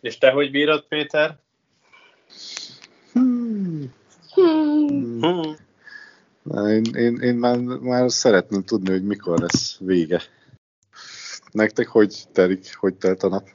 És 0.00 0.18
te 0.18 0.30
hogy 0.30 0.50
bírod, 0.50 0.84
Péter? 0.88 1.38
Hmm. 3.12 3.92
Hmm. 4.34 5.20
Hmm. 5.20 5.56
Na, 6.42 6.68
én, 6.68 6.84
én, 6.94 7.16
én 7.16 7.34
már, 7.34 7.58
már 7.58 8.10
szeretném 8.10 8.62
tudni, 8.62 8.90
hogy 8.90 9.04
mikor 9.04 9.38
lesz 9.38 9.78
vége. 9.78 10.20
Nektek 11.52 11.88
hogy 11.88 12.24
telik, 12.32 12.76
hogy 12.76 12.94
telt 12.94 13.22
a 13.22 13.28
nap? 13.28 13.48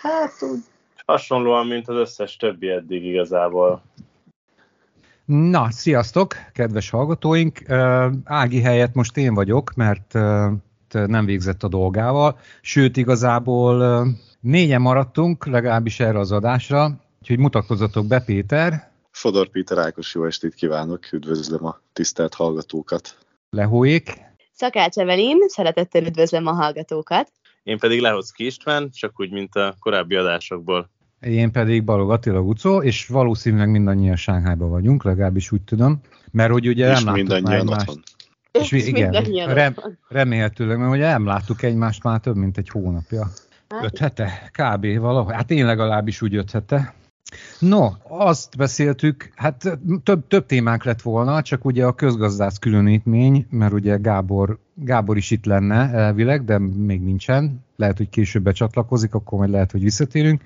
Hát 0.00 0.32
úgy. 0.40 0.60
Hasonlóan, 1.06 1.66
mint 1.66 1.88
az 1.88 1.96
összes 1.96 2.36
többi 2.36 2.68
eddig 2.68 3.04
igazából. 3.04 3.82
Na, 5.24 5.70
sziasztok, 5.70 6.34
kedves 6.52 6.90
hallgatóink! 6.90 7.70
Ági 8.24 8.60
helyett 8.60 8.94
most 8.94 9.16
én 9.16 9.34
vagyok, 9.34 9.74
mert 9.74 10.12
nem 10.88 11.24
végzett 11.24 11.62
a 11.62 11.68
dolgával, 11.68 12.38
sőt 12.60 12.96
igazából 12.96 14.06
négyen 14.42 14.80
maradtunk, 14.80 15.46
legalábbis 15.46 16.00
erre 16.00 16.18
az 16.18 16.32
adásra, 16.32 17.00
úgyhogy 17.20 17.38
mutatkozzatok 17.38 18.06
be 18.06 18.20
Péter. 18.20 18.90
Fodor 19.10 19.48
Péter 19.48 19.78
Ákos, 19.78 20.14
jó 20.14 20.24
estét 20.24 20.54
kívánok, 20.54 21.12
üdvözlöm 21.12 21.64
a 21.64 21.80
tisztelt 21.92 22.34
hallgatókat. 22.34 23.16
Lehóék. 23.50 24.20
Szakács 24.52 24.96
Evelin, 24.96 25.38
szeretettel 25.48 26.04
üdvözlöm 26.04 26.46
a 26.46 26.52
hallgatókat. 26.52 27.32
Én 27.62 27.78
pedig 27.78 28.00
Lehoczki 28.00 28.46
István, 28.46 28.90
csak 28.90 29.20
úgy, 29.20 29.30
mint 29.30 29.54
a 29.54 29.74
korábbi 29.78 30.14
adásokból. 30.14 30.90
Én 31.20 31.52
pedig 31.52 31.84
Balog 31.84 32.10
Attila 32.10 32.42
Gucó, 32.42 32.82
és 32.82 33.06
valószínűleg 33.06 33.70
mindannyian 33.70 34.16
Sánghájban 34.16 34.70
vagyunk, 34.70 35.04
legalábbis 35.04 35.52
úgy 35.52 35.62
tudom, 35.62 36.00
mert 36.30 36.52
hogy 36.52 36.68
ugye 36.68 36.90
és 36.90 37.02
nem 37.02 37.14
láttuk 37.14 37.42
már 37.42 37.58
egymást. 37.58 37.88
Otthon. 37.88 38.02
És, 38.52 38.72
és 38.72 38.86
igen, 38.86 39.10
rem, 39.54 39.74
remélhetőleg, 40.08 40.78
mert 40.78 40.92
ugye 40.92 41.06
nem 41.06 41.26
láttuk 41.26 41.62
egymást 41.62 42.02
már 42.02 42.20
több 42.20 42.36
mint 42.36 42.58
egy 42.58 42.68
hónapja. 42.68 43.30
Öt 43.82 43.98
hete? 43.98 44.50
Kb. 44.50 44.98
valahogy. 44.98 45.34
Hát 45.34 45.50
én 45.50 45.66
legalábbis 45.66 46.22
úgy 46.22 46.34
öt 46.34 46.50
hete. 46.50 46.94
No, 47.58 47.88
azt 48.08 48.56
beszéltük, 48.56 49.32
hát 49.34 49.78
több, 50.02 50.26
több 50.28 50.46
témánk 50.46 50.84
lett 50.84 51.02
volna, 51.02 51.42
csak 51.42 51.64
ugye 51.64 51.86
a 51.86 51.92
közgazdász 51.92 52.58
különítmény, 52.58 53.46
mert 53.50 53.72
ugye 53.72 53.96
Gábor, 53.96 54.58
Gábor 54.74 55.16
is 55.16 55.30
itt 55.30 55.44
lenne 55.44 55.90
elvileg, 55.90 56.44
de 56.44 56.58
még 56.58 57.02
nincsen. 57.02 57.64
Lehet, 57.76 57.96
hogy 57.96 58.08
később 58.08 58.42
becsatlakozik, 58.42 59.14
akkor 59.14 59.38
majd 59.38 59.50
lehet, 59.50 59.70
hogy 59.70 59.82
visszatérünk. 59.82 60.42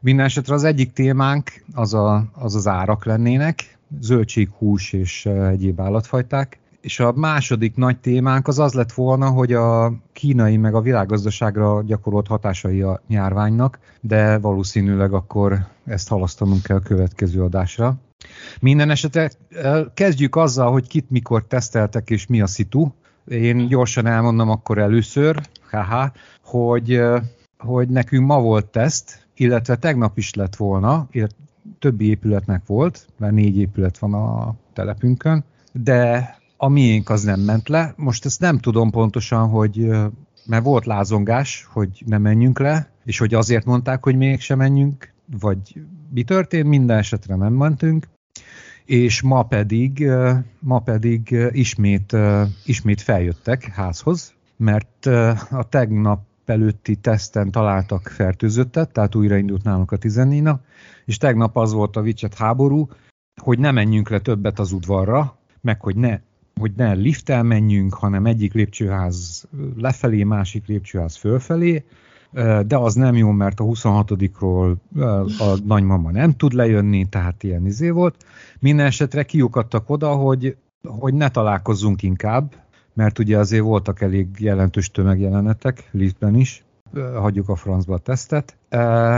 Minden 0.00 0.24
esetre 0.24 0.54
az 0.54 0.64
egyik 0.64 0.92
témánk 0.92 1.50
az, 1.74 1.94
a, 1.94 2.24
az 2.32 2.54
az 2.54 2.66
árak 2.66 3.04
lennének, 3.04 3.78
zöldség, 4.00 4.48
hús 4.58 4.92
és 4.92 5.26
egyéb 5.26 5.80
állatfajták. 5.80 6.58
És 6.86 7.00
a 7.00 7.12
második 7.12 7.76
nagy 7.76 7.98
témánk 7.98 8.48
az 8.48 8.58
az 8.58 8.72
lett 8.72 8.92
volna, 8.92 9.30
hogy 9.30 9.52
a 9.52 9.92
kínai 10.12 10.56
meg 10.56 10.74
a 10.74 10.80
világgazdaságra 10.80 11.82
gyakorolt 11.82 12.26
hatásai 12.26 12.82
a 12.82 13.02
nyárványnak, 13.08 13.78
de 14.00 14.38
valószínűleg 14.38 15.12
akkor 15.12 15.66
ezt 15.84 16.08
halasztanunk 16.08 16.62
kell 16.62 16.76
a 16.76 16.80
következő 16.80 17.42
adásra. 17.42 17.94
Minden 18.60 18.90
esetre 18.90 19.30
kezdjük 19.94 20.36
azzal, 20.36 20.72
hogy 20.72 20.86
kit 20.86 21.10
mikor 21.10 21.46
teszteltek 21.46 22.10
és 22.10 22.26
mi 22.26 22.40
a 22.40 22.46
szitu. 22.46 22.88
Én 23.28 23.66
gyorsan 23.66 24.06
elmondom 24.06 24.50
akkor 24.50 24.78
először, 24.78 25.40
haha, 25.70 26.12
hogy, 26.42 27.02
hogy 27.58 27.88
nekünk 27.88 28.26
ma 28.26 28.40
volt 28.40 28.66
teszt, 28.66 29.26
illetve 29.34 29.76
tegnap 29.76 30.18
is 30.18 30.34
lett 30.34 30.56
volna, 30.56 31.08
többi 31.78 32.08
épületnek 32.08 32.66
volt, 32.66 33.06
mert 33.18 33.32
négy 33.32 33.58
épület 33.58 33.98
van 33.98 34.14
a 34.14 34.54
telepünkön, 34.72 35.44
de 35.72 36.34
a 36.56 36.68
miénk 36.68 37.08
az 37.10 37.22
nem 37.22 37.40
ment 37.40 37.68
le. 37.68 37.94
Most 37.96 38.24
ezt 38.24 38.40
nem 38.40 38.58
tudom 38.58 38.90
pontosan, 38.90 39.48
hogy 39.48 39.90
mert 40.46 40.64
volt 40.64 40.86
lázongás, 40.86 41.68
hogy 41.72 42.02
ne 42.06 42.18
menjünk 42.18 42.58
le, 42.58 42.90
és 43.04 43.18
hogy 43.18 43.34
azért 43.34 43.64
mondták, 43.64 44.02
hogy 44.02 44.16
mégsem 44.16 44.58
menjünk, 44.58 45.12
vagy 45.40 45.80
mi 46.10 46.22
történt, 46.22 46.66
minden 46.66 46.98
esetre 46.98 47.34
nem 47.34 47.52
mentünk, 47.52 48.08
és 48.84 49.22
ma 49.22 49.42
pedig, 49.42 50.10
ma 50.58 50.78
pedig 50.78 51.36
ismét, 51.50 52.16
ismét 52.64 53.00
feljöttek 53.00 53.64
házhoz, 53.64 54.34
mert 54.56 55.06
a 55.50 55.66
tegnap 55.68 56.24
előtti 56.44 56.96
teszten 56.96 57.50
találtak 57.50 58.08
fertőzöttet, 58.08 58.92
tehát 58.92 59.14
újraindult 59.14 59.62
nálunk 59.62 59.90
a 59.92 59.96
14 59.96 60.48
és 61.04 61.16
tegnap 61.16 61.56
az 61.56 61.72
volt 61.72 61.96
a 61.96 62.00
vicset 62.00 62.34
háború, 62.34 62.88
hogy 63.42 63.58
ne 63.58 63.70
menjünk 63.70 64.08
le 64.08 64.18
többet 64.18 64.58
az 64.58 64.72
udvarra, 64.72 65.38
meg 65.60 65.80
hogy 65.80 65.96
ne 65.96 66.20
hogy 66.60 66.72
ne 66.76 66.92
lifttel 66.92 67.42
menjünk, 67.42 67.94
hanem 67.94 68.26
egyik 68.26 68.52
lépcsőház 68.52 69.48
lefelé, 69.76 70.22
másik 70.22 70.66
lépcsőház 70.66 71.16
fölfelé, 71.16 71.84
de 72.66 72.76
az 72.76 72.94
nem 72.94 73.16
jó, 73.16 73.30
mert 73.30 73.60
a 73.60 73.64
26-ról 73.64 74.76
a 75.38 75.58
nagymama 75.64 76.10
nem 76.10 76.32
tud 76.32 76.52
lejönni, 76.52 77.08
tehát 77.08 77.42
ilyen 77.42 77.66
izé 77.66 77.90
volt. 77.90 78.24
Minden 78.58 78.86
esetre 78.86 79.22
kiukadtak 79.22 79.90
oda, 79.90 80.14
hogy, 80.14 80.56
hogy 80.82 81.14
ne 81.14 81.28
találkozzunk 81.28 82.02
inkább, 82.02 82.54
mert 82.94 83.18
ugye 83.18 83.38
azért 83.38 83.62
voltak 83.62 84.00
elég 84.00 84.28
jelentős 84.38 84.90
tömegjelenetek 84.90 85.88
liftben 85.90 86.34
is, 86.34 86.64
hagyjuk 86.94 87.48
a 87.48 87.56
francba 87.56 87.94
a 87.94 87.98
tesztet, 87.98 88.56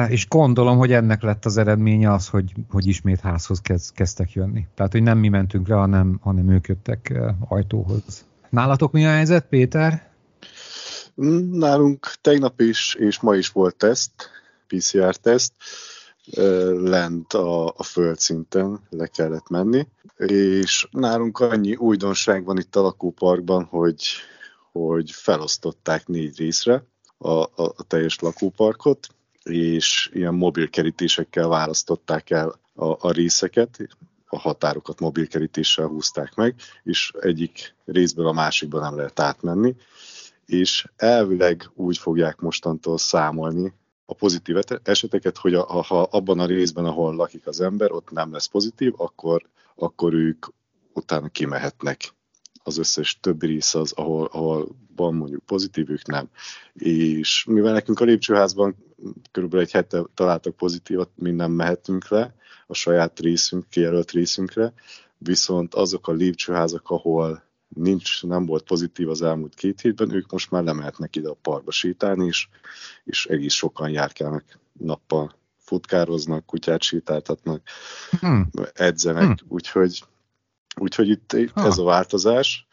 és 0.09 0.29
gondolom, 0.29 0.79
hogy 0.79 0.93
ennek 0.93 1.23
lett 1.23 1.45
az 1.45 1.57
eredménye 1.57 2.13
az, 2.13 2.29
hogy, 2.29 2.53
hogy 2.71 2.87
ismét 2.87 3.21
házhoz 3.21 3.61
kezd, 3.61 3.95
kezdtek 3.95 4.33
jönni. 4.33 4.67
Tehát, 4.75 4.93
hogy 4.93 5.03
nem 5.03 5.19
mi 5.19 5.29
mentünk 5.29 5.69
le, 5.69 5.75
hanem, 5.75 6.19
hanem 6.23 6.51
ők 6.51 6.67
jöttek 6.67 7.19
ajtóhoz. 7.49 8.25
Nálatok 8.49 8.93
mi 8.93 9.07
a 9.07 9.11
helyzet, 9.11 9.47
Péter? 9.49 10.11
Nálunk 11.51 12.13
tegnap 12.21 12.61
is, 12.61 12.95
és 12.95 13.21
ma 13.21 13.35
is 13.35 13.49
volt 13.49 13.77
teszt, 13.77 14.13
PCR-teszt, 14.67 15.53
lent 16.81 17.33
a, 17.33 17.67
a 17.67 17.83
földszinten 17.83 18.81
le 18.91 19.07
kellett 19.07 19.49
menni, 19.49 19.89
és 20.17 20.89
nálunk 20.91 21.39
annyi 21.39 21.75
újdonság 21.75 22.45
van 22.45 22.59
itt 22.59 22.77
a 22.77 22.81
lakóparkban, 22.81 23.65
hogy, 23.65 24.03
hogy 24.73 25.11
felosztották 25.11 26.07
négy 26.07 26.39
részre, 26.39 26.85
a, 27.19 27.31
a, 27.31 27.51
a 27.55 27.83
teljes 27.87 28.19
lakóparkot, 28.19 29.09
és 29.43 30.11
ilyen 30.13 30.35
mobilkerítésekkel 30.35 31.49
választották 31.49 32.31
el 32.31 32.59
a, 32.75 33.07
a 33.09 33.11
részeket, 33.11 33.89
a 34.27 34.39
határokat 34.39 35.01
mobilkerítéssel 35.01 35.87
húzták 35.87 36.35
meg, 36.35 36.55
és 36.83 37.13
egyik 37.21 37.75
részből 37.85 38.27
a 38.27 38.33
másikba 38.33 38.81
nem 38.81 38.97
lehet 38.97 39.21
átmenni, 39.21 39.75
és 40.47 40.87
elvileg 40.97 41.71
úgy 41.75 41.99
fogják 41.99 42.41
mostantól 42.41 42.99
számolni 42.99 43.73
a 44.07 44.15
pozitív 44.15 44.57
eseteket, 44.83 45.37
hogy 45.37 45.55
a, 45.55 45.83
ha 45.83 46.03
abban 46.03 46.41
a 46.41 46.47
részben, 46.47 46.85
ahol 46.85 47.15
lakik 47.15 47.47
az 47.47 47.61
ember, 47.61 47.93
ott 47.93 48.11
nem 48.11 48.33
lesz 48.33 48.47
pozitív, 48.47 48.93
akkor, 48.97 49.43
akkor 49.75 50.15
ők 50.15 50.47
utána 50.93 51.29
kimehetnek 51.29 52.13
az 52.63 52.79
összes 52.79 53.19
többi 53.21 53.47
rész 53.47 53.75
az, 53.75 53.93
ahol, 53.93 54.29
ahol 54.33 54.69
van 54.97 55.15
mondjuk 55.15 55.45
pozitív, 55.45 55.91
ők 55.91 56.07
nem. 56.07 56.29
És 56.75 57.45
mivel 57.49 57.73
nekünk 57.73 58.01
a 58.01 58.05
lépcsőházban 58.05 58.77
körülbelül 59.33 59.65
egy 59.65 59.73
hete 59.73 60.05
találtak 60.15 60.57
pozitívat, 60.57 61.11
mi 61.15 61.31
nem 61.31 61.53
mehetünk 61.53 62.09
le 62.09 62.35
a 62.67 62.75
saját 62.75 63.21
részünk, 63.21 63.69
kijelölt 63.69 64.11
részünkre, 64.11 64.73
viszont 65.19 65.75
azok 65.75 66.09
a 66.09 66.13
lépcsőházak, 66.13 66.91
ahol 66.91 67.43
nincs, 67.69 68.23
nem 68.23 68.47
volt 68.47 68.63
pozitív 68.63 69.09
az 69.09 69.23
elmúlt 69.23 69.55
két 69.55 69.81
hétben, 69.81 70.15
ők 70.15 70.31
most 70.31 70.51
már 70.51 70.63
lemehetnek 70.63 71.17
ide 71.17 71.29
a 71.29 71.39
parkba 71.43 71.71
sétálni, 71.71 72.27
és, 72.27 72.49
és 73.05 73.27
egész 73.27 73.55
sokan 73.55 73.91
járkálnak 73.91 74.45
nappal 74.73 75.37
futkároznak, 75.59 76.47
kutyát 76.47 76.83
sétáltatnak, 76.83 77.63
hmm. 78.21 78.51
edzenek, 78.75 79.25
hmm. 79.25 79.49
úgyhogy 79.49 80.03
Úgyhogy 80.79 81.09
itt 81.09 81.51
ha. 81.53 81.67
ez 81.67 81.79
a 81.79 81.85
változás 81.85 82.67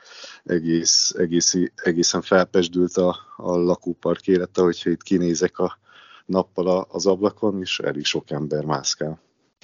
egész, 0.44 1.14
egész, 1.18 1.56
egészen 1.76 2.22
felpesdült 2.22 2.98
a, 2.98 3.18
a 3.38 3.56
lakópark 3.58 4.28
élete, 4.28 4.62
hogyha 4.62 4.90
itt 4.90 5.04
kinézek 5.04 5.60
a 5.60 5.78
nappal 6.26 6.88
az 6.90 7.06
ablakon, 7.06 7.62
és 7.62 7.80
elég 7.80 8.06
sok 8.06 8.32
ember 8.32 8.64
mászkál. 8.64 9.20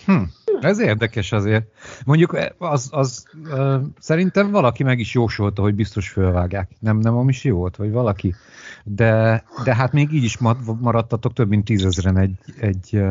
Hm, 0.05 0.21
ez 0.59 0.79
érdekes 0.79 1.31
azért. 1.31 1.65
Mondjuk 2.05 2.37
az, 2.57 2.89
az 2.91 3.25
uh, 3.43 3.81
szerintem 3.99 4.51
valaki 4.51 4.83
meg 4.83 4.99
is 4.99 5.13
jósolta, 5.13 5.61
hogy 5.61 5.75
biztos 5.75 6.09
fölvágják. 6.09 6.71
Nem, 6.79 6.97
nem 6.97 7.17
a 7.17 7.23
is 7.27 7.43
jó 7.43 7.57
volt, 7.57 7.75
vagy 7.75 7.91
valaki. 7.91 8.35
De, 8.83 9.43
de 9.63 9.75
hát 9.75 9.91
még 9.91 10.13
így 10.13 10.23
is 10.23 10.37
maradtatok 10.79 11.33
több 11.33 11.49
mint 11.49 11.65
tízezren 11.65 12.17
egy, 12.17 12.35
egy, 12.59 13.01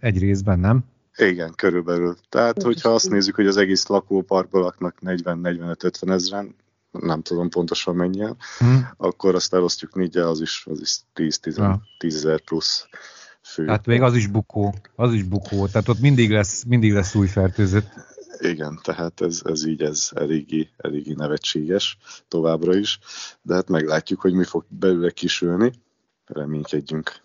egy 0.00 0.18
részben, 0.18 0.58
nem? 0.58 0.84
Igen, 1.18 1.52
körülbelül. 1.56 2.16
Tehát, 2.28 2.62
hogyha 2.62 2.88
azt 2.88 3.10
nézzük, 3.10 3.34
hogy 3.34 3.46
az 3.46 3.56
egész 3.56 3.86
lakóparkban 3.86 4.62
laknak 4.62 4.98
40-45-50 5.04 6.10
ezeren, 6.10 6.54
nem 6.90 7.22
tudom 7.22 7.48
pontosan 7.48 7.96
mennyien, 7.96 8.36
hmm. 8.58 8.88
akkor 8.96 9.34
azt 9.34 9.54
elosztjuk 9.54 9.94
négyel, 9.94 10.28
az 10.28 10.40
is, 10.40 10.64
az 10.70 10.80
is 10.80 10.98
10-10 11.14 11.56
ja. 11.56 11.82
ezer 11.98 12.40
plusz 12.40 12.88
fő. 13.42 13.64
Tehát 13.64 13.86
még 13.86 14.02
az 14.02 14.14
is 14.14 14.26
bukó, 14.26 14.74
az 14.96 15.12
is 15.12 15.22
bukó, 15.22 15.66
tehát 15.66 15.88
ott 15.88 16.00
mindig 16.00 16.30
lesz, 16.30 16.64
mindig 16.64 16.92
lesz 16.92 17.14
új 17.14 17.26
fertőzött. 17.26 17.88
Igen, 18.38 18.80
tehát 18.82 19.20
ez, 19.20 19.40
ez 19.44 19.66
így, 19.66 19.82
ez 19.82 20.08
eléggé, 20.14 20.68
eléggé 20.76 21.12
nevetséges 21.12 21.96
továbbra 22.28 22.76
is, 22.76 22.98
de 23.42 23.54
hát 23.54 23.68
meglátjuk, 23.68 24.20
hogy 24.20 24.32
mi 24.32 24.44
fog 24.44 24.64
belőle 24.68 25.10
kisülni, 25.10 25.72
reménykedjünk. 26.26 27.20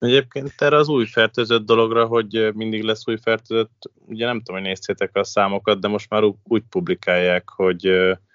Egyébként 0.00 0.52
erre 0.56 0.76
az 0.76 0.88
új 0.88 1.06
fertőzött 1.06 1.66
dologra, 1.66 2.06
hogy 2.06 2.50
mindig 2.54 2.82
lesz 2.82 3.08
új 3.08 3.16
fertőzött, 3.16 3.90
ugye 4.06 4.26
nem 4.26 4.38
tudom, 4.38 4.60
hogy 4.60 4.68
néztétek 4.68 5.16
a 5.16 5.24
számokat, 5.24 5.80
de 5.80 5.88
most 5.88 6.10
már 6.10 6.22
úgy 6.42 6.62
publikálják, 6.68 7.48
hogy, 7.48 7.90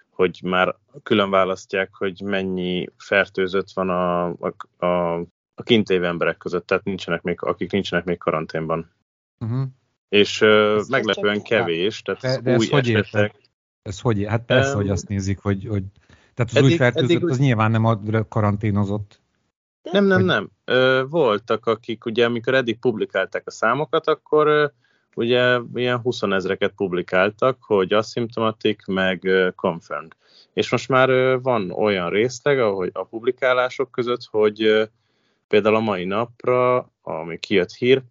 hogy 0.09 0.39
már 0.43 0.75
külön 1.03 1.29
választják, 1.29 1.89
hogy 1.93 2.21
mennyi 2.21 2.87
fertőzött 2.97 3.71
van 3.73 3.89
a, 3.89 4.25
a, 4.27 4.85
a, 4.85 5.13
a 5.55 5.63
kintévő 5.63 6.05
emberek 6.05 6.37
között, 6.37 6.67
tehát 6.67 6.83
nincsenek 6.83 7.21
még, 7.21 7.41
akik 7.41 7.71
nincsenek 7.71 8.05
még 8.05 8.17
karanténban. 8.17 8.91
Uh-huh. 9.39 9.67
És 10.09 10.41
uh, 10.41 10.81
meglepően 10.89 11.41
kevés, 11.41 12.01
tehát 12.01 12.21
de, 12.21 12.51
de 12.51 12.57
új 12.57 12.67
hogy 12.67 12.93
esetek... 12.93 13.35
Ez 13.81 13.99
hogy? 13.99 14.25
Hát 14.27 14.45
persze, 14.45 14.69
um, 14.69 14.75
hogy 14.75 14.89
azt 14.89 15.07
nézik, 15.07 15.39
hogy, 15.39 15.65
hogy 15.67 15.83
tehát 16.33 16.51
az 16.51 16.57
eddig, 16.57 16.69
új 16.69 16.75
fertőzött 16.75 17.09
eddig, 17.09 17.29
az 17.29 17.39
nyilván 17.39 17.71
nem 17.71 17.85
a 17.85 17.99
karanténozott. 18.29 19.23
Nem, 19.91 20.05
nem, 20.05 20.23
nem. 20.23 20.49
Ö, 20.65 21.03
voltak, 21.09 21.65
akik 21.65 22.05
ugye, 22.05 22.25
amikor 22.25 22.53
eddig 22.53 22.79
publikálták 22.79 23.43
a 23.45 23.51
számokat, 23.51 24.07
akkor 24.07 24.47
ö, 24.47 24.65
ugye 25.15 25.59
ilyen 25.73 25.99
20 25.99 26.21
ezreket 26.21 26.73
publikáltak, 26.75 27.57
hogy 27.61 27.93
asymptomatic, 27.93 28.87
meg 28.87 29.23
ö, 29.23 29.49
confirmed. 29.55 30.11
És 30.53 30.71
most 30.71 30.89
már 30.89 31.09
ö, 31.09 31.37
van 31.41 31.71
olyan 31.71 32.09
részleg, 32.09 32.59
ahogy 32.59 32.89
a 32.93 33.03
publikálások 33.03 33.91
között, 33.91 34.23
hogy 34.31 34.63
ö, 34.63 34.83
például 35.47 35.75
a 35.75 35.79
mai 35.79 36.05
napra, 36.05 36.91
ami 37.01 37.39
kijött 37.39 37.73
hír, 37.73 38.01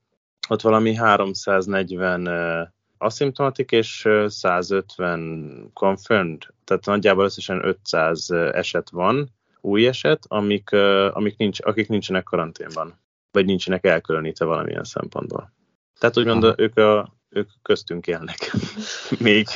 ott 0.49 0.61
valami 0.61 0.94
340 0.94 2.27
ö, 2.27 2.62
asymptomatic 2.99 3.73
és 3.73 4.09
150 4.27 5.70
confirmed, 5.73 6.43
tehát 6.65 6.85
nagyjából 6.85 7.25
összesen 7.25 7.67
500 7.67 8.31
eset 8.31 8.91
van, 8.91 9.31
új 9.65 9.87
eset, 9.87 10.25
amik, 10.29 10.73
amik 11.13 11.37
nincs, 11.37 11.59
akik 11.63 11.89
nincsenek 11.89 12.23
karanténban, 12.23 13.01
vagy 13.31 13.45
nincsenek 13.45 13.85
elkülönítve 13.85 14.45
valamilyen 14.45 14.85
szempontból. 14.85 15.53
Tehát 15.99 16.19
úgymond 16.19 16.55
ők, 16.57 16.77
a, 16.77 17.15
ők 17.29 17.51
köztünk 17.63 18.07
élnek 18.07 18.53
még. 19.19 19.47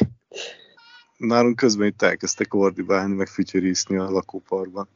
Nálunk 1.17 1.57
közben 1.57 1.87
itt 1.87 2.03
elkezdtek 2.03 2.55
ordibálni, 2.55 3.15
meg 3.15 3.27
fütyörészni 3.27 3.97
a 3.97 4.11
lakóparban. 4.11 4.89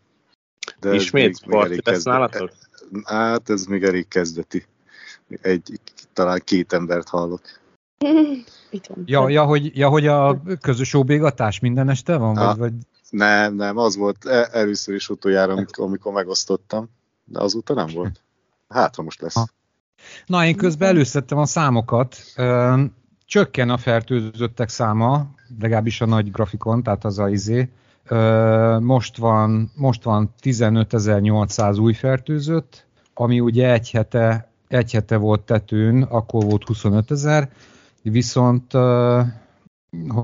De 0.81 0.95
Ismét 0.95 1.45
parti 1.47 1.81
lesz 1.85 2.05
nálatok? 2.05 2.53
Hát 3.05 3.51
ez 3.51 3.65
még 3.65 3.83
elég 3.83 4.09
kezdeti. 4.09 4.67
Egy, 5.41 5.81
talán 6.13 6.41
két 6.45 6.73
embert 6.73 7.09
hallok. 7.09 7.41
Itt 8.71 8.87
van. 8.87 9.03
Ja, 9.07 9.29
ja, 9.29 9.45
hogy, 9.45 9.77
ja, 9.77 9.89
hogy 9.89 10.07
a 10.07 10.43
közös 10.61 10.95
óbégatás 10.95 11.59
minden 11.59 11.89
este 11.89 12.17
van? 12.17 12.35
Vagy, 12.35 12.57
vagy... 12.57 12.73
Nem, 13.13 13.55
nem, 13.55 13.77
az 13.77 13.97
volt 13.97 14.25
e- 14.25 14.49
először 14.53 14.95
is 14.95 15.09
utoljára, 15.09 15.53
amikor, 15.53 15.85
amikor 15.85 16.13
megosztottam, 16.13 16.91
de 17.25 17.41
azóta 17.41 17.75
nem 17.75 17.87
volt. 17.95 18.23
Hát, 18.69 18.95
ha 18.95 19.03
most 19.03 19.21
lesz. 19.21 19.45
Na, 20.27 20.47
én 20.47 20.57
közben 20.57 20.89
előszedtem 20.89 21.39
a 21.39 21.47
számokat. 21.47 22.17
Csökken 23.27 23.71
a 23.71 23.77
fertőzöttek 23.77 24.69
száma, 24.69 25.27
legalábbis 25.61 26.01
a 26.01 26.07
nagy 26.07 26.31
grafikon, 26.31 26.83
tehát 26.83 27.05
az 27.05 27.19
a 27.19 27.29
izé. 27.29 27.73
Most 28.81 29.17
van, 29.17 29.71
most 29.75 30.03
van 30.03 30.35
15.800 30.43 31.81
új 31.81 31.93
fertőzött, 31.93 32.87
ami 33.15 33.41
ugye 33.41 33.73
egy 33.73 33.91
hete, 33.91 34.53
egy 34.69 34.93
hete 34.93 35.17
volt 35.17 35.41
tetőn, 35.41 36.03
akkor 36.03 36.45
volt 36.45 36.67
25 36.67 37.11
ezer, 37.11 37.51
viszont 38.03 38.73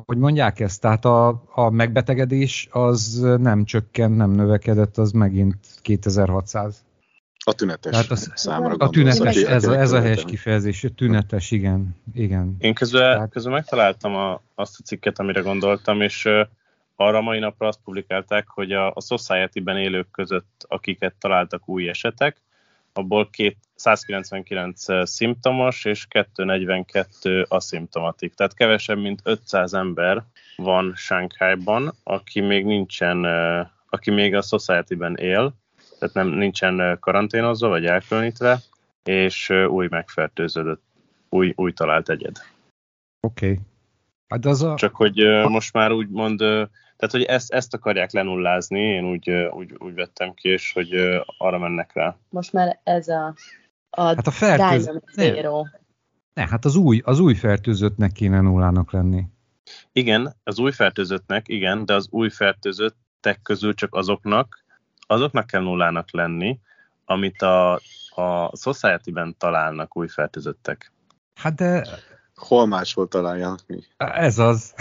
hogy 0.06 0.18
mondják 0.18 0.60
ezt, 0.60 0.80
tehát 0.80 1.04
a, 1.04 1.42
a 1.54 1.70
megbetegedés 1.70 2.68
az 2.70 3.20
nem 3.38 3.64
csökkent, 3.64 4.16
nem 4.16 4.30
növekedett, 4.30 4.98
az 4.98 5.10
megint 5.10 5.56
2600. 5.82 6.84
A 7.44 7.52
tünetes 7.52 7.92
Tehát 7.92 8.10
az, 8.10 8.32
számra 8.34 8.74
A 8.78 8.90
tünetes, 8.90 9.36
ez, 9.36 9.64
a, 9.64 9.78
ez 9.78 9.92
a 9.92 10.00
helyes 10.00 10.24
kifejezés, 10.24 10.84
a 10.84 10.88
tünetes, 10.88 11.50
igen. 11.50 11.96
igen. 12.14 12.56
Én 12.58 12.74
közben, 12.74 13.12
Tehát... 13.12 13.30
közben 13.30 13.52
megtaláltam 13.52 14.14
a, 14.14 14.42
azt 14.54 14.80
a 14.80 14.82
cikket, 14.82 15.18
amire 15.18 15.40
gondoltam, 15.40 16.00
és 16.00 16.28
arra 16.96 17.20
mai 17.20 17.38
napra 17.38 17.68
azt 17.68 17.80
publikálták, 17.84 18.48
hogy 18.48 18.72
a, 18.72 18.92
a 18.94 19.00
Society-ben 19.00 19.76
élők 19.76 20.10
között, 20.10 20.64
akiket 20.68 21.14
találtak 21.18 21.68
új 21.68 21.88
esetek, 21.88 22.36
abból 22.98 23.30
két, 23.30 23.56
199 23.74 24.84
szimptomos 25.08 25.84
és 25.84 26.06
242 26.06 27.46
aszimptomatik. 27.48 28.34
Tehát 28.34 28.54
kevesebb, 28.54 28.98
mint 28.98 29.20
500 29.24 29.74
ember 29.74 30.24
van 30.56 30.92
Shanghai-ban, 30.96 31.94
aki 32.02 32.40
még 32.40 32.64
nincsen, 32.64 33.24
aki 33.88 34.10
még 34.10 34.34
a 34.34 34.42
society-ben 34.42 35.16
él, 35.16 35.54
tehát 35.98 36.14
nem 36.14 36.28
nincsen 36.28 36.98
karanténozva 37.00 37.68
vagy 37.68 37.86
elkülönítve, 37.86 38.58
és 39.04 39.50
új 39.68 39.86
megfertőződött, 39.90 40.82
új, 41.28 41.52
új 41.56 41.72
talált 41.72 42.08
egyed. 42.08 42.36
Oké. 43.20 43.50
Okay. 43.50 43.58
Hát 44.28 44.44
az 44.44 44.62
a... 44.62 44.74
Csak 44.74 44.94
hogy 44.94 45.16
most 45.48 45.72
már 45.72 45.92
úgy 45.92 46.08
mond, 46.08 46.40
tehát 46.98 47.14
hogy 47.14 47.22
ezt, 47.22 47.52
ezt 47.52 47.74
akarják 47.74 48.12
lenullázni, 48.12 48.80
én 48.80 49.04
úgy, 49.04 49.30
úgy, 49.30 49.74
úgy 49.78 49.94
vettem 49.94 50.34
ki, 50.34 50.48
és 50.48 50.72
hogy 50.72 50.94
arra 51.38 51.58
mennek 51.58 51.92
rá. 51.92 52.16
Most 52.30 52.52
már 52.52 52.80
ez 52.84 53.08
a 53.08 53.34
a, 53.90 54.02
hát 54.02 54.26
a 54.26 54.30
fertőz... 54.30 54.90
ne, 55.14 55.40
ne, 56.34 56.48
hát 56.48 56.64
az 56.64 56.76
új, 56.76 57.00
az 57.04 57.20
új 57.20 57.34
fertőzöttnek 57.34 58.12
kéne 58.12 58.40
nullának 58.40 58.92
lenni. 58.92 59.24
Igen, 59.92 60.36
az 60.44 60.58
új 60.58 60.72
fertőzöttnek, 60.72 61.48
igen, 61.48 61.84
de 61.84 61.94
az 61.94 62.06
új 62.10 62.30
fertőzöttek 62.30 63.42
közül 63.42 63.74
csak 63.74 63.94
azoknak, 63.94 64.64
azoknak 65.06 65.46
kell 65.46 65.62
nullának 65.62 66.12
lenni, 66.12 66.60
amit 67.04 67.42
a, 67.42 67.72
a 68.14 68.56
Society-ben 68.56 69.34
találnak 69.38 69.96
új 69.96 70.08
fertőzöttek. 70.08 70.92
Hát 71.34 71.54
de... 71.54 71.86
Hol 72.34 72.66
máshol 72.66 73.08
találják 73.08 73.58
mi? 73.66 73.82
Ez 73.96 74.38
az. 74.38 74.74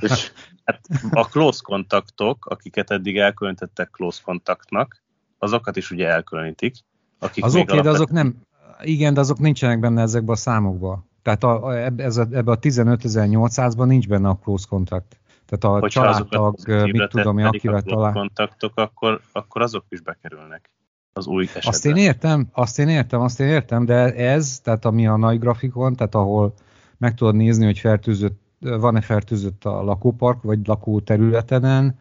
hát 0.66 0.80
a 1.10 1.24
close 1.24 1.60
kontaktok, 1.62 2.46
akiket 2.46 2.90
eddig 2.90 3.18
elkülönítettek 3.18 3.90
close 3.90 4.20
kontaktnak, 4.24 5.02
azokat 5.38 5.76
is 5.76 5.90
ugye 5.90 6.08
elkülönítik, 6.08 6.76
akik 7.18 7.44
az 7.44 7.54
oké, 7.54 7.62
okay, 7.62 7.80
de 7.80 7.90
azok 7.90 8.10
nem, 8.10 8.34
igen, 8.82 9.14
de 9.14 9.20
azok 9.20 9.38
nincsenek 9.38 9.80
benne 9.80 10.02
ezekben 10.02 10.34
a 10.34 10.38
számokban. 10.38 11.08
Tehát 11.22 11.44
a, 11.44 11.64
a, 11.64 11.74
ez 11.96 12.16
a, 12.16 12.26
ebbe 12.30 12.50
a 12.50 12.58
15.800-ban 12.58 13.86
nincs 13.86 14.08
benne 14.08 14.28
a 14.28 14.38
close 14.42 14.66
contact. 14.68 15.20
Tehát 15.46 15.64
a 15.76 15.80
Hogyha 15.80 16.00
családtag, 16.00 16.56
mit 16.90 17.08
tudom, 17.08 17.36
akivel 17.36 17.82
talál... 17.82 18.12
kontaktok, 18.12 18.72
akkor, 18.78 19.20
akkor 19.32 19.62
azok 19.62 19.84
is 19.88 20.00
bekerülnek 20.00 20.70
az 21.12 21.26
új 21.26 21.44
esetben. 21.44 21.72
Azt 21.72 21.86
én 21.86 21.96
értem, 21.96 22.48
azt 22.52 22.78
én 22.78 22.88
értem, 22.88 23.20
azt 23.20 23.40
én 23.40 23.48
értem, 23.48 23.84
de 23.84 24.14
ez, 24.14 24.60
tehát 24.60 24.84
ami 24.84 25.06
a 25.06 25.16
nagy 25.16 25.38
grafikon, 25.38 25.96
tehát 25.96 26.14
ahol 26.14 26.54
meg 26.98 27.14
tudod 27.14 27.34
nézni, 27.34 27.64
hogy 27.64 27.78
fertőzött, 27.78 28.40
van-e 28.60 29.00
fertőzött 29.00 29.64
a 29.64 29.82
lakópark, 29.82 30.42
vagy 30.42 30.66
lakóterületeden, 30.66 31.98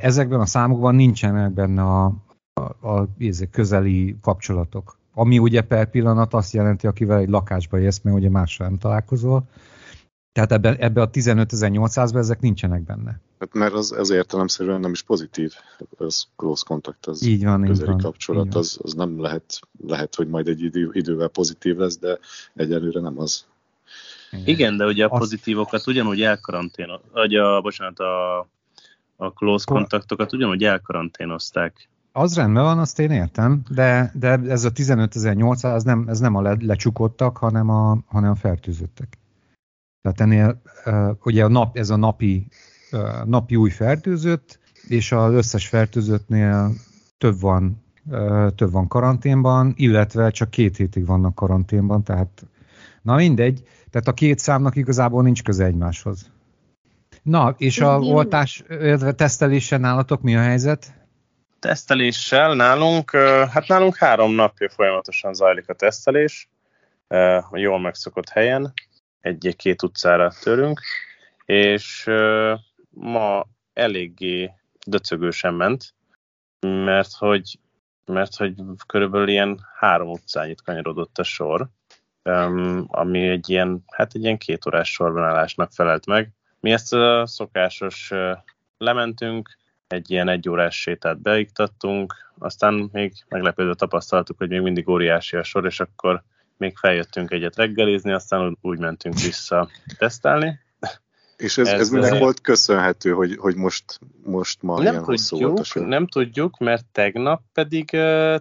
ezekben 0.00 0.40
a 0.40 0.46
számokban 0.46 0.94
nincsenek 0.94 1.52
benne 1.52 1.82
a, 1.82 2.04
a, 2.52 2.88
a 2.88 3.08
közeli 3.50 4.16
kapcsolatok. 4.22 4.98
Ami 5.14 5.38
ugye 5.38 5.60
per 5.60 5.90
pillanat 5.90 6.34
azt 6.34 6.52
jelenti, 6.52 6.86
akivel 6.86 7.18
egy 7.18 7.28
lakásba 7.28 7.78
élsz, 7.78 8.00
mert 8.02 8.16
ugye 8.16 8.30
mással 8.30 8.66
nem 8.66 8.78
találkozol. 8.78 9.48
Tehát 10.32 10.52
ebbe, 10.52 10.76
ebbe 10.76 11.02
a 11.02 11.10
15.800-ban 11.10 12.16
ezek 12.16 12.40
nincsenek 12.40 12.82
benne. 12.82 13.20
Hát 13.38 13.54
mert 13.54 13.72
az, 13.72 13.92
az 13.92 14.10
értelemszerűen 14.10 14.80
nem 14.80 14.90
is 14.90 15.02
pozitív. 15.02 15.52
Az 15.96 16.26
close 16.36 16.64
contact, 16.66 17.06
az 17.06 17.22
így 17.22 17.44
van, 17.44 17.62
közeli 17.62 17.80
így 17.80 17.86
van, 17.86 17.98
kapcsolat, 17.98 18.46
így 18.46 18.52
van. 18.52 18.62
Az, 18.62 18.78
az 18.82 18.92
nem 18.92 19.20
lehet, 19.20 19.60
lehet, 19.86 20.14
hogy 20.14 20.28
majd 20.28 20.48
egy 20.48 20.62
idő, 20.62 20.90
idővel 20.92 21.28
pozitív 21.28 21.76
lesz, 21.76 21.98
de 21.98 22.18
egyelőre 22.54 23.00
nem 23.00 23.18
az. 23.18 23.46
Igen, 24.30 24.44
Igen 24.46 24.76
de 24.76 24.84
ugye 24.84 25.04
a 25.04 25.08
pozitívokat 25.08 25.86
ugyanúgy 25.86 26.22
elkarantén, 26.22 27.00
vagy 27.12 27.34
a, 27.34 27.60
bocsánat, 27.60 27.98
a, 27.98 28.38
a 29.16 29.32
close 29.32 29.64
kontaktokat 29.68 30.32
ugyanúgy 30.32 30.64
elkaranténozták. 30.64 31.88
Az 32.12 32.36
rendben 32.36 32.62
van, 32.62 32.78
azt 32.78 32.98
én 32.98 33.10
értem, 33.10 33.62
de, 33.70 34.12
de 34.14 34.28
ez 34.48 34.64
a 34.64 34.70
15.800 34.70 35.74
ez 35.74 35.82
nem, 35.82 36.04
ez 36.08 36.18
nem 36.18 36.34
a 36.34 36.42
le, 36.42 36.56
lecsukottak, 36.60 37.36
hanem 37.36 37.68
a, 37.68 37.98
hanem 38.06 38.30
a 38.30 38.34
fertőzöttek. 38.34 39.18
Tehát 40.02 40.20
ennél 40.20 40.62
ugye 41.24 41.44
a 41.44 41.48
nap, 41.48 41.76
ez 41.76 41.90
a 41.90 41.96
napi, 41.96 42.46
napi 43.24 43.56
új 43.56 43.70
fertőzött, 43.70 44.58
és 44.88 45.12
az 45.12 45.32
összes 45.32 45.68
fertőzöttnél 45.68 46.72
több 47.18 47.40
van, 47.40 47.84
több 48.54 48.70
van 48.70 48.88
karanténban, 48.88 49.72
illetve 49.76 50.30
csak 50.30 50.50
két 50.50 50.76
hétig 50.76 51.06
vannak 51.06 51.34
karanténban, 51.34 52.02
tehát 52.02 52.44
na 53.02 53.14
mindegy, 53.14 53.62
tehát 53.90 54.08
a 54.08 54.12
két 54.12 54.38
számnak 54.38 54.76
igazából 54.76 55.22
nincs 55.22 55.42
köze 55.42 55.64
egymáshoz. 55.64 56.30
Na, 57.22 57.54
és 57.58 57.80
a 57.80 57.98
oltás, 57.98 58.62
illetve 58.68 59.12
tesztelésen 59.12 59.80
nálatok 59.80 60.22
mi 60.22 60.36
a 60.36 60.40
helyzet? 60.40 60.98
teszteléssel 61.60 62.54
nálunk, 62.54 63.10
hát 63.50 63.68
nálunk 63.68 63.96
három 63.96 64.32
napja 64.32 64.68
folyamatosan 64.68 65.34
zajlik 65.34 65.68
a 65.68 65.74
tesztelés, 65.74 66.48
a 67.50 67.58
jól 67.58 67.80
megszokott 67.80 68.28
helyen, 68.28 68.72
egy-két 69.20 69.82
utcára 69.82 70.32
törünk, 70.42 70.80
és 71.44 72.10
ma 72.90 73.46
eléggé 73.72 74.50
döcögősen 74.86 75.54
ment, 75.54 75.94
mert 76.60 77.12
hogy 77.12 77.58
mert 78.04 78.36
hogy 78.36 78.54
körülbelül 78.86 79.28
ilyen 79.28 79.60
három 79.78 80.08
utcányit 80.08 80.62
kanyarodott 80.62 81.18
a 81.18 81.22
sor, 81.22 81.68
ami 82.86 83.28
egy 83.28 83.50
ilyen, 83.50 83.84
hát 83.86 84.14
egy 84.14 84.22
ilyen 84.22 84.38
két 84.38 84.66
órás 84.66 84.92
sorbanállásnak 84.92 85.72
felelt 85.72 86.06
meg. 86.06 86.30
Mi 86.60 86.72
ezt 86.72 86.92
a 86.92 87.26
szokásos 87.26 88.12
lementünk, 88.78 89.58
egy 89.86 90.10
ilyen 90.10 90.28
egy 90.28 90.48
órás 90.48 90.80
sétát 90.80 91.20
beiktattunk, 91.20 92.32
aztán 92.38 92.88
még 92.92 93.12
meglepődve 93.28 93.74
tapasztaltuk, 93.74 94.38
hogy 94.38 94.48
még 94.48 94.60
mindig 94.60 94.88
óriási 94.88 95.36
a 95.36 95.42
sor, 95.42 95.66
és 95.66 95.80
akkor 95.80 96.22
még 96.56 96.76
feljöttünk 96.76 97.30
egyet 97.30 97.56
reggelizni, 97.56 98.12
aztán 98.12 98.56
úgy 98.60 98.78
mentünk 98.78 99.20
vissza 99.20 99.68
tesztelni. 99.98 100.58
És 101.40 101.58
ez, 101.58 101.68
ez, 101.68 101.80
ez 101.80 101.90
minek 101.90 102.18
volt 102.18 102.40
köszönhető, 102.40 103.12
hogy, 103.12 103.36
hogy 103.36 103.56
most, 103.56 103.84
most 104.24 104.62
ma 104.62 104.82
nem 104.82 104.92
ilyen 104.92 105.04
tudjuk, 105.04 105.40
volt 105.40 105.58
a 105.58 105.64
sor? 105.64 105.86
Nem 105.86 106.06
tudjuk, 106.06 106.58
mert 106.58 106.84
tegnap 106.92 107.42
pedig, 107.52 107.84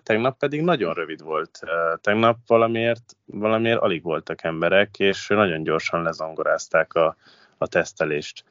tegnap 0.03 0.37
pedig 0.37 0.61
nagyon 0.61 0.93
rövid 0.93 1.23
volt. 1.23 1.59
Tegnap 2.01 2.37
valamiért, 2.47 3.15
valamiért 3.25 3.79
alig 3.79 4.03
voltak 4.03 4.43
emberek, 4.43 4.99
és 4.99 5.27
nagyon 5.27 5.63
gyorsan 5.63 6.01
lezongorázták 6.01 6.93
a, 6.93 7.15
a 7.57 7.67
tesztelést. 7.67 8.43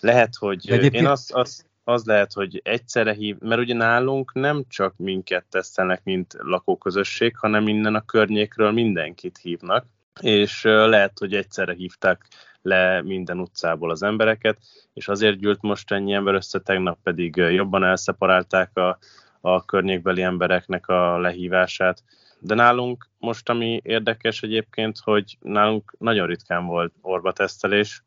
Lehet, 0.00 0.34
hogy 0.38 0.70
egyébként... 0.70 0.94
én 0.94 1.06
azt, 1.06 1.32
azt, 1.32 1.64
az 1.84 2.04
lehet, 2.04 2.32
hogy 2.32 2.60
egyszerre 2.64 3.12
hív, 3.12 3.36
mert 3.38 3.60
ugye 3.60 3.74
nálunk 3.74 4.32
nem 4.32 4.64
csak 4.68 4.94
minket 4.96 5.44
tesztelnek, 5.50 6.00
mint 6.04 6.34
lakóközösség, 6.38 7.36
hanem 7.36 7.68
innen 7.68 7.94
a 7.94 8.04
környékről 8.04 8.70
mindenkit 8.70 9.38
hívnak, 9.42 9.86
és 10.20 10.62
lehet, 10.62 11.18
hogy 11.18 11.34
egyszerre 11.34 11.74
hívták 11.74 12.26
le 12.64 13.02
minden 13.02 13.38
utcából 13.38 13.90
az 13.90 14.02
embereket, 14.02 14.58
és 14.92 15.08
azért 15.08 15.38
gyűlt 15.38 15.62
most 15.62 15.92
ennyi 15.92 16.12
ember 16.12 16.34
össze, 16.34 16.58
tegnap 16.58 16.98
pedig 17.02 17.36
jobban 17.36 17.84
elszeparálták 17.84 18.76
a, 18.76 18.98
a 19.40 19.64
környékbeli 19.64 20.22
embereknek 20.22 20.88
a 20.88 21.18
lehívását. 21.18 22.02
De 22.38 22.54
nálunk 22.54 23.08
most, 23.18 23.48
ami 23.48 23.80
érdekes 23.82 24.42
egyébként, 24.42 24.98
hogy 24.98 25.38
nálunk 25.40 25.94
nagyon 25.98 26.26
ritkán 26.26 26.66
volt 26.66 26.92
orbatesztelés, 27.00 28.02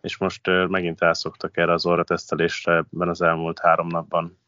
és 0.00 0.16
most 0.16 0.40
megint 0.68 1.02
elszoktak 1.02 1.56
erre 1.56 1.72
az 1.72 1.86
orratesztelésre 1.86 2.72
ebben 2.72 3.08
az 3.08 3.22
elmúlt 3.22 3.58
három 3.58 3.86
napban. 3.86 4.38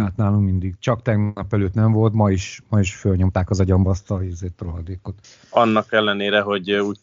Hát 0.00 0.16
nálunk 0.16 0.44
mindig. 0.44 0.78
Csak 0.78 1.02
tegnap 1.02 1.52
előtt 1.52 1.74
nem 1.74 1.92
volt, 1.92 2.12
ma 2.12 2.30
is, 2.30 2.62
ma 2.68 2.80
is 2.80 2.94
fölnyomták 2.94 3.50
az 3.50 3.60
agyamba 3.60 3.90
azt 3.90 4.10
a 4.10 4.20
rohadékot. 4.58 5.14
Annak 5.50 5.92
ellenére, 5.92 6.40
hogy 6.40 6.72
úgy 6.72 6.98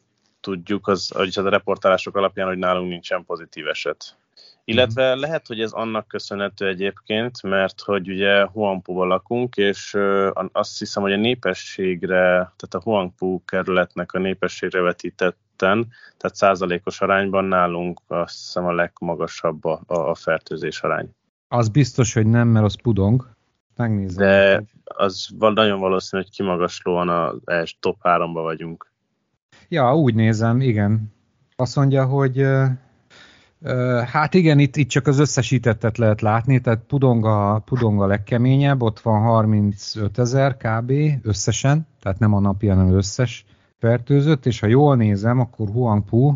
tudjuk, 0.47 0.87
az, 0.87 1.11
az 1.15 1.37
a 1.37 1.49
reportálások 1.49 2.15
alapján, 2.15 2.47
hogy 2.47 2.57
nálunk 2.57 2.89
nincsen 2.89 3.25
pozitív 3.25 3.67
eset. 3.67 4.17
Illetve 4.63 5.11
mhm. 5.11 5.19
lehet, 5.19 5.47
hogy 5.47 5.61
ez 5.61 5.71
annak 5.71 6.07
köszönhető 6.07 6.67
egyébként, 6.67 7.41
mert 7.41 7.81
hogy 7.81 8.09
ugye 8.09 8.45
Huangpu-ban 8.45 9.07
lakunk, 9.07 9.55
és 9.55 9.97
azt 10.51 10.79
hiszem, 10.79 11.03
hogy 11.03 11.11
a 11.11 11.17
népességre, 11.17 12.25
tehát 12.27 12.73
a 12.73 12.81
Huangpu 12.83 13.43
kerületnek 13.45 14.11
a 14.11 14.19
népességre 14.19 14.81
vetítetten, 14.81 15.87
tehát 16.17 16.35
százalékos 16.35 17.01
arányban 17.01 17.45
nálunk 17.45 18.01
azt 18.07 18.37
hiszem 18.37 18.65
a 18.65 18.73
legmagasabb 18.73 19.65
a, 19.65 19.81
a 19.87 20.15
fertőzés 20.15 20.81
arány. 20.81 21.09
Az 21.47 21.69
biztos, 21.69 22.13
hogy 22.13 22.27
nem, 22.27 22.47
mert 22.47 22.65
az 22.65 22.81
pudong. 22.81 23.29
Megnézem. 23.75 24.25
De 24.25 24.63
az 24.83 25.27
nagyon 25.37 25.79
valószínű, 25.79 26.23
hogy 26.23 26.31
kimagaslóan 26.31 27.09
a 27.09 27.33
top 27.79 27.97
3-ba 28.03 28.39
vagyunk. 28.41 28.91
Ja, 29.67 29.95
úgy 29.95 30.15
nézem, 30.15 30.62
igen. 30.62 31.13
Azt 31.55 31.75
mondja, 31.75 32.05
hogy 32.05 32.45
Hát 34.05 34.33
igen, 34.33 34.59
itt, 34.59 34.75
itt 34.75 34.89
csak 34.89 35.07
az 35.07 35.19
összesítettet 35.19 35.97
lehet 35.97 36.21
látni, 36.21 36.62
tehát 36.62 36.83
Pudonga, 36.88 37.62
Pudonga 37.65 38.05
legkeményebb, 38.05 38.81
ott 38.81 39.00
van 39.00 39.21
35 39.21 40.17
ezer 40.17 40.57
kb. 40.57 40.91
összesen, 41.24 41.88
tehát 42.01 42.19
nem 42.19 42.33
a 42.33 42.39
napi, 42.39 42.67
hanem 42.67 42.93
összes 42.93 43.45
fertőzött, 43.79 44.45
és 44.45 44.59
ha 44.59 44.67
jól 44.67 44.95
nézem, 44.95 45.39
akkor 45.39 45.67
Huangpu, 45.69 46.33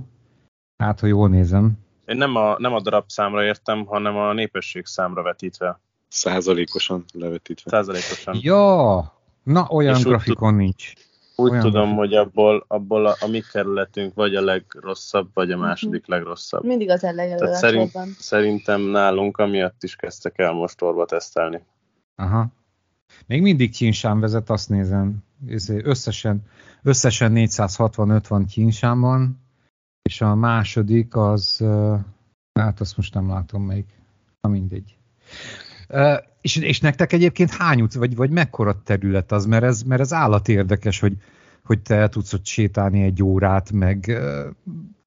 hát 0.77 1.00
ha 1.00 1.07
jól 1.07 1.29
nézem. 1.29 1.71
Én 2.05 2.17
nem 2.17 2.35
a, 2.35 2.55
nem 2.57 2.73
a 2.73 2.81
darab 2.81 3.03
számra 3.07 3.43
értem, 3.43 3.85
hanem 3.85 4.15
a 4.15 4.33
népesség 4.33 4.85
számra 4.85 5.21
vetítve. 5.21 5.79
Százalékosan 6.07 7.05
levetítve. 7.13 7.69
Százalékosan. 7.69 8.38
Ja, 8.41 9.13
na 9.43 9.67
olyan 9.69 9.95
és 9.95 10.03
grafikon 10.03 10.53
nincs. 10.53 10.93
Úgy 11.35 11.51
Olyan 11.51 11.63
tudom, 11.63 11.95
hogy 11.95 12.13
abból, 12.13 12.65
abból 12.67 13.05
a, 13.05 13.15
a 13.19 13.27
mi 13.27 13.41
kerületünk 13.51 14.13
vagy 14.13 14.35
a 14.35 14.41
legrosszabb, 14.41 15.29
vagy 15.33 15.51
a 15.51 15.57
mhm. 15.57 15.65
második 15.65 16.01
uh-huh. 16.01 16.15
legrosszabb. 16.15 16.63
Mindig 16.63 16.89
az 16.89 17.03
ellenjelölés 17.03 17.57
szerint, 17.57 17.91
Szerintem 18.19 18.81
nálunk 18.81 19.38
amiatt 19.38 19.83
is 19.83 19.95
kezdtek 19.95 20.39
el 20.39 20.53
most 20.53 20.81
orva 20.81 21.05
tesztelni. 21.05 21.63
Aha. 22.15 22.47
Még 23.27 23.41
mindig 23.41 23.71
Csinsán 23.71 24.19
vezet, 24.19 24.50
azt 24.50 24.69
nézem. 24.69 25.17
Összesen, 25.67 26.41
összesen 26.83 27.31
465 27.31 28.27
van 28.27 28.45
Csinsánban, 28.45 29.39
és 30.01 30.21
a 30.21 30.35
második 30.35 31.15
az, 31.15 31.65
hát 32.53 32.79
azt 32.79 32.97
most 32.97 33.13
nem 33.13 33.29
látom 33.29 33.63
még. 33.63 33.85
Na 34.41 34.50
mindegy. 34.50 34.97
És, 36.41 36.55
és 36.55 36.79
nektek 36.79 37.13
egyébként 37.13 37.50
hány 37.50 37.81
utca, 37.81 38.00
vagy, 38.00 38.15
vagy 38.15 38.29
mekkora 38.29 38.81
terület 38.83 39.31
az, 39.31 39.45
mert 39.45 39.63
ez, 39.63 39.81
mert 39.81 40.01
ez 40.01 40.13
állat 40.13 40.48
érdekes, 40.48 41.00
hogy, 41.00 41.13
hogy 41.63 41.81
te 41.81 41.95
el 41.95 42.10
tudsz 42.10 42.33
ott 42.33 42.45
sétálni 42.45 43.03
egy 43.03 43.24
órát, 43.24 43.71
meg, 43.71 44.21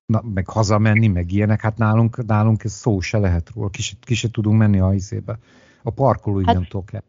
na, 0.07 0.23
meg 0.35 0.49
hazamenni, 0.49 1.09
meg 1.09 1.33
ilyenek, 1.33 1.61
hát 1.61 1.79
nálunk, 1.79 2.26
nálunk 2.26 2.64
ez 2.64 2.73
szó 2.73 3.00
se 3.00 3.19
lehet 3.19 3.50
róla, 3.55 3.69
ki 3.69 3.83
se, 3.83 3.95
ki 4.00 4.14
se 4.14 4.31
tudunk 4.31 4.59
menni 4.59 4.81
a 4.81 4.93
izébe. 4.93 5.38
A 5.83 5.91
parkolóig 5.91 6.47
hát, 6.47 6.57
tudok 6.57 6.93
el. 6.93 7.03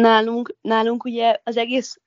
Nálunk, 0.00 0.56
nálunk 0.60 1.04
ugye 1.04 1.40
az 1.44 1.56
egész 1.56 2.00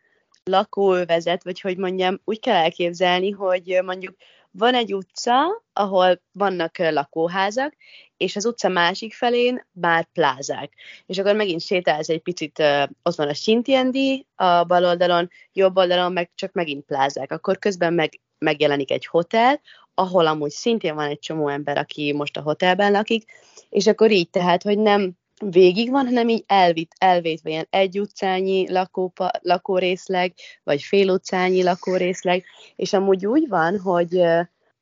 lakóövezet, 0.43 1.43
vagy 1.43 1.61
hogy 1.61 1.77
mondjam, 1.77 2.19
úgy 2.23 2.39
kell 2.39 2.55
elképzelni, 2.55 3.29
hogy 3.29 3.79
mondjuk 3.85 4.15
van 4.57 4.73
egy 4.73 4.93
utca, 4.93 5.63
ahol 5.73 6.21
vannak 6.31 6.77
lakóházak, 6.77 7.75
és 8.17 8.35
az 8.35 8.45
utca 8.45 8.69
másik 8.69 9.13
felén 9.13 9.65
már 9.71 10.07
plázák. 10.13 10.73
És 11.05 11.17
akkor 11.17 11.35
megint 11.35 11.61
sétálsz 11.61 12.09
egy 12.09 12.21
picit, 12.21 12.63
ott 13.03 13.15
van 13.15 13.27
a 13.27 13.33
Sintiendi 13.33 14.25
a 14.35 14.63
bal 14.63 14.85
oldalon, 14.85 15.29
jobb 15.53 15.77
oldalon 15.77 16.11
meg 16.11 16.31
csak 16.35 16.51
megint 16.51 16.85
plázák. 16.85 17.31
Akkor 17.31 17.59
közben 17.59 17.93
meg, 17.93 18.19
megjelenik 18.37 18.91
egy 18.91 19.05
hotel, 19.05 19.61
ahol 19.93 20.27
amúgy 20.27 20.51
szintén 20.51 20.95
van 20.95 21.09
egy 21.09 21.19
csomó 21.19 21.47
ember, 21.47 21.77
aki 21.77 22.13
most 22.13 22.37
a 22.37 22.41
hotelben 22.41 22.91
lakik, 22.91 23.31
és 23.69 23.87
akkor 23.87 24.11
így 24.11 24.29
tehát, 24.29 24.63
hogy 24.63 24.79
nem 24.79 25.13
végig 25.49 25.89
van, 25.89 26.05
hanem 26.05 26.27
így 26.27 26.43
elvitt, 26.47 26.91
elvétve 26.97 27.49
ilyen 27.49 27.67
egy 27.69 27.99
utcányi 27.99 28.71
lakópa, 28.71 29.31
lakórészleg, 29.41 30.33
vagy 30.63 30.81
fél 30.81 31.09
utcányi 31.09 31.63
lakórészleg, 31.63 32.43
és 32.75 32.93
amúgy 32.93 33.25
úgy 33.25 33.47
van, 33.47 33.79
hogy 33.79 34.17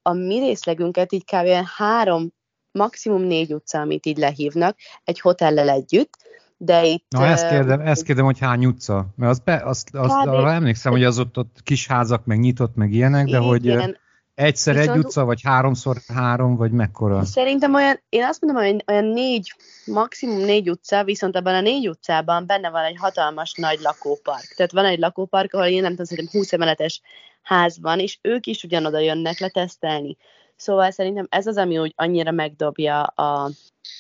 a 0.01 0.13
mi 0.13 0.39
részlegünket 0.39 1.11
így 1.11 1.23
kb. 1.23 1.47
három, 1.77 2.33
maximum 2.71 3.21
négy 3.21 3.53
utca, 3.53 3.79
amit 3.79 4.05
így 4.05 4.17
lehívnak, 4.17 4.77
egy 5.03 5.19
hotellel 5.19 5.69
együtt, 5.69 6.17
de 6.57 6.85
itt... 6.85 7.05
Na, 7.09 7.25
ezt 7.25 7.47
kérdem, 7.49 7.79
ezt 7.79 8.03
kérdem 8.03 8.25
hogy 8.25 8.39
hány 8.39 8.65
utca? 8.65 9.07
Mert 9.15 9.31
az 9.31 9.39
be, 9.39 9.61
azt, 9.65 9.95
azt 9.95 10.25
arra 10.25 10.51
emlékszem, 10.51 10.91
hogy 10.91 11.03
az 11.03 11.19
ott, 11.19 11.37
ott 11.37 11.59
kis 11.63 11.87
házak, 11.87 12.25
meg 12.25 12.39
nyitott, 12.39 12.75
meg 12.75 12.93
ilyenek, 12.93 13.25
de 13.25 13.37
hogy 13.37 13.65
igen. 13.65 13.97
Egyszer 14.41 14.75
Viszont, 14.75 14.97
egy 14.97 15.05
utca, 15.05 15.25
vagy 15.25 15.41
háromszor 15.43 15.97
három, 16.07 16.55
vagy 16.55 16.71
mekkora? 16.71 17.25
Szerintem 17.25 17.73
olyan, 17.73 18.01
én 18.09 18.23
azt 18.23 18.41
mondom, 18.41 18.63
hogy 18.63 18.83
olyan 18.87 19.05
négy, 19.05 19.53
maximum 19.85 20.37
négy 20.37 20.69
utca, 20.69 21.03
viszont 21.03 21.35
ebben 21.35 21.55
a 21.55 21.61
négy 21.61 21.89
utcában 21.89 22.45
benne 22.45 22.69
van 22.69 22.83
egy 22.83 22.97
hatalmas 22.97 23.53
nagy 23.53 23.79
lakópark. 23.79 24.53
Tehát 24.55 24.71
van 24.71 24.85
egy 24.85 24.99
lakópark, 24.99 25.53
ahol 25.53 25.65
én 25.65 25.81
nem 25.81 25.89
tudom, 25.89 26.05
szerintem 26.05 26.39
20 26.39 26.53
emeletes 26.53 27.01
ház 27.41 27.79
van, 27.81 27.99
és 27.99 28.19
ők 28.21 28.45
is 28.45 28.63
ugyanoda 28.63 28.99
jönnek 28.99 29.39
letesztelni. 29.39 30.17
Szóval 30.55 30.91
szerintem 30.91 31.27
ez 31.29 31.47
az, 31.47 31.57
ami 31.57 31.77
úgy 31.77 31.93
annyira 31.95 32.31
megdobja 32.31 33.03
a, 33.03 33.49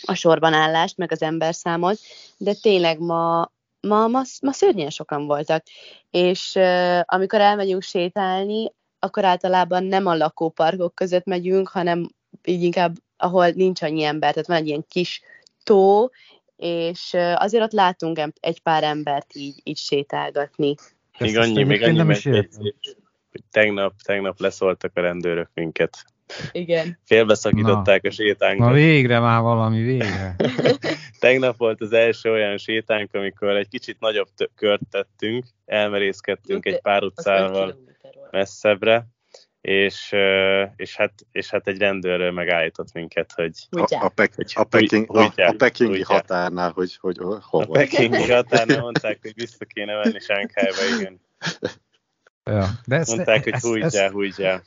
a 0.01 0.13
sorban 0.13 0.53
állást, 0.53 0.97
meg 0.97 1.11
az 1.11 1.21
emberszámot, 1.21 1.97
de 2.37 2.53
tényleg 2.61 2.99
ma, 2.99 3.51
ma, 3.87 4.07
ma, 4.07 4.21
ma 4.41 4.51
szörnyen 4.51 4.89
sokan 4.89 5.25
voltak. 5.25 5.63
És 6.09 6.53
uh, 6.55 6.99
amikor 7.05 7.41
elmegyünk 7.41 7.81
sétálni, 7.81 8.71
akkor 9.03 9.25
általában 9.25 9.83
nem 9.83 10.05
a 10.05 10.15
lakóparkok 10.15 10.95
között 10.95 11.25
megyünk, 11.25 11.67
hanem 11.67 12.09
így 12.43 12.63
inkább, 12.63 12.95
ahol 13.17 13.49
nincs 13.49 13.81
annyi 13.81 14.03
ember, 14.03 14.31
tehát 14.31 14.47
van 14.47 14.57
egy 14.57 14.67
ilyen 14.67 14.85
kis 14.89 15.21
tó, 15.63 16.09
és 16.55 17.17
azért 17.35 17.63
ott 17.63 17.71
látunk 17.71 18.19
egy 18.39 18.59
pár 18.59 18.83
embert 18.83 19.35
így, 19.35 19.61
így 19.63 19.77
sétálgatni. 19.77 20.75
Még 21.17 21.37
annyi, 21.37 21.63
még 21.63 21.83
annyi 21.83 22.03
megy, 22.03 22.47
tegnap, 23.51 23.93
tegnap 24.03 24.39
leszóltak 24.39 24.91
a 24.93 25.01
rendőrök 25.01 25.49
minket. 25.53 26.05
Igen. 26.51 26.99
Félbeszakították 27.05 28.01
Na. 28.01 28.09
a 28.09 28.11
sétánkat. 28.11 28.67
Na 28.67 28.73
végre 28.73 29.19
már 29.19 29.41
valami, 29.41 29.81
végre. 29.81 30.35
Tegnap 31.19 31.57
volt 31.57 31.81
az 31.81 31.93
első 31.93 32.31
olyan 32.31 32.57
sétánk, 32.57 33.13
amikor 33.13 33.49
egy 33.49 33.67
kicsit 33.67 33.99
nagyobb 33.99 34.27
kört 34.55 34.81
tettünk, 34.89 35.45
elmerészkedtünk 35.65 36.65
egy 36.65 36.81
pár 36.81 37.03
utcával 37.03 37.77
messzebbre, 38.31 39.07
és, 39.61 40.15
és, 40.75 40.95
hát, 40.95 41.13
és 41.31 41.49
hát 41.49 41.67
egy 41.67 41.77
rendőr 41.77 42.29
megállított 42.29 42.93
minket, 42.93 43.31
hogy... 43.31 43.51
A, 43.69 44.05
a, 44.05 44.09
pek, 44.09 44.35
hogy, 44.35 44.51
a, 44.55 44.63
peking, 44.63 45.15
a, 45.15 45.33
a 45.35 45.53
pekingi 45.57 45.93
ugye. 45.93 46.05
határnál, 46.05 46.71
hogy, 46.71 46.97
hogy 46.99 47.17
hova. 47.41 47.63
A 47.63 47.67
pekingi 47.67 48.31
határnál 48.31 48.81
mondták, 48.81 49.19
hogy 49.21 49.33
vissza 49.35 49.65
kéne 49.65 49.95
venni 49.95 50.19
Sánkhájba, 50.19 50.95
igen. 50.99 51.19
Ja, 52.43 52.67
de 52.85 52.95
ezt, 52.95 53.15
mondták, 53.15 53.43
hogy 53.43 53.59
húgyjál, 53.59 54.09
húgyjál. 54.09 54.63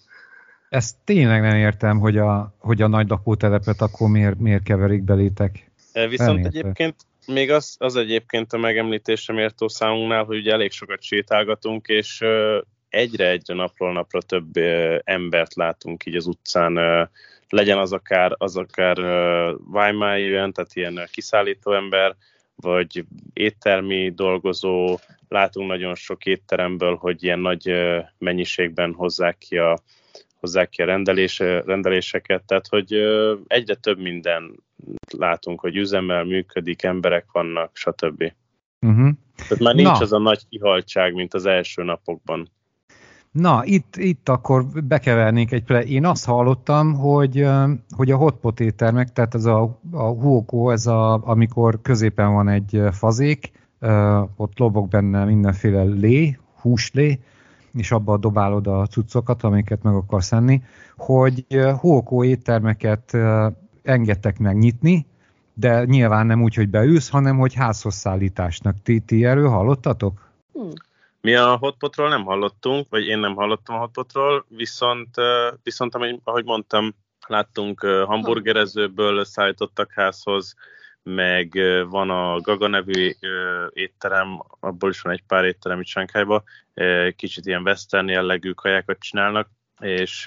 Ezt 0.69 0.97
tényleg 1.05 1.41
nem 1.41 1.57
értem, 1.57 1.99
hogy 1.99 2.19
a, 2.19 2.55
hogy 2.59 2.83
a 2.83 2.87
nagy 2.87 3.09
lakótelepet 3.09 3.81
akkor 3.81 4.09
miért, 4.09 4.39
miért 4.39 4.63
keverik 4.63 5.03
belétek. 5.03 5.71
Viszont 6.09 6.47
egyébként 6.47 6.95
még 7.27 7.51
az, 7.51 7.77
az 7.79 7.97
egyébként 7.97 8.53
a 8.53 8.59
megemlítésre 8.59 9.35
méltó 9.35 9.69
számunknál, 9.69 10.25
hogy 10.25 10.37
ugye 10.37 10.53
elég 10.53 10.71
sokat 10.71 11.03
sétálgatunk, 11.03 11.87
és 11.87 12.25
egyre-egyre 12.95 13.55
napról 13.55 13.93
napra 13.93 14.21
több 14.23 14.57
embert 15.05 15.55
látunk 15.55 16.07
így 16.07 16.17
az 16.17 16.27
utcán, 16.27 17.09
legyen 17.49 17.79
az 17.79 17.93
akár, 17.93 18.35
az 18.39 18.57
akár 18.57 18.99
Weimar 19.73 20.19
tehát 20.53 20.75
ilyen 20.75 21.09
kiszállító 21.13 21.73
ember, 21.73 22.17
vagy 22.57 23.05
éttermi 23.33 24.11
dolgozó, 24.11 24.99
látunk 25.29 25.69
nagyon 25.69 25.95
sok 25.95 26.27
étteremből, 26.27 26.97
hogy 26.97 27.23
ilyen 27.23 27.39
nagy 27.39 27.73
mennyiségben 28.19 28.93
hozzák 28.93 29.39
ki 29.39 29.57
a, 29.59 29.79
hozzák 30.41 30.69
ki 30.69 30.83
a 30.83 30.85
rendelés, 30.85 31.39
rendeléseket, 31.39 32.45
tehát 32.45 32.67
hogy 32.67 32.93
egyre 33.47 33.75
több 33.75 33.99
minden 33.99 34.63
látunk, 35.19 35.61
hogy 35.61 35.77
üzemmel 35.77 36.25
működik, 36.25 36.83
emberek 36.83 37.27
vannak, 37.33 37.71
stb. 37.77 38.33
Uh-huh. 38.81 39.11
Tehát 39.37 39.63
már 39.63 39.75
nincs 39.75 39.89
Na. 39.89 39.99
az 39.99 40.13
a 40.13 40.19
nagy 40.19 40.49
kihaltság, 40.49 41.15
mint 41.15 41.35
az 41.35 41.47
első 41.47 41.83
napokban. 41.83 42.49
Na, 43.35 43.65
itt, 43.65 43.97
itt 43.97 44.29
akkor 44.29 44.67
bekevernék 44.67 45.53
egy 45.53 45.65
pre. 45.65 45.83
Én 45.83 46.07
azt 46.07 46.25
hallottam, 46.25 46.95
hogy, 46.95 47.47
hogy 47.97 48.11
a 48.11 48.17
hotpot 48.17 48.61
éttermek, 48.61 49.13
tehát 49.13 49.35
ez 49.35 49.45
a, 49.45 49.79
a 49.91 50.03
huokó, 50.03 50.71
ez 50.71 50.87
a, 50.87 51.27
amikor 51.27 51.79
középen 51.83 52.33
van 52.33 52.49
egy 52.49 52.83
fazék, 52.91 53.53
ott 54.37 54.59
lobog 54.59 54.89
benne 54.89 55.25
mindenféle 55.25 55.83
lé, 55.83 56.39
húslé, 56.61 57.21
és 57.73 57.91
abba 57.93 58.17
dobálod 58.17 58.67
a 58.67 58.87
cuccokat, 58.87 59.43
amiket 59.43 59.83
meg 59.83 59.95
akarsz 59.95 60.33
enni, 60.33 60.63
hogy 60.97 61.47
huokó 61.81 62.25
éttermeket 62.25 63.17
engedtek 63.83 64.39
meg 64.39 64.59
nyitni, 64.59 65.07
de 65.55 65.85
nyilván 65.85 66.27
nem 66.27 66.43
úgy, 66.43 66.55
hogy 66.55 66.69
beülsz, 66.69 67.09
hanem 67.09 67.39
hogy 67.39 67.55
házhoz 67.55 67.95
szállításnak. 67.95 68.77
Ti, 68.83 69.01
ti 69.01 69.25
erről 69.25 69.49
hallottatok? 69.49 70.31
Hmm. 70.53 70.71
Mi 71.25 71.35
a 71.35 71.57
hotpotról 71.57 72.09
nem 72.09 72.25
hallottunk, 72.25 72.89
vagy 72.89 73.07
én 73.07 73.19
nem 73.19 73.35
hallottam 73.35 73.75
a 73.75 73.79
hotpotról, 73.79 74.45
viszont, 74.49 75.15
viszont 75.63 75.95
ahogy 76.25 76.45
mondtam, 76.45 76.95
láttunk 77.27 77.81
hamburgerezőből 77.81 79.25
szállítottak 79.25 79.93
házhoz, 79.93 80.55
meg 81.03 81.61
van 81.89 82.11
a 82.11 82.41
Gaga 82.41 82.67
nevű 82.67 83.13
étterem, 83.71 84.43
abból 84.61 84.91
is 84.91 85.01
van 85.01 85.13
egy 85.13 85.23
pár 85.27 85.45
étterem 85.45 85.81
itt 85.81 85.87
Sánkhájban, 85.87 86.43
kicsit 87.17 87.47
ilyen 87.47 87.63
western 87.63 88.09
jellegű 88.09 88.51
kajákat 88.51 88.99
csinálnak, 88.99 89.49
és 89.85 90.27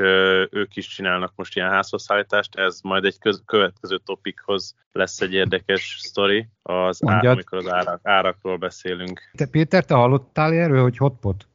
ők 0.50 0.76
is 0.76 0.88
csinálnak 0.88 1.34
most 1.36 1.56
ilyen 1.56 1.70
házhozszállítást, 1.70 2.56
ez 2.56 2.80
majd 2.82 3.06
egy 3.06 3.20
köz, 3.20 3.42
következő 3.46 3.98
topikhoz 4.06 4.76
lesz 4.92 5.22
egy 5.22 5.34
érdekes 5.34 5.98
sztori, 6.00 6.48
az 6.62 7.00
á, 7.06 7.20
amikor 7.20 7.58
az 7.58 7.68
árak, 7.68 8.00
árakról 8.04 8.58
beszélünk. 8.58 9.22
Te 9.36 9.46
Péter, 9.46 9.86
te 9.86 9.96
hallottál 9.96 10.54
erről, 10.54 10.82
hogy 10.82 10.98
hotpot? 10.98 11.48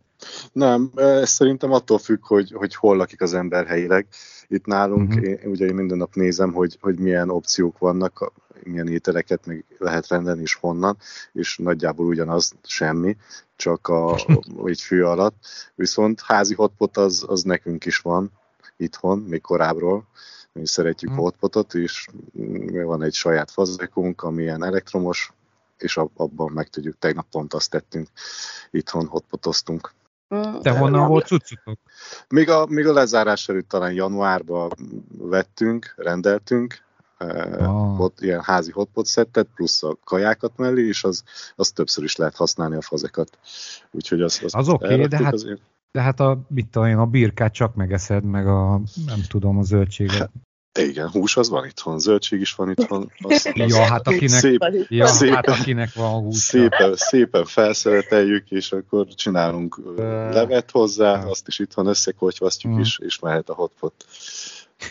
Nem, 0.53 0.91
ez 0.95 1.31
szerintem 1.31 1.73
attól 1.73 1.99
függ, 1.99 2.27
hogy, 2.27 2.53
hogy 2.55 2.75
hol 2.75 2.97
lakik 2.97 3.21
az 3.21 3.35
ember 3.35 3.67
helyileg. 3.67 4.07
Itt 4.53 4.67
nálunk, 4.67 5.09
uh-huh. 5.09 5.25
én, 5.25 5.39
ugye 5.45 5.67
én 5.67 5.75
minden 5.75 5.97
nap 5.97 6.15
nézem, 6.15 6.53
hogy, 6.53 6.79
hogy 6.81 6.99
milyen 6.99 7.31
opciók 7.31 7.79
vannak, 7.79 8.33
milyen 8.63 8.89
ételeket 8.89 9.47
meg 9.47 9.65
lehet 9.79 10.09
rendelni, 10.09 10.41
és 10.41 10.55
honnan, 10.55 10.97
és 11.33 11.57
nagyjából 11.57 12.07
ugyanaz 12.07 12.53
semmi, 12.63 13.17
csak 13.57 13.89
a, 13.89 14.19
egy 14.65 14.81
fő 14.81 15.05
alatt. 15.05 15.35
Viszont 15.75 16.21
házi 16.21 16.55
hotpot 16.55 16.97
az, 16.97 17.25
az 17.29 17.43
nekünk 17.43 17.85
is 17.85 17.99
van 17.99 18.31
itthon, 18.77 19.19
még 19.19 19.41
korábbról. 19.41 20.07
Mi 20.53 20.67
szeretjük 20.67 21.11
uh-huh. 21.11 21.25
hotpotot, 21.25 21.75
és 21.75 22.07
van 22.85 23.03
egy 23.03 23.15
saját 23.15 23.51
fazekunk, 23.51 24.23
ami 24.23 24.43
ilyen 24.43 24.65
elektromos, 24.65 25.33
és 25.79 25.97
abban 25.97 26.53
meg 26.53 26.69
tudjuk, 26.69 26.99
tegnap 26.99 27.27
pont 27.31 27.55
azt 27.55 27.71
tettünk, 27.71 28.09
itthon 28.71 29.07
hotpotoztunk. 29.07 29.93
De 30.63 30.79
honnan 30.79 31.09
volt 31.09 31.27
cuccotok? 31.27 31.79
Még 32.29 32.49
a, 32.49 32.67
még 32.67 32.87
a 32.87 32.93
lezárás 32.93 33.49
előtt 33.49 33.69
talán 33.69 33.93
januárban 33.93 34.71
vettünk, 35.19 35.95
rendeltünk, 35.97 36.83
oh. 37.19 37.97
hot, 37.97 38.21
ilyen 38.21 38.43
házi 38.43 38.71
hotpot 38.71 39.07
szettet, 39.07 39.49
plusz 39.55 39.83
a 39.83 39.97
kajákat 40.05 40.57
mellé, 40.57 40.87
és 40.87 41.05
az, 41.05 41.23
az 41.57 41.71
többször 41.71 42.05
is 42.05 42.17
lehet 42.17 42.37
használni 42.37 42.77
a 42.77 42.83
fazekat. 42.83 43.39
Úgyhogy 43.91 44.21
az, 44.21 44.41
az, 44.45 44.55
az 44.55 44.69
oké, 44.69 44.95
okay, 44.95 45.07
de 45.07 45.25
hát, 45.25 45.33
azért. 45.33 45.61
de 45.91 46.01
hát 46.01 46.21
a, 46.21 46.41
mit 46.49 46.69
tudom 46.69 46.89
én, 46.89 46.97
a 46.97 47.07
birkát 47.07 47.53
csak 47.53 47.75
megeszed, 47.75 48.25
meg 48.25 48.47
a, 48.47 48.81
nem 49.07 49.21
tudom, 49.29 49.59
a 49.59 49.63
zöldséget. 49.63 50.31
Hát, 50.73 50.87
igen, 50.87 51.09
hús 51.09 51.37
az 51.37 51.49
van 51.49 51.65
itthon, 51.65 51.99
zöldség 51.99 52.41
is 52.41 52.55
van 52.55 52.71
itthon. 52.71 53.11
Az, 53.23 53.51
ja, 53.55 53.85
hát 53.85 54.07
akinek, 54.07 54.29
szép, 54.29 54.65
ja, 54.89 55.07
szépen, 55.07 55.35
hát 55.35 55.49
akinek 55.49 55.93
van 55.95 56.23
hús. 56.23 56.37
Szépen, 56.37 56.97
szépen 56.97 57.45
felszereteljük, 57.45 58.51
és 58.51 58.73
akkor 58.73 59.07
csinálunk 59.07 59.81
levet 60.31 60.71
hozzá, 60.71 61.25
azt 61.25 61.49
is 61.49 61.59
itthon 61.59 61.87
összekotyvasztjuk, 61.87 62.73
mm. 62.73 62.79
és, 62.79 62.99
és 62.99 63.19
mehet 63.19 63.49
a 63.49 63.55
hotpot. 63.55 63.95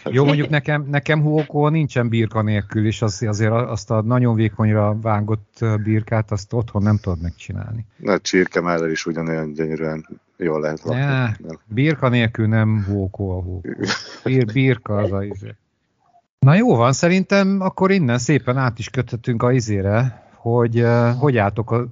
Jó, 0.06 0.26
mondjuk 0.26 0.50
nekem, 0.50 0.86
nekem 0.90 1.22
hókó 1.22 1.68
nincsen 1.68 2.10
birka 2.10 2.42
nélkül, 2.42 2.86
és 2.86 3.02
az, 3.02 3.24
azért 3.28 3.52
azt 3.52 3.92
a 3.92 4.02
nagyon 4.02 4.36
vékonyra 4.36 4.98
vágott 5.02 5.66
birkát, 5.84 6.32
azt 6.32 6.54
otthon 6.54 6.82
nem 6.82 6.98
tudod 6.98 7.22
megcsinálni. 7.22 7.86
Na, 7.98 8.20
csirke 8.20 8.62
mellel 8.62 8.90
is 8.90 9.06
ugyanolyan 9.06 9.54
gyönyörűen 9.54 10.08
jól 10.38 10.60
lehet 10.60 10.82
lakni. 10.84 11.02
Ne, 11.02 11.54
birka 11.66 12.10
nélkül 12.10 12.48
nem 12.48 12.84
hókó 12.84 13.32
a 13.32 13.42
hókó. 13.42 13.70
Bir, 14.24 14.46
birka 14.46 14.96
az 14.96 15.12
a 15.12 15.24
izé. 15.24 15.56
Na 16.46 16.54
jó 16.54 16.76
van, 16.76 16.94
szerintem 16.94 17.62
akkor 17.62 17.92
innen 17.92 18.18
szépen 18.18 18.58
át 18.58 18.80
is 18.80 18.90
köthetünk 18.90 19.44
a 19.44 19.52
izére, 19.52 20.28
hogy 20.36 20.86
hogy 21.18 21.38
álltok 21.38 21.72
a 21.72 21.88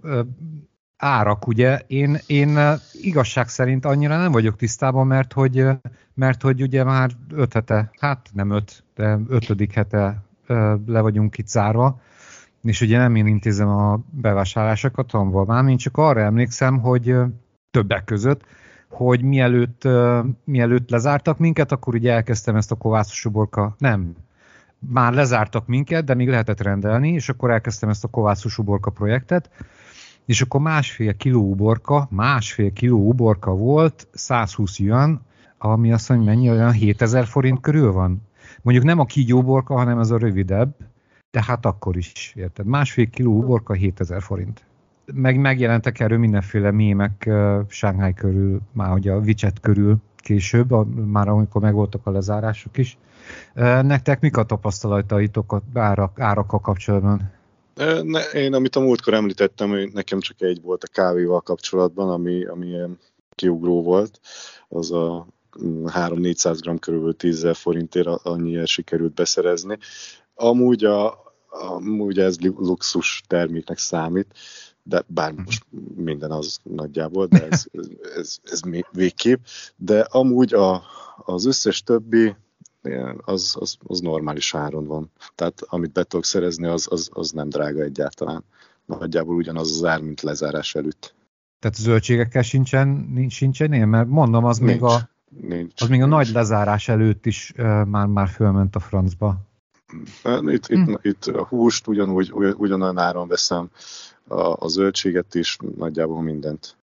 árak, 0.97 1.47
ugye? 1.47 1.81
Én, 1.88 2.17
én 2.27 2.59
igazság 3.01 3.47
szerint 3.47 3.85
annyira 3.85 4.17
nem 4.17 4.31
vagyok 4.31 4.55
tisztában, 4.55 5.07
mert 5.07 5.33
hogy, 5.33 5.67
mert 6.13 6.41
hogy 6.41 6.62
ugye 6.62 6.83
már 6.83 7.12
öt 7.33 7.53
hete, 7.53 7.91
hát 7.99 8.29
nem 8.33 8.49
öt, 8.49 8.83
de 8.95 9.19
ötödik 9.27 9.73
hete 9.73 10.23
le 10.85 11.01
vagyunk 11.01 11.38
itt 11.38 11.47
zárva, 11.47 12.01
és 12.63 12.81
ugye 12.81 12.97
nem 12.97 13.15
én 13.15 13.27
intézem 13.27 13.67
a 13.67 13.99
bevásárlásokat, 14.09 15.12
hanem 15.12 15.43
már 15.45 15.65
én 15.65 15.77
csak 15.77 15.97
arra 15.97 16.21
emlékszem, 16.21 16.79
hogy 16.79 17.15
többek 17.71 18.03
között, 18.03 18.41
hogy 18.89 19.21
mielőtt, 19.21 19.88
mielőtt 20.43 20.89
lezártak 20.89 21.38
minket, 21.38 21.71
akkor 21.71 21.95
ugye 21.95 22.12
elkezdtem 22.13 22.55
ezt 22.55 22.71
a 22.71 22.75
kovászos 22.75 23.25
uborka, 23.25 23.75
nem, 23.77 24.15
már 24.79 25.13
lezártak 25.13 25.67
minket, 25.67 26.03
de 26.03 26.13
még 26.13 26.29
lehetett 26.29 26.61
rendelni, 26.61 27.09
és 27.09 27.29
akkor 27.29 27.51
elkezdtem 27.51 27.89
ezt 27.89 28.03
a 28.03 28.07
kovászos 28.07 28.57
uborka 28.57 28.89
projektet, 28.89 29.49
és 30.25 30.41
akkor 30.41 30.61
másfél 30.61 31.15
kiló 31.15 31.49
uborka, 31.49 32.07
másfél 32.11 32.73
kiló 32.73 33.07
uborka 33.07 33.51
volt, 33.51 34.07
120 34.11 34.79
jön, 34.79 35.21
ami 35.57 35.91
azt 35.91 36.09
mondja, 36.09 36.31
mennyi 36.31 36.49
olyan 36.49 36.71
7000 36.71 37.25
forint 37.25 37.61
körül 37.61 37.91
van. 37.91 38.21
Mondjuk 38.61 38.85
nem 38.85 38.99
a 38.99 39.05
kígyóborka, 39.05 39.73
hanem 39.73 39.99
ez 39.99 40.11
a 40.11 40.17
rövidebb, 40.17 40.75
de 41.31 41.43
hát 41.43 41.65
akkor 41.65 41.97
is, 41.97 42.33
érted? 42.35 42.65
Másfél 42.65 43.09
kiló 43.09 43.37
uborka 43.37 43.73
7000 43.73 44.21
forint. 44.21 44.63
Meg 45.13 45.39
megjelentek 45.39 45.99
erről 45.99 46.17
mindenféle 46.17 46.71
mémek 46.71 47.23
uh, 47.27 47.59
Shanghai 47.67 48.13
körül, 48.13 48.61
már 48.71 48.93
ugye 48.93 49.11
a 49.11 49.19
WeChat 49.19 49.59
körül 49.59 49.97
később, 50.15 50.71
a, 50.71 50.85
már 51.05 51.27
amikor 51.27 51.61
megvoltak 51.61 52.05
a 52.05 52.11
lezárások 52.11 52.77
is. 52.77 52.97
Nektek 53.81 54.19
mik 54.19 54.37
a 54.37 54.43
tapasztalataitok 54.43 55.51
a 55.51 55.61
árak, 55.73 56.19
árakkal 56.19 56.59
kapcsolatban? 56.59 57.31
Ne, 58.03 58.21
én, 58.21 58.53
amit 58.53 58.75
a 58.75 58.79
múltkor 58.79 59.13
említettem, 59.13 59.69
hogy 59.69 59.91
nekem 59.93 60.19
csak 60.19 60.41
egy 60.41 60.61
volt 60.61 60.83
a 60.83 60.87
kávéval 60.91 61.41
kapcsolatban, 61.41 62.09
ami, 62.09 62.45
ami 62.45 62.67
ilyen 62.67 62.99
kiugró 63.35 63.83
volt, 63.83 64.19
az 64.67 64.91
a 64.91 65.27
3-400 65.57 66.69
mm, 66.69 66.75
g 66.75 66.79
körülbelül 66.79 67.15
10 67.15 67.47
forintért 67.53 68.07
annyiért 68.07 68.67
sikerült 68.67 69.13
beszerezni. 69.13 69.77
Amúgy, 70.35 70.83
a, 70.83 71.23
amúgy 71.49 72.19
ez 72.19 72.39
luxus 72.39 73.23
terméknek 73.27 73.77
számít, 73.77 74.33
de 74.83 75.03
bár 75.07 75.31
mhm. 75.31 75.41
most 75.41 75.65
minden 75.95 76.31
az 76.31 76.59
nagyjából, 76.63 77.25
de 77.25 77.47
ez, 77.47 77.65
ez, 77.79 77.87
ez, 78.15 78.37
ez 78.43 78.61
végképp. 78.91 79.39
De 79.75 79.99
amúgy 79.99 80.53
a, 80.53 80.83
az 81.25 81.45
összes 81.45 81.83
többi 81.83 82.35
az, 83.17 83.55
az, 83.59 83.77
az 83.83 83.99
normális 83.99 84.55
áron 84.55 84.85
van. 84.85 85.11
Tehát 85.35 85.61
amit 85.65 85.91
be 85.91 86.03
tudok 86.03 86.25
szerezni, 86.25 86.67
az, 86.67 86.87
az, 86.89 87.09
az 87.13 87.31
nem 87.31 87.49
drága 87.49 87.81
egyáltalán. 87.81 88.43
Nagyjából 88.85 89.35
ugyanaz 89.35 89.71
az 89.71 89.83
ár, 89.83 90.01
mint 90.01 90.21
lezárás 90.21 90.75
előtt. 90.75 91.13
Tehát 91.59 91.75
zöldségekkel 91.77 92.41
sincsen, 92.41 92.87
nincs, 92.87 93.33
sincsen 93.33 93.73
én? 93.73 93.87
Mert 93.87 94.07
mondom, 94.07 94.45
az 94.45 94.57
nincs. 94.57 94.71
még 94.71 94.83
a, 94.83 95.09
nincs. 95.29 95.81
Az 95.81 95.87
még 95.87 96.01
a 96.01 96.05
nagy 96.05 96.29
lezárás 96.29 96.87
előtt 96.87 97.25
is 97.25 97.53
uh, 97.57 97.85
már, 97.85 98.07
már 98.07 98.27
fölment 98.27 98.75
a 98.75 98.79
francba. 98.79 99.47
Itt, 100.41 100.65
hm. 100.65 100.73
itt, 100.73 100.99
itt 101.01 101.25
a 101.25 101.45
húst 101.45 101.87
ugyanúgy, 101.87 102.31
ugyanolyan 102.33 102.97
áron 102.97 103.27
veszem, 103.27 103.69
a, 104.27 104.65
a 104.65 104.67
zöldséget 104.67 105.35
is, 105.35 105.57
nagyjából 105.77 106.21
mindent. 106.21 106.77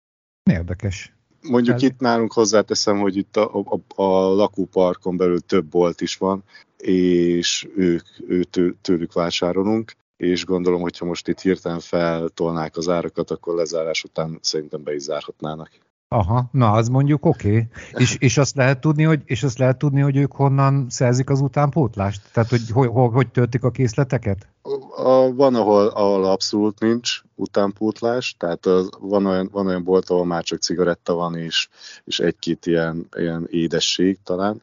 Érdekes. 0.44 1.14
Mondjuk 1.50 1.82
itt 1.82 2.00
nálunk 2.00 2.34
hozzáteszem, 2.34 3.00
hogy 3.00 3.18
itt 3.18 3.38
a, 3.38 3.52
a, 3.56 4.02
a 4.04 4.34
lakóparkon 4.34 5.18
belül 5.18 5.40
több 5.40 5.66
bolt 5.66 6.02
is 6.02 6.18
van, 6.18 6.44
és 6.78 7.68
ők, 7.76 8.08
ő, 8.28 8.46
tőlük 8.82 9.14
vásárolunk, 9.14 9.94
és 10.18 10.46
gondolom, 10.46 10.82
hogyha 10.82 11.06
most 11.06 11.28
itt 11.28 11.40
hirtelen 11.40 11.80
feltolnák 11.80 12.78
az 12.78 12.90
árakat, 12.90 13.32
akkor 13.32 13.56
lezárás 13.56 14.04
után 14.04 14.40
szerintem 14.42 14.84
be 14.84 14.94
is 14.96 15.02
zárhatnának. 15.02 15.70
Aha, 16.16 16.50
na 16.52 16.72
az 16.72 16.88
mondjuk 16.88 17.26
oké. 17.26 17.48
Okay. 17.48 17.68
És, 17.92 18.16
és, 18.28 18.38
azt 18.38 18.56
lehet 18.56 18.82
tudni, 18.82 19.04
hogy, 19.04 19.22
és 19.26 19.44
azt 19.44 19.58
lehet 19.58 19.78
tudni, 19.78 20.02
hogy 20.02 20.18
ők 20.18 20.32
honnan 20.32 20.86
szerzik 20.90 21.30
az 21.30 21.42
utánpótlást? 21.42 22.22
Tehát, 22.34 22.50
hogy 22.50 22.70
hogy, 22.74 22.90
hogy, 22.92 23.10
hogy 23.14 23.32
töltik 23.32 23.64
a 23.64 23.72
készleteket? 23.72 24.48
A, 24.96 25.34
van, 25.34 25.56
ahol, 25.56 25.88
ahol 25.88 26.26
abszolút 26.26 26.80
nincs 26.80 27.22
utánpótlás, 27.36 28.36
tehát 28.40 28.66
az, 28.66 28.90
van, 29.00 29.26
olyan, 29.26 29.50
van 29.52 29.68
olyan 29.68 29.84
bolt, 29.84 30.10
ahol 30.10 30.26
már 30.26 30.44
csak 30.44 30.62
cigaretta 30.62 31.14
van, 31.14 31.36
és, 31.36 31.68
és 32.04 32.20
egy-két 32.20 32.66
ilyen, 32.66 33.08
ilyen 33.18 33.48
édesség 33.50 34.20
talán, 34.24 34.62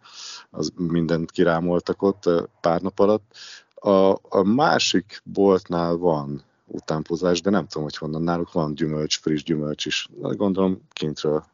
az 0.51 0.73
mindent 0.77 1.31
kirámoltak 1.31 2.03
ott 2.03 2.31
pár 2.61 2.81
nap 2.81 2.99
alatt. 2.99 3.37
A, 3.75 4.13
a 4.13 4.43
másik 4.45 5.23
boltnál 5.25 5.97
van 5.97 6.43
utánpótlás, 6.73 7.41
de 7.41 7.51
nem 7.51 7.67
tudom, 7.67 7.83
hogy 7.83 7.97
honnan 7.97 8.23
náluk 8.23 8.53
van 8.53 8.75
gyümölcs, 8.75 9.19
friss 9.19 9.43
gyümölcs 9.43 9.87
is. 9.87 10.09
Gondolom 10.21 10.81
kintről 10.93 11.45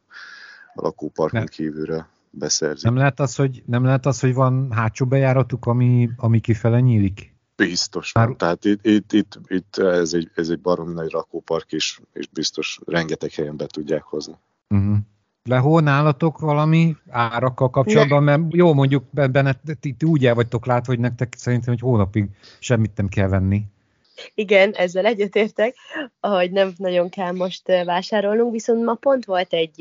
a 0.75 0.83
lakóparkon 0.83 1.39
nem. 1.39 1.49
kívülről 1.49 2.07
beszerzik. 2.31 2.85
Nem 2.85 2.97
lehet 2.97 3.21
az, 3.21 3.37
hogy, 3.37 3.63
nem 3.67 3.85
lehet 3.85 4.07
az, 4.07 4.21
hogy 4.21 4.35
van 4.35 4.73
hátsó 4.73 5.07
bejáratuk, 5.07 5.67
ami, 5.67 6.11
ami 6.17 6.41
kifele 6.41 6.81
nyílik? 6.81 7.37
Biztos 7.57 8.13
Már... 8.13 8.29
Tehát 8.29 8.65
itt, 8.65 8.87
itt, 8.87 9.13
itt, 9.13 9.39
itt 9.47 9.77
ez, 9.77 10.13
egy, 10.13 10.31
ez 10.35 10.49
egy 10.49 10.61
baromi 10.61 10.93
nagy 10.93 11.13
lakópark, 11.13 11.73
és, 11.73 12.01
és 12.13 12.27
biztos 12.27 12.79
rengeteg 12.87 13.33
helyen 13.33 13.57
be 13.57 13.67
tudják 13.67 14.03
hozni. 14.03 14.35
Uh-huh. 14.69 14.97
Lehó 15.43 15.81
nálatok 15.81 16.39
valami 16.39 16.97
árakkal 17.09 17.71
kapcsolatban, 17.71 18.23
mert 18.23 18.43
jó, 18.49 18.75
mondjuk 18.75 19.05
benne 19.11 19.61
ti, 19.81 19.93
ti 19.93 20.07
úgy 20.07 20.27
el 20.27 20.35
vagytok 20.35 20.67
látva, 20.67 20.93
hogy 20.93 21.01
nektek 21.01 21.35
szerintem 21.37 21.73
egy 21.73 21.81
hónapig 21.81 22.31
semmit 22.59 22.97
nem 22.97 23.09
kell 23.09 23.29
venni. 23.29 23.65
Igen, 24.35 24.73
ezzel 24.73 25.07
egyetértek, 25.07 25.75
ahogy 26.21 26.51
nem 26.51 26.73
nagyon 26.77 27.09
kell 27.09 27.33
most 27.33 27.67
vásárolnunk, 27.85 28.53
viszont 28.53 28.85
ma 28.85 28.95
pont 28.95 29.25
volt 29.25 29.53
egy 29.53 29.79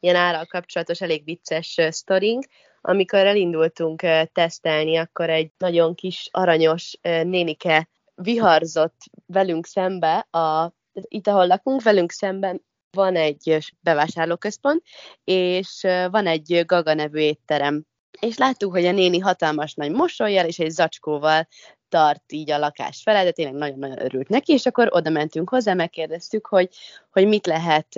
ilyen 0.00 0.16
áral 0.16 0.44
kapcsolatos, 0.44 1.00
elég 1.00 1.24
vicces 1.24 1.80
sztorink, 1.90 2.44
amikor 2.80 3.18
elindultunk 3.18 4.02
tesztelni, 4.32 4.96
akkor 4.96 5.30
egy 5.30 5.50
nagyon 5.58 5.94
kis 5.94 6.28
aranyos 6.30 6.98
nénike 7.02 7.88
viharzott 8.14 8.96
velünk 9.26 9.66
szembe, 9.66 10.18
a, 10.30 10.72
itt 10.92 11.26
ahol 11.26 11.46
lakunk, 11.46 11.82
velünk 11.82 12.12
szemben 12.12 12.62
van 12.90 13.16
egy 13.16 13.58
bevásárlóközpont, 13.80 14.82
és 15.24 15.80
van 16.10 16.26
egy 16.26 16.62
Gaga 16.66 16.94
nevű 16.94 17.18
étterem. 17.18 17.84
És 18.20 18.36
láttuk, 18.36 18.72
hogy 18.72 18.84
a 18.84 18.92
néni 18.92 19.18
hatalmas 19.18 19.74
nagy 19.74 19.90
mosolyjal 19.90 20.46
és 20.46 20.58
egy 20.58 20.70
zacskóval 20.70 21.48
tart 21.92 22.32
így 22.32 22.50
a 22.50 22.58
lakás 22.58 23.02
fele, 23.02 23.24
de 23.24 23.30
tényleg 23.30 23.54
nagyon-nagyon 23.54 24.02
örült 24.02 24.28
neki, 24.28 24.52
és 24.52 24.66
akkor 24.66 24.88
oda 24.90 25.10
mentünk 25.10 25.48
hozzá, 25.48 25.74
megkérdeztük, 25.74 26.46
hogy, 26.46 26.68
hogy 27.10 27.26
mit 27.26 27.46
lehet 27.46 27.96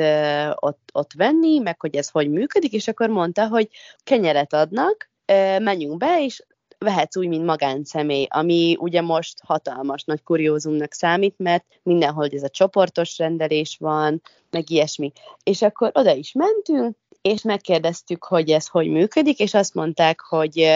ott, 0.61 0.88
ott 0.92 1.12
venni, 1.12 1.59
meg 1.59 1.80
hogy 1.80 1.96
ez 1.96 2.09
hogy 2.09 2.30
működik, 2.30 2.72
és 2.72 2.88
akkor 2.88 3.09
mondta, 3.09 3.48
hogy 3.48 3.68
kenyeret 4.04 4.52
adnak, 4.52 5.11
menjünk 5.59 5.96
be, 5.96 6.22
és 6.22 6.42
vehetsz 6.78 7.16
úgy, 7.16 7.28
mint 7.28 7.44
magánszemély, 7.44 8.26
ami 8.30 8.76
ugye 8.80 9.00
most 9.00 9.38
hatalmas 9.44 10.04
nagy 10.04 10.22
kuriózumnak 10.22 10.92
számít, 10.92 11.38
mert 11.38 11.64
mindenhol 11.83 12.28
ez 12.30 12.42
a 12.42 12.48
csoportos 12.48 13.18
rendelés 13.18 13.76
van, 13.80 14.22
meg 14.50 14.70
ilyesmi. 14.70 15.12
És 15.42 15.62
akkor 15.62 15.90
oda 15.94 16.14
is 16.14 16.33
mentünk, 16.33 16.96
és 17.22 17.42
megkérdeztük, 17.42 18.24
hogy 18.24 18.50
ez 18.50 18.66
hogy 18.66 18.88
működik, 18.88 19.38
és 19.38 19.54
azt 19.54 19.74
mondták, 19.74 20.20
hogy 20.20 20.68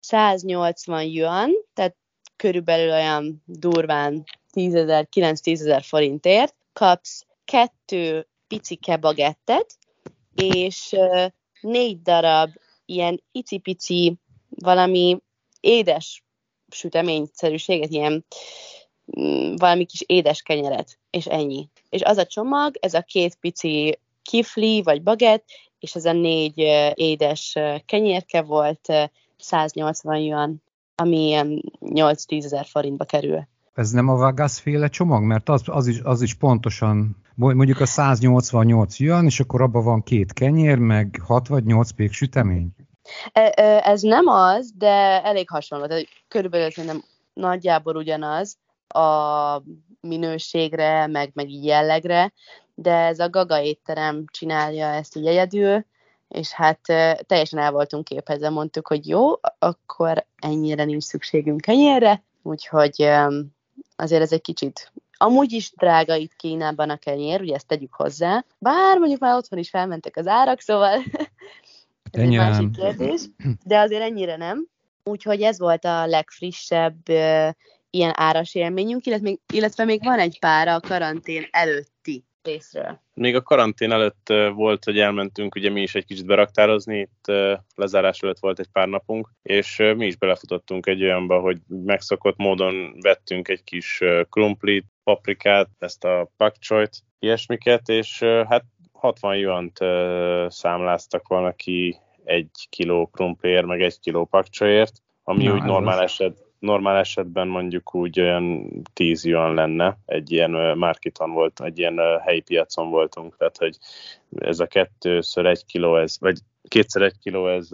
180 0.00 1.02
yuan, 1.02 1.50
tehát 1.74 1.96
körülbelül 2.38 2.90
olyan 2.90 3.42
durván 3.46 4.24
10 4.50 4.74
ezer, 4.74 5.08
9-10 5.16 5.52
ezer 5.52 5.82
forintért 5.82 6.54
kapsz 6.72 7.26
kettő 7.44 8.26
picike 8.48 8.96
bagettet, 8.96 9.78
és 10.34 10.96
négy 11.60 12.02
darab 12.02 12.50
ilyen 12.84 13.22
icipici 13.32 14.16
valami 14.48 15.18
édes 15.60 16.24
süteményszerűséget, 16.70 17.90
ilyen 17.90 18.24
mm, 19.20 19.54
valami 19.56 19.84
kis 19.84 20.02
édes 20.06 20.42
kenyeret, 20.42 20.98
és 21.10 21.26
ennyi. 21.26 21.68
És 21.88 22.02
az 22.02 22.16
a 22.16 22.26
csomag, 22.26 22.76
ez 22.80 22.94
a 22.94 23.02
két 23.02 23.34
pici 23.34 23.98
kifli 24.22 24.82
vagy 24.82 25.02
bagett, 25.02 25.44
és 25.78 25.94
ez 25.94 26.04
a 26.04 26.12
négy 26.12 26.58
édes 26.94 27.56
kenyérke 27.86 28.42
volt 28.42 28.92
180 29.36 30.16
yuan 30.16 30.62
ami 31.02 31.26
ilyen 31.26 31.62
8-10 31.80 32.44
ezer 32.44 32.66
forintba 32.66 33.04
kerül. 33.04 33.46
Ez 33.74 33.90
nem 33.90 34.08
a 34.08 34.16
Vagas 34.16 34.60
féle 34.60 34.88
csomag? 34.88 35.22
Mert 35.22 35.48
az, 35.48 35.62
az, 35.66 35.86
is, 35.86 36.00
az 36.00 36.22
is 36.22 36.34
pontosan, 36.34 37.16
mondjuk 37.34 37.80
a 37.80 37.86
188 37.86 38.98
jön, 38.98 39.24
és 39.24 39.40
akkor 39.40 39.62
abban 39.62 39.84
van 39.84 40.02
két 40.02 40.32
kenyér, 40.32 40.78
meg 40.78 41.20
6 41.24 41.48
vagy 41.48 41.64
8 41.64 41.90
pék 41.90 42.12
sütemény? 42.12 42.68
E, 43.32 43.52
ez 43.84 44.02
nem 44.02 44.26
az, 44.26 44.72
de 44.74 45.22
elég 45.24 45.48
hasonló. 45.48 45.86
Tehát 45.86 46.06
körülbelül 46.28 46.70
szerintem 46.70 47.02
nagyjából 47.32 47.96
ugyanaz 47.96 48.56
a 48.88 49.62
minőségre, 50.00 51.06
meg, 51.06 51.30
meg 51.34 51.50
jellegre, 51.50 52.32
de 52.74 52.94
ez 52.94 53.18
a 53.18 53.30
Gaga 53.30 53.62
étterem 53.62 54.24
csinálja 54.30 54.86
ezt 54.86 55.16
így 55.16 55.26
egyedül, 55.26 55.84
és 56.28 56.52
hát 56.52 56.80
teljesen 57.26 57.58
el 57.58 57.72
voltunk 57.72 58.04
képezve, 58.04 58.48
mondtuk, 58.48 58.88
hogy 58.88 59.08
jó, 59.08 59.32
akkor 59.58 60.26
ennyire 60.36 60.84
nincs 60.84 61.02
szükségünk 61.02 61.60
kenyérre, 61.60 62.22
úgyhogy 62.42 63.08
azért 63.96 64.22
ez 64.22 64.32
egy 64.32 64.40
kicsit 64.40 64.92
Amúgy 65.20 65.52
is 65.52 65.72
drága 65.76 66.14
itt 66.14 66.34
Kínában 66.36 66.90
a 66.90 66.96
kenyér, 66.96 67.40
ugye 67.40 67.54
ezt 67.54 67.66
tegyük 67.66 67.94
hozzá. 67.94 68.44
Bár 68.58 68.98
mondjuk 68.98 69.20
már 69.20 69.36
otthon 69.36 69.58
is 69.58 69.70
felmentek 69.70 70.16
az 70.16 70.26
árak, 70.26 70.60
szóval 70.60 70.92
ez 72.12 72.20
egy 72.22 72.36
másik 72.36 72.70
kérdés, 72.70 73.20
de 73.64 73.78
azért 73.78 74.02
ennyire 74.02 74.36
nem. 74.36 74.66
Úgyhogy 75.04 75.42
ez 75.42 75.58
volt 75.58 75.84
a 75.84 76.06
legfrissebb 76.06 77.08
uh, 77.08 77.48
ilyen 77.90 78.12
áras 78.14 78.54
élményünk, 78.54 79.06
illetve 79.06 79.28
még, 79.28 79.40
illetve 79.52 79.84
még 79.84 80.04
van 80.04 80.18
egy 80.18 80.38
pár 80.38 80.68
a 80.68 80.80
karantén 80.80 81.46
előtti 81.50 82.24
részről. 82.48 83.00
Még 83.14 83.34
a 83.34 83.42
karantén 83.42 83.92
előtt 83.92 84.32
volt, 84.54 84.84
hogy 84.84 84.98
elmentünk 84.98 85.54
ugye 85.54 85.70
mi 85.70 85.82
is 85.82 85.94
egy 85.94 86.04
kicsit 86.04 86.26
beraktározni, 86.26 86.98
itt 86.98 87.32
lezárás 87.74 88.20
előtt 88.20 88.38
volt 88.38 88.58
egy 88.58 88.68
pár 88.72 88.88
napunk, 88.88 89.30
és 89.42 89.76
mi 89.96 90.06
is 90.06 90.16
belefutottunk 90.16 90.86
egy 90.86 91.02
olyanba, 91.02 91.40
hogy 91.40 91.58
megszokott 91.66 92.36
módon 92.36 93.00
vettünk 93.00 93.48
egy 93.48 93.64
kis 93.64 94.02
krumplit, 94.28 94.86
paprikát, 95.04 95.68
ezt 95.78 96.04
a 96.04 96.30
pakcsoyt, 96.36 97.02
ilyesmiket, 97.18 97.88
és 97.88 98.22
hát 98.22 98.64
60 98.92 99.36
juant 99.36 99.78
számláztak 100.52 101.28
volna 101.28 101.52
ki 101.52 101.96
egy 102.24 102.66
kiló 102.68 103.06
krumpliért, 103.06 103.66
meg 103.66 103.82
egy 103.82 104.00
kiló 104.00 104.24
pakcsoyért, 104.24 104.92
ami 105.22 105.44
Na, 105.44 105.52
úgy 105.52 105.62
normál 105.62 106.02
eset, 106.02 106.47
normál 106.58 106.96
esetben 106.96 107.48
mondjuk 107.48 107.94
úgy 107.94 108.20
olyan 108.20 108.70
10 108.92 109.24
yuan 109.24 109.54
lenne, 109.54 109.98
egy 110.06 110.32
ilyen 110.32 110.78
marketon 110.78 111.32
volt, 111.32 111.60
egy 111.60 111.78
ilyen 111.78 112.00
helyi 112.20 112.40
piacon 112.40 112.90
voltunk, 112.90 113.36
tehát 113.36 113.56
hogy 113.56 113.78
ez 114.38 114.60
a 114.60 114.66
kettőször 114.66 115.46
egy 115.46 115.64
kiló, 115.64 115.96
ez, 115.96 116.16
vagy 116.20 116.38
kétszer 116.68 117.02
egy 117.02 117.18
kiló, 117.18 117.48
ez, 117.48 117.68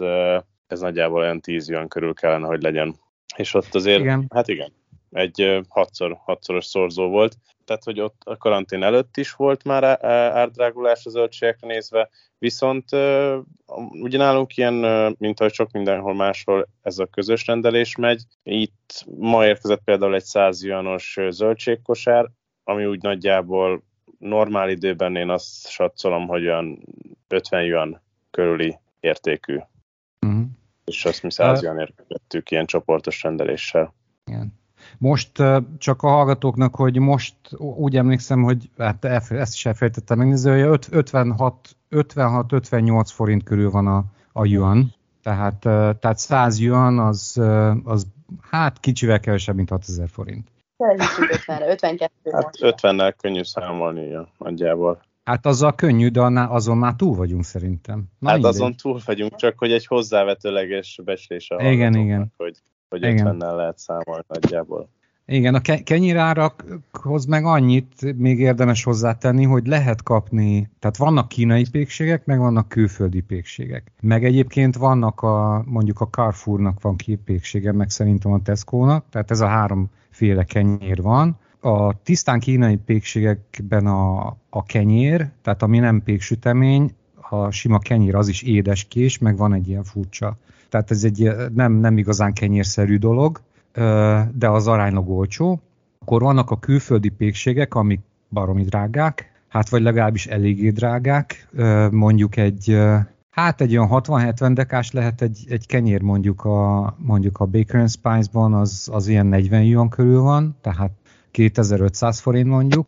ez 0.67 0.79
nagyjából 0.79 1.21
olyan 1.21 1.41
10 1.41 1.69
yuan 1.69 1.87
körül 1.87 2.13
kellene, 2.13 2.47
hogy 2.47 2.61
legyen. 2.61 2.95
És 3.35 3.53
ott 3.53 3.75
azért, 3.75 3.99
igen. 3.99 4.25
hát 4.29 4.47
igen, 4.47 4.71
egy 5.11 5.61
hatszor, 5.67 6.17
hatszoros 6.23 6.65
szorzó 6.65 7.07
volt, 7.07 7.37
tehát 7.65 7.83
hogy 7.83 7.99
ott 7.99 8.21
a 8.25 8.37
karantén 8.37 8.83
előtt 8.83 9.17
is 9.17 9.33
volt 9.33 9.63
már 9.63 10.05
árdrágulás 10.35 11.05
a 11.05 11.09
zöldségekre 11.09 11.67
nézve, 11.67 12.09
viszont 12.37 12.85
ugye 13.89 14.17
nálunk 14.17 14.57
ilyen, 14.57 14.73
mint 15.17 15.39
ahogy 15.39 15.53
sok 15.53 15.71
mindenhol 15.71 16.13
máshol 16.13 16.67
ez 16.81 16.97
a 16.97 17.05
közös 17.05 17.45
rendelés 17.45 17.95
megy, 17.95 18.23
itt 18.43 19.05
ma 19.19 19.45
érkezett 19.45 19.81
például 19.83 20.15
egy 20.15 20.23
100 20.23 20.63
juanos 20.63 21.17
zöldségkosár, 21.29 22.29
ami 22.63 22.85
úgy 22.85 23.01
nagyjából 23.01 23.83
normál 24.19 24.69
időben 24.69 25.15
én 25.15 25.29
azt 25.29 25.69
satszolom, 25.69 26.27
hogy 26.27 26.45
olyan 26.45 26.85
50 27.27 27.63
juan 27.63 28.01
körüli 28.31 28.79
értékű. 28.99 29.57
Uh-huh. 30.21 30.45
És 30.85 31.05
azt 31.05 31.23
mi 31.23 31.31
100 31.31 31.61
juan 31.61 31.79
érkezettük 31.79 32.51
ilyen 32.51 32.65
csoportos 32.65 33.23
rendeléssel. 33.23 33.93
Igen. 34.25 34.63
Most 34.97 35.31
csak 35.77 36.03
a 36.03 36.07
hallgatóknak, 36.07 36.75
hogy 36.75 36.99
most 36.99 37.35
úgy 37.57 37.97
emlékszem, 37.97 38.43
hogy 38.43 38.69
hát 38.77 39.05
ezt 39.05 39.53
is 39.53 39.65
elfelejtettem 39.65 40.17
megnézni, 40.17 40.61
hogy 40.61 40.85
56-58 40.91 43.05
forint 43.05 43.43
körül 43.43 43.71
van 43.71 43.87
a, 43.87 44.03
a 44.31 44.45
yuan. 44.45 44.93
Tehát, 45.23 45.59
tehát 45.99 46.17
100 46.17 46.59
yuan 46.59 46.99
az, 46.99 47.41
az 47.83 48.07
hát 48.41 48.79
kicsivel 48.79 49.19
kevesebb, 49.19 49.55
mint 49.55 49.69
6000 49.69 50.09
forint. 50.09 50.53
50 50.77 51.69
52 51.69 52.11
Hát 52.31 52.57
50-nel 52.59 53.13
könnyű 53.21 53.43
számolni, 53.43 54.07
ja, 54.07 54.27
nagyjából. 54.37 55.01
Hát 55.23 55.45
azzal 55.45 55.75
könnyű, 55.75 56.07
de 56.07 56.21
azon 56.49 56.77
már 56.77 56.93
túl 56.93 57.15
vagyunk 57.15 57.43
szerintem. 57.43 58.03
Na 58.19 58.29
hát 58.29 58.37
mindegy. 58.37 58.55
azon 58.55 58.75
túl 58.75 58.99
vagyunk, 59.05 59.35
csak 59.35 59.57
hogy 59.57 59.71
egy 59.71 59.85
hozzávetőleges 59.85 60.99
becslés 61.03 61.49
a 61.49 61.61
igen, 61.61 61.95
igen. 61.95 62.33
hogy, 62.37 62.57
hogy 62.89 63.01
50-nel 63.03 63.55
lehet 63.55 63.77
számolni 63.77 64.23
nagyjából. 64.27 64.89
Igen, 65.27 65.55
a 65.55 65.61
kenyérárakhoz 65.83 67.25
meg 67.25 67.45
annyit 67.45 68.17
még 68.17 68.39
érdemes 68.39 68.83
hozzátenni, 68.83 69.43
hogy 69.43 69.67
lehet 69.67 70.03
kapni, 70.03 70.69
tehát 70.79 70.97
vannak 70.97 71.27
kínai 71.27 71.65
pékségek, 71.71 72.25
meg 72.25 72.39
vannak 72.39 72.69
külföldi 72.69 73.21
pékségek. 73.21 73.91
Meg 74.01 74.25
egyébként 74.25 74.75
vannak 74.75 75.21
a, 75.21 75.63
mondjuk 75.65 76.01
a 76.01 76.07
Carrefournak 76.07 76.81
van 76.81 76.95
két 76.95 77.19
péksége, 77.25 77.71
meg 77.71 77.89
szerintem 77.89 78.31
a 78.31 78.41
Tesco-nak, 78.41 79.05
tehát 79.09 79.31
ez 79.31 79.41
a 79.41 79.47
háromféle 79.47 80.43
kenyér 80.43 81.01
van. 81.01 81.37
A 81.59 82.01
tisztán 82.03 82.39
kínai 82.39 82.75
pékségekben 82.75 83.87
a, 83.87 84.25
a 84.49 84.63
kenyér, 84.63 85.29
tehát 85.41 85.61
ami 85.61 85.79
nem 85.79 86.03
péksütemény, 86.03 86.91
a 87.29 87.49
sima 87.49 87.79
kenyér 87.79 88.15
az 88.15 88.27
is 88.27 88.41
édeskés, 88.41 89.17
meg 89.17 89.37
van 89.37 89.53
egy 89.53 89.67
ilyen 89.67 89.83
furcsa. 89.83 90.37
Tehát 90.69 90.91
ez 90.91 91.03
egy 91.03 91.31
nem, 91.53 91.73
nem 91.73 91.97
igazán 91.97 92.33
kenyérszerű 92.33 92.97
dolog, 92.97 93.41
de 94.33 94.49
az 94.49 94.67
aránylag 94.67 95.09
olcsó. 95.09 95.61
Akkor 95.99 96.21
vannak 96.21 96.51
a 96.51 96.59
külföldi 96.59 97.09
pékségek, 97.09 97.75
amik 97.75 97.99
baromi 98.29 98.63
drágák, 98.63 99.31
hát 99.47 99.69
vagy 99.69 99.81
legalábbis 99.81 100.27
eléggé 100.27 100.69
drágák. 100.69 101.47
Mondjuk 101.91 102.37
egy, 102.37 102.77
hát 103.29 103.61
egy 103.61 103.77
olyan 103.77 103.89
60-70 103.91 104.51
dekás 104.53 104.91
lehet 104.91 105.21
egy, 105.21 105.45
egy 105.49 105.67
kenyér 105.67 106.01
mondjuk 106.01 106.45
a, 106.45 106.95
mondjuk 106.97 107.39
a 107.39 107.45
Baker 107.45 107.89
Spice-ban, 107.89 108.53
az, 108.53 108.89
az 108.91 109.07
ilyen 109.07 109.25
40 109.25 109.63
yuan 109.63 109.89
körül 109.89 110.21
van, 110.21 110.55
tehát 110.61 110.91
2500 111.31 112.19
forint 112.19 112.47
mondjuk. 112.47 112.87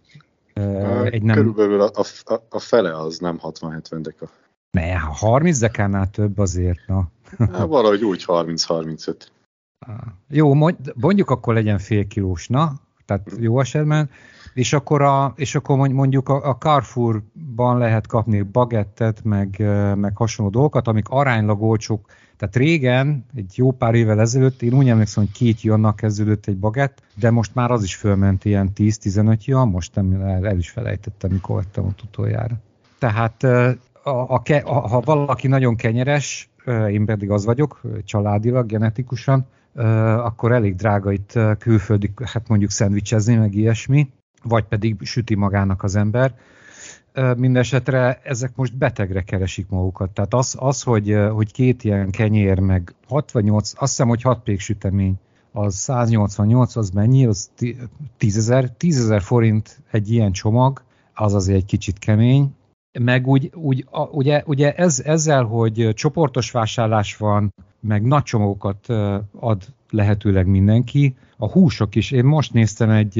Egy 1.03 1.23
nem... 1.23 1.35
Körülbelül 1.35 1.81
a, 1.81 1.91
a, 2.23 2.33
a 2.49 2.59
fele 2.59 2.97
az 2.97 3.19
nem 3.19 3.39
60-70 3.43 3.97
deka. 4.01 4.29
Ne, 4.71 4.97
30 4.97 5.59
dekánál 5.59 6.09
több 6.09 6.37
azért, 6.37 6.79
na. 6.87 7.07
Hát 7.53 7.67
valahogy 7.67 8.03
úgy 8.03 8.23
30-35. 8.27 9.15
Jó, 10.27 10.53
mondjuk 10.95 11.29
akkor 11.29 11.53
legyen 11.53 11.77
fél 11.77 12.07
kilós, 12.07 12.47
na, 12.47 12.73
tehát 13.05 13.31
jó 13.39 13.59
esetben, 13.59 14.09
és 14.53 14.73
akkor, 14.73 15.01
a, 15.01 15.33
és 15.35 15.55
akkor 15.55 15.77
mondjuk 15.77 16.29
a, 16.29 16.49
a 16.49 16.57
Carrefourban 16.57 17.77
lehet 17.77 18.07
kapni 18.07 18.41
bagettet, 18.41 19.23
meg, 19.23 19.55
meg 19.95 20.17
hasonló 20.17 20.51
dolgokat, 20.51 20.87
amik 20.87 21.09
aránylag 21.09 21.61
olcsók. 21.61 22.05
Tehát 22.37 22.55
régen, 22.55 23.25
egy 23.35 23.53
jó 23.55 23.71
pár 23.71 23.95
évvel 23.95 24.19
ezelőtt, 24.19 24.61
én 24.61 24.73
úgy 24.73 24.89
emlékszem, 24.89 25.23
hogy 25.23 25.33
két 25.33 25.61
jönnek 25.61 25.95
kezdődött 25.95 26.45
egy 26.45 26.57
bagett, 26.57 27.01
de 27.15 27.31
most 27.31 27.55
már 27.55 27.71
az 27.71 27.83
is 27.83 27.95
fölment 27.95 28.45
ilyen 28.45 28.71
10-15 28.75 29.43
jön, 29.43 29.67
most 29.67 29.95
nem, 29.95 30.21
el, 30.21 30.47
el 30.47 30.57
is 30.57 30.69
felejtettem, 30.69 31.31
mikor 31.31 31.55
vettem 31.55 31.85
ott 31.85 32.01
utoljára. 32.01 32.55
Tehát 32.99 33.43
a, 33.43 33.69
a, 34.09 34.41
a, 34.63 34.87
ha 34.87 34.99
valaki 34.99 35.47
nagyon 35.47 35.75
kenyeres, 35.75 36.49
én 36.67 37.05
pedig 37.05 37.31
az 37.31 37.45
vagyok, 37.45 37.81
családilag, 38.03 38.65
genetikusan, 38.65 39.45
akkor 40.17 40.51
elég 40.51 40.75
drága 40.75 41.11
itt 41.11 41.39
külföldi, 41.59 42.11
hát 42.23 42.47
mondjuk 42.47 42.71
szendvicsezni, 42.71 43.35
meg 43.35 43.55
ilyesmi, 43.55 44.09
vagy 44.43 44.63
pedig 44.63 44.95
süti 45.01 45.35
magának 45.35 45.83
az 45.83 45.95
ember. 45.95 46.35
Mindenesetre 47.13 48.19
ezek 48.23 48.51
most 48.55 48.77
betegre 48.77 49.21
keresik 49.21 49.69
magukat. 49.69 50.09
Tehát 50.09 50.33
az, 50.33 50.55
az 50.59 50.81
hogy, 50.81 51.17
hogy 51.31 51.51
két 51.51 51.83
ilyen 51.83 52.11
kenyér, 52.11 52.59
meg 52.59 52.93
6 53.07 53.31
vagy 53.31 53.43
8, 53.43 53.71
azt 53.71 53.79
hiszem, 53.79 54.07
hogy 54.07 54.21
6 54.21 54.43
péksütemény, 54.43 55.15
az 55.51 55.75
188, 55.75 56.75
az 56.75 56.89
mennyi? 56.89 57.25
Az 57.25 57.49
10 58.17 58.37
ezer, 58.37 58.69
10 58.69 58.99
ezer 58.99 59.21
forint 59.21 59.79
egy 59.91 60.11
ilyen 60.11 60.31
csomag, 60.31 60.81
az 61.13 61.33
azért 61.33 61.57
egy 61.57 61.65
kicsit 61.65 61.99
kemény. 61.99 62.55
Meg 62.99 63.27
úgy, 63.27 63.51
úgy 63.53 63.85
a, 63.91 64.01
ugye, 64.01 64.43
ugye 64.45 64.73
ez, 64.73 65.01
ezzel, 65.05 65.43
hogy 65.43 65.89
csoportos 65.93 66.51
vásárlás 66.51 67.17
van, 67.17 67.53
meg 67.79 68.03
nagy 68.03 68.23
csomagokat 68.23 68.87
ad 69.39 69.63
lehetőleg 69.89 70.47
mindenki. 70.47 71.15
A 71.37 71.51
húsok 71.51 71.95
is, 71.95 72.11
én 72.11 72.25
most 72.25 72.53
néztem 72.53 72.89
egy, 72.89 73.19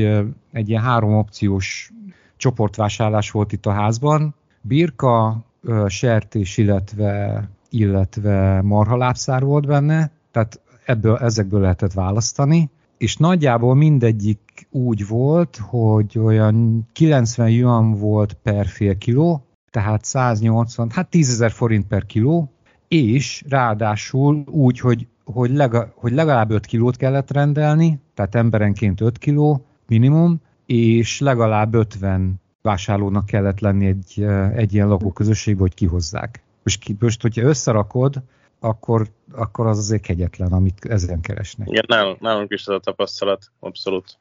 egy 0.52 0.70
ilyen 0.70 0.82
három 0.82 1.14
opciós 1.14 1.92
csoportvásárlás 2.38 3.32
volt 3.32 3.52
itt 3.52 3.66
a 3.66 3.72
házban. 3.72 4.36
Birka, 4.62 5.44
sertés, 5.88 6.58
illetve, 6.58 7.44
illetve 7.70 8.62
marhalábszár 8.62 9.44
volt 9.44 9.66
benne, 9.66 10.12
tehát 10.32 10.62
ebből, 10.86 11.18
ezekből 11.18 11.62
lehetett 11.62 11.94
választani, 11.94 12.70
és 12.98 13.18
nagyjából 13.18 13.76
mindegyik 13.76 14.68
úgy 14.72 15.08
volt, 15.08 15.58
hogy 15.58 16.20
olyan 16.20 16.88
90 16.94 17.50
yuan 17.50 17.94
volt 17.94 18.34
per 18.34 18.68
fél 18.68 18.98
kiló, 18.98 19.47
tehát 19.78 20.06
180, 20.06 20.90
hát 20.90 21.10
10 21.10 21.30
ezer 21.30 21.52
forint 21.52 21.88
per 21.88 22.06
kiló, 22.06 22.52
és 22.88 23.44
ráadásul 23.50 24.44
úgy, 24.46 24.80
hogy, 24.80 25.08
hogy, 25.24 25.52
lega, 25.52 25.94
hogy 25.96 26.12
legalább 26.12 26.52
5 26.52 26.66
kilót 26.66 26.96
kellett 26.96 27.32
rendelni, 27.32 28.00
tehát 28.14 28.36
emberenként 28.36 29.02
5 29.02 29.18
kiló 29.18 29.66
minimum, 29.88 30.42
és 30.66 31.20
legalább 31.20 31.74
50 31.74 32.42
vásárlónak 32.62 33.26
kellett 33.26 33.60
lenni 33.60 33.86
egy, 33.86 34.24
egy 34.56 34.74
ilyen 34.74 34.88
lakóközösségbe, 34.88 35.62
hogy 35.62 35.74
kihozzák. 35.74 36.44
Most, 36.64 37.00
most 37.00 37.22
hogyha 37.22 37.42
összerakod, 37.42 38.22
akkor, 38.60 39.08
akkor 39.32 39.68
az 39.68 39.78
azért 39.78 40.02
kegyetlen, 40.02 40.52
amit 40.52 40.86
ezen 40.86 41.22
keresnek. 41.22 41.68
Igen, 41.70 41.86
nálunk, 41.88 42.20
nálunk 42.20 42.52
is 42.52 42.62
ez 42.62 42.74
a 42.74 42.80
tapasztalat, 42.80 43.52
abszolút. 43.60 44.18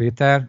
Péter, 0.00 0.48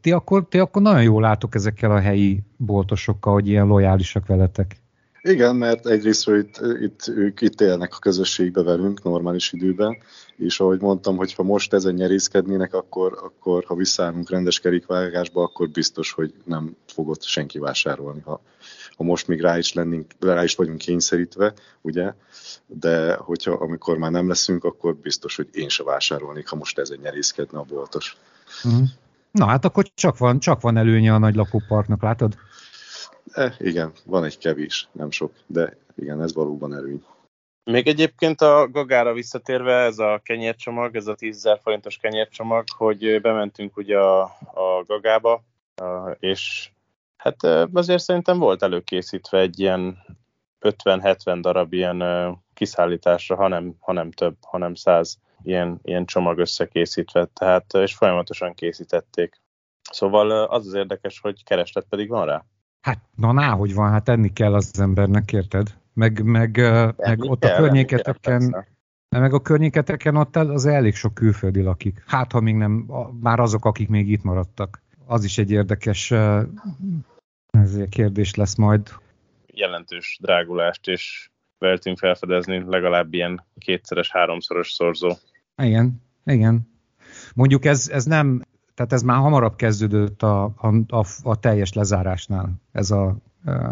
ti 0.00 0.12
akkor, 0.12 0.48
ti 0.48 0.58
akkor 0.58 0.82
nagyon 0.82 1.02
jól 1.02 1.20
látok 1.20 1.54
ezekkel 1.54 1.90
a 1.90 2.00
helyi 2.00 2.42
boltosokkal, 2.56 3.32
hogy 3.32 3.48
ilyen 3.48 3.66
lojálisak 3.66 4.26
veletek. 4.26 4.76
Igen, 5.22 5.56
mert 5.56 5.86
egyrészt 5.86 6.28
itt, 6.28 6.60
itt, 6.80 7.08
ők 7.08 7.40
itt 7.40 7.60
élnek 7.60 7.94
a 7.94 7.98
közösségbe 7.98 8.62
velünk 8.62 9.02
normális 9.02 9.52
időben, 9.52 9.96
és 10.36 10.60
ahogy 10.60 10.80
mondtam, 10.80 11.16
hogy 11.16 11.34
ha 11.34 11.42
most 11.42 11.72
ezen 11.72 11.94
nyerészkednének, 11.94 12.74
akkor, 12.74 13.18
akkor 13.22 13.64
ha 13.64 13.74
visszaállunk 13.74 14.30
rendes 14.30 14.60
kerékvágásba, 14.60 15.42
akkor 15.42 15.68
biztos, 15.68 16.12
hogy 16.12 16.34
nem 16.44 16.76
fogott 16.86 17.22
senki 17.22 17.58
vásárolni. 17.58 18.20
Ha, 18.24 18.40
ha 18.96 19.04
most 19.04 19.28
még 19.28 19.40
rá 19.40 19.58
is, 19.58 19.72
lennénk, 19.72 20.06
rá 20.20 20.42
is 20.42 20.54
vagyunk 20.54 20.78
kényszerítve, 20.78 21.52
ugye, 21.80 22.12
de 22.66 23.14
hogyha 23.14 23.52
amikor 23.52 23.98
már 23.98 24.10
nem 24.10 24.28
leszünk, 24.28 24.64
akkor 24.64 24.94
biztos, 24.94 25.36
hogy 25.36 25.48
én 25.52 25.68
se 25.68 25.82
vásárolnék, 25.82 26.48
ha 26.48 26.56
most 26.56 26.78
ezen 26.78 26.98
nyerészkedne 27.02 27.58
a 27.58 27.66
boltos. 27.68 28.16
Mm. 28.68 28.82
Na 29.30 29.46
hát 29.46 29.64
akkor 29.64 29.90
csak 29.94 30.18
van, 30.18 30.38
csak 30.38 30.60
van 30.60 30.76
előnye 30.76 31.14
a 31.14 31.18
nagy 31.18 31.34
lakóparknak, 31.34 32.02
látod? 32.02 32.36
E, 33.32 33.54
igen, 33.58 33.92
van 34.04 34.24
egy 34.24 34.38
kevés, 34.38 34.88
nem 34.92 35.10
sok, 35.10 35.32
de 35.46 35.76
igen, 35.94 36.22
ez 36.22 36.34
valóban 36.34 36.74
előny. 36.74 37.04
Még 37.64 37.86
egyébként 37.86 38.40
a 38.40 38.68
gagára 38.70 39.12
visszatérve, 39.12 39.74
ez 39.74 39.98
a 39.98 40.20
kenyércsomag, 40.24 40.96
ez 40.96 41.06
a 41.06 41.14
10 41.14 41.48
forintos 41.62 41.96
kenyércsomag, 41.96 42.64
hogy 42.76 43.20
bementünk 43.20 43.76
ugye 43.76 43.98
a, 43.98 44.22
a 44.54 44.84
gagába, 44.86 45.42
és 46.18 46.70
hát 47.16 47.42
azért 47.72 48.02
szerintem 48.02 48.38
volt 48.38 48.62
előkészítve 48.62 49.38
egy 49.38 49.60
ilyen 49.60 49.98
50-70 50.60 51.38
darab 51.40 51.72
ilyen 51.72 52.02
kiszállításra, 52.54 53.36
hanem, 53.36 53.74
hanem 53.80 54.10
több, 54.10 54.36
hanem 54.40 54.74
100 54.74 55.18
ilyen, 55.44 55.80
ilyen 55.82 56.04
csomag 56.04 56.38
összekészítve, 56.38 57.24
tehát 57.24 57.74
és 57.74 57.94
folyamatosan 57.94 58.54
készítették. 58.54 59.40
Szóval 59.90 60.30
az 60.30 60.66
az 60.66 60.74
érdekes, 60.74 61.20
hogy 61.20 61.44
kereslet 61.44 61.86
pedig 61.88 62.08
van 62.08 62.26
rá. 62.26 62.44
Hát, 62.80 62.98
na 63.16 63.32
ná, 63.32 63.50
hogy 63.50 63.74
van, 63.74 63.90
hát 63.90 64.08
enni 64.08 64.32
kell 64.32 64.54
az 64.54 64.80
embernek, 64.80 65.32
érted? 65.32 65.74
Meg, 65.92 66.22
meg, 66.22 66.56
meg 66.96 67.22
ott 67.22 67.40
kell, 67.40 67.54
a 67.54 67.56
környéketeken, 67.56 68.66
meg 69.08 69.32
a 69.32 69.40
környéketeken 69.40 70.16
ott 70.16 70.36
az 70.36 70.66
elég 70.66 70.94
sok 70.94 71.14
külföldi 71.14 71.62
lakik. 71.62 72.04
Hát, 72.06 72.32
ha 72.32 72.40
még 72.40 72.54
nem, 72.54 72.90
már 73.20 73.40
azok, 73.40 73.64
akik 73.64 73.88
még 73.88 74.10
itt 74.10 74.22
maradtak. 74.22 74.82
Az 75.06 75.24
is 75.24 75.38
egy 75.38 75.50
érdekes 75.50 76.10
ez 77.50 77.74
egy 77.74 77.88
kérdés 77.88 78.34
lesz 78.34 78.54
majd. 78.54 78.88
Jelentős 79.46 80.18
drágulást 80.20 80.88
és 80.88 81.30
veltünk 81.58 81.98
felfedezni, 81.98 82.64
legalább 82.66 83.14
ilyen 83.14 83.44
kétszeres, 83.58 84.10
háromszoros 84.10 84.72
szorzó. 84.72 85.12
Igen, 85.62 86.02
igen. 86.24 86.68
Mondjuk 87.34 87.64
ez, 87.64 87.88
ez 87.88 88.04
nem 88.04 88.42
tehát 88.74 88.92
ez 88.92 89.02
már 89.02 89.16
hamarabb 89.16 89.56
kezdődött 89.56 90.22
a, 90.22 90.44
a, 90.44 90.74
a, 90.88 91.04
a 91.22 91.36
teljes 91.36 91.72
lezárásnál. 91.72 92.60
Ez 92.72 92.90
a, 92.90 93.16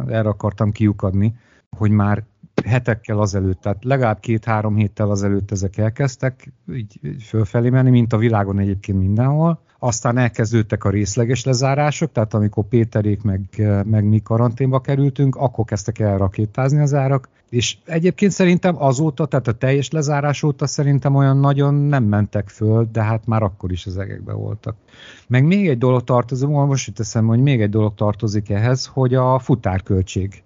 erre 0.06 0.28
akartam 0.28 0.72
kiukadni, 0.72 1.36
hogy 1.76 1.90
már 1.90 2.24
hetekkel 2.64 3.18
azelőtt, 3.18 3.60
tehát 3.60 3.84
legalább 3.84 4.20
két-három 4.20 4.76
héttel 4.76 5.10
azelőtt 5.10 5.50
ezek 5.50 5.76
elkezdtek 5.76 6.52
így, 6.72 6.98
így 7.02 7.22
fölfelé 7.22 7.68
menni, 7.68 7.90
mint 7.90 8.12
a 8.12 8.16
világon 8.16 8.58
egyébként 8.58 8.98
mindenhol. 8.98 9.60
Aztán 9.84 10.18
elkezdődtek 10.18 10.84
a 10.84 10.90
részleges 10.90 11.44
lezárások, 11.44 12.12
tehát 12.12 12.34
amikor 12.34 12.64
Péterék 12.64 13.22
meg, 13.22 13.40
meg 13.84 14.04
mi 14.04 14.20
karanténba 14.22 14.80
kerültünk, 14.80 15.36
akkor 15.36 15.64
kezdtek 15.64 15.98
el 15.98 16.18
rakétázni 16.18 16.80
az 16.80 16.94
árak, 16.94 17.28
és 17.50 17.76
egyébként 17.84 18.32
szerintem 18.32 18.82
azóta, 18.82 19.26
tehát 19.26 19.48
a 19.48 19.52
teljes 19.52 19.90
lezárás 19.90 20.42
óta 20.42 20.66
szerintem 20.66 21.14
olyan 21.14 21.36
nagyon 21.36 21.74
nem 21.74 22.04
mentek 22.04 22.48
föl, 22.48 22.88
de 22.92 23.02
hát 23.02 23.26
már 23.26 23.42
akkor 23.42 23.72
is 23.72 23.86
az 23.86 23.98
egekbe 23.98 24.32
voltak. 24.32 24.76
Meg 25.28 25.44
még 25.44 25.68
egy 25.68 25.78
dolog 25.78 26.04
tartozik, 26.04 26.48
most 26.48 26.88
itt 26.88 26.94
teszem, 26.94 27.26
hogy 27.26 27.40
még 27.40 27.60
egy 27.60 27.70
dolog 27.70 27.94
tartozik 27.94 28.50
ehhez, 28.50 28.86
hogy 28.86 29.14
a 29.14 29.38
futárköltség. 29.38 30.42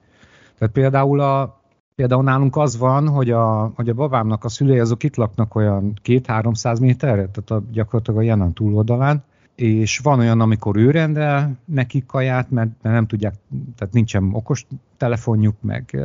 Tehát 0.58 0.74
például 0.74 1.20
a, 1.20 1.60
Például 1.96 2.22
nálunk 2.22 2.56
az 2.56 2.78
van, 2.78 3.08
hogy 3.08 3.30
a, 3.30 3.72
hogy 3.74 3.88
a 3.88 3.94
babámnak 3.94 4.44
a 4.44 4.48
szülei 4.48 4.78
azok 4.78 5.02
itt 5.02 5.16
laknak 5.16 5.54
olyan 5.54 5.98
két-háromszáz 6.02 6.78
méterre, 6.78 7.28
tehát 7.28 7.50
a, 7.50 7.62
gyakorlatilag 7.72 8.20
a 8.20 8.22
jelen 8.22 8.52
túloldalán, 8.52 9.24
és 9.54 9.98
van 9.98 10.18
olyan, 10.18 10.40
amikor 10.40 10.76
ő 10.76 10.90
rendel 10.90 11.56
nekik 11.64 12.06
kaját, 12.06 12.50
mert, 12.50 12.70
nem 12.82 13.06
tudják, 13.06 13.34
tehát 13.76 13.94
nincsen 13.94 14.30
okos 14.32 14.66
telefonjuk, 14.96 15.54
meg, 15.60 16.00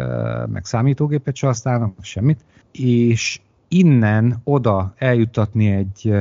meg 0.51 0.65
számítógépet 0.65 1.36
se 1.36 1.47
használnak, 1.47 1.93
semmit, 2.01 2.45
és 2.71 3.41
innen 3.67 4.41
oda 4.43 4.93
eljutatni 4.97 5.67
egy, 5.67 6.13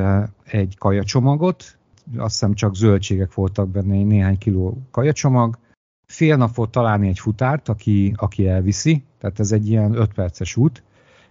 egy 0.44 0.78
kajacsomagot, 0.78 1.78
azt 2.16 2.32
hiszem 2.32 2.54
csak 2.54 2.74
zöldségek 2.74 3.34
voltak 3.34 3.68
benne, 3.68 4.02
néhány 4.02 4.38
kiló 4.38 4.78
kajacsomag, 4.90 5.58
fél 6.06 6.36
nap 6.36 6.54
volt 6.54 6.70
találni 6.70 7.08
egy 7.08 7.18
futárt, 7.18 7.68
aki, 7.68 8.14
aki 8.16 8.48
elviszi, 8.48 9.04
tehát 9.20 9.40
ez 9.40 9.52
egy 9.52 9.68
ilyen 9.68 9.94
5 9.94 10.14
perces 10.14 10.56
út, 10.56 10.82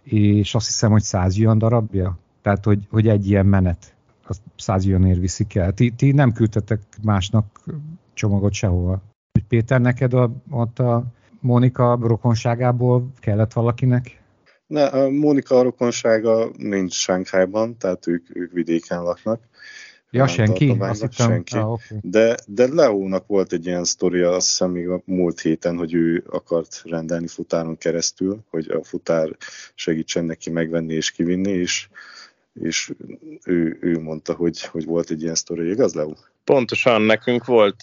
és 0.03 0.55
azt 0.55 0.65
hiszem, 0.65 0.91
hogy 0.91 1.01
100 1.01 1.39
olyan 1.39 1.57
darabja, 1.57 2.17
tehát 2.41 2.63
hogy, 2.63 2.79
hogy 2.89 3.07
egy 3.07 3.29
ilyen 3.29 3.45
menet, 3.45 3.95
azt 4.27 4.41
100 4.55 4.87
ér 4.87 5.19
viszik 5.19 5.55
el. 5.55 5.73
Ti, 5.73 5.91
ti 5.91 6.11
nem 6.11 6.31
küldtetek 6.31 6.79
másnak 7.03 7.59
csomagot 8.13 8.53
sehova. 8.53 9.01
Péter, 9.47 9.81
neked 9.81 10.13
a, 10.13 10.31
ott 10.49 10.79
a 10.79 11.03
Mónika 11.39 11.97
rokonságából 12.01 13.11
kellett 13.19 13.53
valakinek? 13.53 14.21
Ne, 14.67 14.85
a 14.85 15.09
Mónika 15.09 15.61
rokonsága 15.61 16.49
nincs 16.57 16.93
Sánkhájban, 16.93 17.77
tehát 17.77 18.07
ők, 18.07 18.35
ők 18.35 18.51
vidéken 18.51 19.03
laknak. 19.03 19.39
Ja, 20.11 20.27
senki? 20.27 20.75
Azt 20.79 21.01
hittem, 21.01 21.27
senki. 21.27 21.57
Ah, 21.57 21.71
okay. 21.71 21.97
de, 22.01 22.37
de 22.47 22.67
Leónak 22.67 23.27
volt 23.27 23.53
egy 23.53 23.65
ilyen 23.65 23.83
sztoria, 23.83 24.31
azt 24.31 24.47
hiszem 24.47 24.71
még 24.71 24.89
a 24.89 25.01
múlt 25.05 25.39
héten, 25.39 25.77
hogy 25.77 25.93
ő 25.93 26.23
akart 26.29 26.81
rendelni 26.85 27.27
futáron 27.27 27.77
keresztül, 27.77 28.39
hogy 28.49 28.69
a 28.69 28.83
futár 28.83 29.29
segítsen 29.75 30.25
neki 30.25 30.49
megvenni 30.49 30.93
és 30.93 31.11
kivinni, 31.11 31.51
és, 31.51 31.87
és 32.61 32.93
ő, 33.43 33.77
ő 33.81 33.99
mondta, 33.99 34.33
hogy, 34.33 34.61
hogy 34.61 34.85
volt 34.85 35.09
egy 35.09 35.21
ilyen 35.21 35.35
sztori, 35.35 35.69
igaz 35.69 35.93
Leó? 35.93 36.17
Pontosan, 36.43 37.01
nekünk 37.01 37.45
volt, 37.45 37.81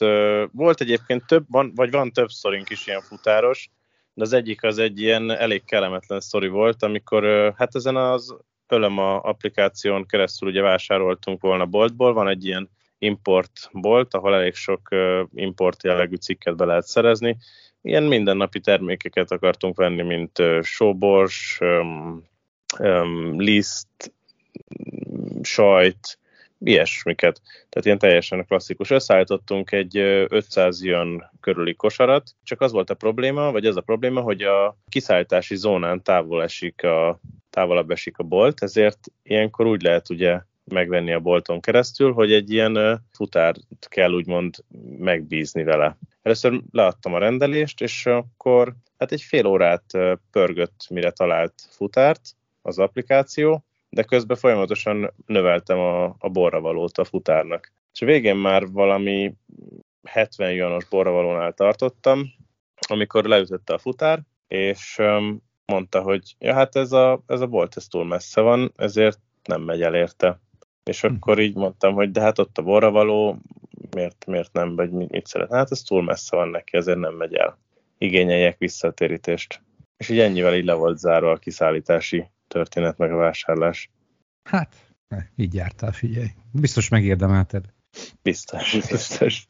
volt 0.53 0.81
egyébként 0.81 1.27
több, 1.27 1.45
van, 1.49 1.73
vagy 1.75 1.91
van 1.91 2.13
több 2.13 2.29
sztorink 2.29 2.71
is 2.71 2.87
ilyen 2.87 3.01
futáros, 3.01 3.71
de 4.15 4.23
az 4.23 4.33
egyik 4.33 4.63
az 4.63 4.79
egy 4.79 5.01
ilyen 5.01 5.31
elég 5.31 5.65
kellemetlen 5.65 6.21
sztori 6.21 6.49
volt, 6.49 6.83
amikor 6.83 7.53
hát 7.57 7.75
ezen 7.75 7.97
az 7.97 8.37
Ölöma 8.69 9.19
applikáción 9.21 10.07
keresztül 10.07 10.49
ugye 10.49 10.63
vásároltunk 10.63 11.41
volna 11.41 11.67
boltból, 11.67 12.13
van 12.13 12.29
egy 12.29 12.45
ilyen 12.45 12.71
import 12.99 13.53
bolt, 13.73 14.15
ahol 14.15 14.35
elég 14.35 14.55
sok 14.55 14.89
import 15.35 15.83
jellegű 15.83 16.15
cikket 16.15 16.57
be 16.57 16.65
lehet 16.65 16.87
szerezni. 16.87 17.37
Ilyen 17.83 18.03
mindennapi 18.03 18.61
termékeket 18.61 19.31
akartunk 19.31 19.77
venni, 19.77 20.03
mint 20.03 20.43
sóbors, 20.63 21.61
liszt, 23.37 24.15
sajt, 25.43 26.19
ilyesmiket. 26.59 27.41
Tehát 27.45 27.85
ilyen 27.85 27.99
teljesen 27.99 28.47
klasszikus. 28.47 28.91
Összeállítottunk 28.91 29.73
egy 29.73 29.97
500 30.29 30.85
jön 30.85 31.31
körüli 31.41 31.75
kosarat, 31.75 32.31
csak 32.43 32.61
az 32.61 32.73
volt 32.73 32.91
a 32.91 32.95
probléma, 32.95 33.53
vagy 33.53 33.67
ez 33.67 33.77
a 33.77 33.81
probléma, 33.81 34.21
hogy 34.21 34.43
a 34.43 34.77
kiszállítási 34.89 35.57
zónán 35.57 36.03
távol 36.03 36.43
esik 36.43 36.83
a, 36.83 37.21
távolabb 37.51 37.91
esik 37.91 38.19
a 38.19 38.23
bolt, 38.23 38.63
ezért 38.63 38.99
ilyenkor 39.23 39.67
úgy 39.67 39.83
lehet 39.83 40.11
ugye 40.11 40.41
megvenni 40.65 41.13
a 41.13 41.21
bolton 41.21 41.61
keresztül, 41.61 42.13
hogy 42.13 42.33
egy 42.33 42.51
ilyen 42.51 43.05
futárt 43.13 43.61
kell 43.89 44.13
úgymond 44.13 44.55
megbízni 44.99 45.63
vele. 45.63 45.99
Először 46.23 46.61
leadtam 46.71 47.15
a 47.15 47.19
rendelést, 47.19 47.81
és 47.81 48.07
akkor 48.07 48.75
hát 48.99 49.13
egy 49.13 49.23
fél 49.23 49.47
órát 49.47 49.85
pörgött, 50.31 50.87
mire 50.91 51.11
talált 51.11 51.55
futárt 51.71 52.21
az 52.63 52.79
applikáció, 52.79 53.65
de 53.97 54.03
közben 54.03 54.37
folyamatosan 54.37 55.13
növeltem 55.27 55.79
a, 55.79 56.05
a 56.05 56.29
borravalót 56.29 56.99
a 56.99 57.05
futárnak. 57.05 57.73
És 57.93 58.03
a 58.03 58.07
végén 58.07 58.37
már 58.37 58.67
valami 58.67 59.35
70 60.03 60.53
jönos 60.53 60.85
borravalónál 60.85 61.53
tartottam, 61.53 62.33
amikor 62.89 63.25
leütötte 63.25 63.75
a 63.75 63.79
futár, 63.79 64.23
és 64.49 65.03
mondta, 65.67 66.03
hogy 66.03 66.35
ja, 66.39 66.55
hát 66.55 66.77
ez 66.77 66.93
a, 66.93 67.23
ez 67.27 67.41
a 67.41 67.47
bolt, 67.47 67.77
ez 67.77 67.87
túl 67.87 68.05
messze 68.05 68.41
van, 68.41 68.73
ezért 68.77 69.19
nem 69.45 69.63
megy 69.63 69.83
el 69.83 69.95
érte. 69.95 70.41
És 70.85 71.01
hm. 71.01 71.15
akkor 71.15 71.39
így 71.39 71.55
mondtam, 71.55 71.95
hogy 71.95 72.11
de 72.11 72.21
hát 72.21 72.39
ott 72.39 72.59
a 72.59 72.63
borravaló, 72.63 73.39
miért, 73.95 74.27
miért 74.27 74.53
nem, 74.53 74.77
vagy 74.77 74.91
mit 74.91 75.27
szeret? 75.27 75.53
Hát 75.53 75.71
ez 75.71 75.83
túl 75.83 76.03
messze 76.03 76.37
van 76.37 76.49
neki, 76.49 76.77
ezért 76.77 76.99
nem 76.99 77.15
megy 77.15 77.35
el. 77.35 77.59
Igényeljek 77.99 78.59
visszatérítést. 78.59 79.61
És 79.97 80.09
így 80.09 80.19
ennyivel 80.19 80.55
így 80.55 80.65
le 80.65 80.75
volt 80.75 80.99
zárva 80.99 81.31
a 81.31 81.37
kiszállítási 81.37 82.31
történet, 82.49 82.99
meg 82.99 83.13
a 83.13 83.17
vásárlás. 83.17 83.91
Hát, 84.43 84.77
így 85.37 85.55
jártál, 85.55 85.93
figyelj. 85.93 86.29
Biztos 86.53 86.89
megérdemelted. 86.89 87.65
Biztos, 88.23 88.73
biztos. 88.91 89.47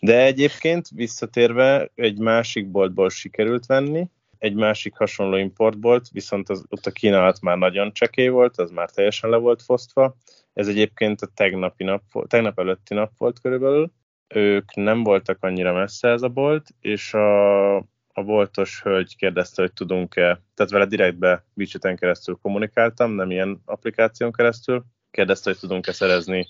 De 0.00 0.24
egyébként 0.24 0.88
visszatérve 0.88 1.90
egy 1.94 2.18
másik 2.18 2.70
boltból 2.70 3.10
sikerült 3.10 3.66
venni, 3.66 4.08
egy 4.38 4.54
másik 4.54 4.94
hasonló 4.96 5.36
importbolt, 5.36 6.08
viszont 6.08 6.48
az, 6.48 6.64
ott 6.68 6.86
a 6.86 6.90
kínálat 6.90 7.40
már 7.40 7.58
nagyon 7.58 7.92
csekély 7.92 8.28
volt, 8.28 8.58
az 8.58 8.70
már 8.70 8.90
teljesen 8.90 9.30
le 9.30 9.36
volt 9.36 9.62
fosztva. 9.62 10.16
Ez 10.52 10.68
egyébként 10.68 11.20
a 11.20 11.26
tegnapi 11.34 11.84
nap, 11.84 12.02
tegnap 12.26 12.58
előtti 12.58 12.94
nap 12.94 13.12
volt 13.18 13.40
körülbelül. 13.40 13.92
Ők 14.34 14.74
nem 14.74 15.02
voltak 15.02 15.38
annyira 15.40 15.72
messze 15.72 16.08
ez 16.08 16.22
a 16.22 16.28
bolt, 16.28 16.74
és 16.80 17.14
a, 17.14 17.76
a 18.16 18.22
boltos 18.22 18.82
hölgy 18.82 19.16
kérdezte, 19.16 19.62
hogy 19.62 19.72
tudunk-e, 19.72 20.40
tehát 20.54 20.72
vele 20.72 20.86
direktbe 20.86 21.44
widgeten 21.54 21.96
keresztül 21.96 22.38
kommunikáltam, 22.42 23.12
nem 23.12 23.30
ilyen 23.30 23.62
applikáción 23.64 24.32
keresztül, 24.32 24.84
kérdezte, 25.10 25.50
hogy 25.50 25.58
tudunk-e 25.58 25.92
szerezni 25.92 26.48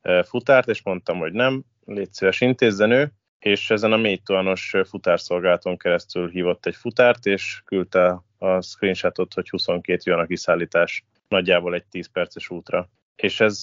e, 0.00 0.22
futárt, 0.22 0.68
és 0.68 0.82
mondtam, 0.82 1.18
hogy 1.18 1.32
nem, 1.32 1.64
légy 1.84 2.12
szíves 2.12 2.40
intézzen 2.40 2.90
ő, 2.90 3.12
és 3.38 3.70
ezen 3.70 3.92
a 3.92 3.96
mélytoanos 3.96 4.74
futárszolgálaton 4.84 5.76
keresztül 5.76 6.30
hívott 6.30 6.66
egy 6.66 6.74
futárt, 6.76 7.26
és 7.26 7.62
küldte 7.64 8.22
a 8.38 8.60
screenshotot, 8.60 9.34
hogy 9.34 9.48
22 9.48 10.10
jön 10.10 10.18
a 10.18 10.26
kiszállítás. 10.26 11.04
Nagyjából 11.28 11.74
egy 11.74 11.84
10 11.84 12.10
perces 12.12 12.50
útra. 12.50 12.88
És 13.16 13.40
ez 13.40 13.62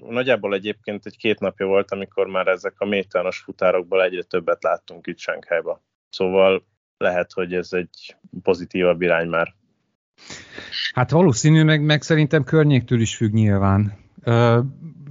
nagyjából 0.00 0.54
egyébként 0.54 1.06
egy 1.06 1.16
két 1.16 1.40
napja 1.40 1.66
volt, 1.66 1.90
amikor 1.90 2.26
már 2.26 2.46
ezek 2.46 2.74
a 2.76 2.84
mélytoanos 2.84 3.38
futárokból 3.38 4.02
egyre 4.02 4.22
többet 4.22 4.62
láttunk 4.62 5.06
itt 5.06 5.18
Sánkhájba. 5.18 5.82
Szóval 6.14 6.64
lehet, 6.98 7.32
hogy 7.32 7.52
ez 7.52 7.72
egy 7.72 8.16
pozitívabb 8.42 9.02
irány 9.02 9.28
már. 9.28 9.54
Hát 10.94 11.10
valószínű, 11.10 11.62
meg, 11.62 11.84
meg 11.84 12.02
szerintem 12.02 12.44
környéktől 12.44 13.00
is 13.00 13.16
függ 13.16 13.32
nyilván. 13.32 13.92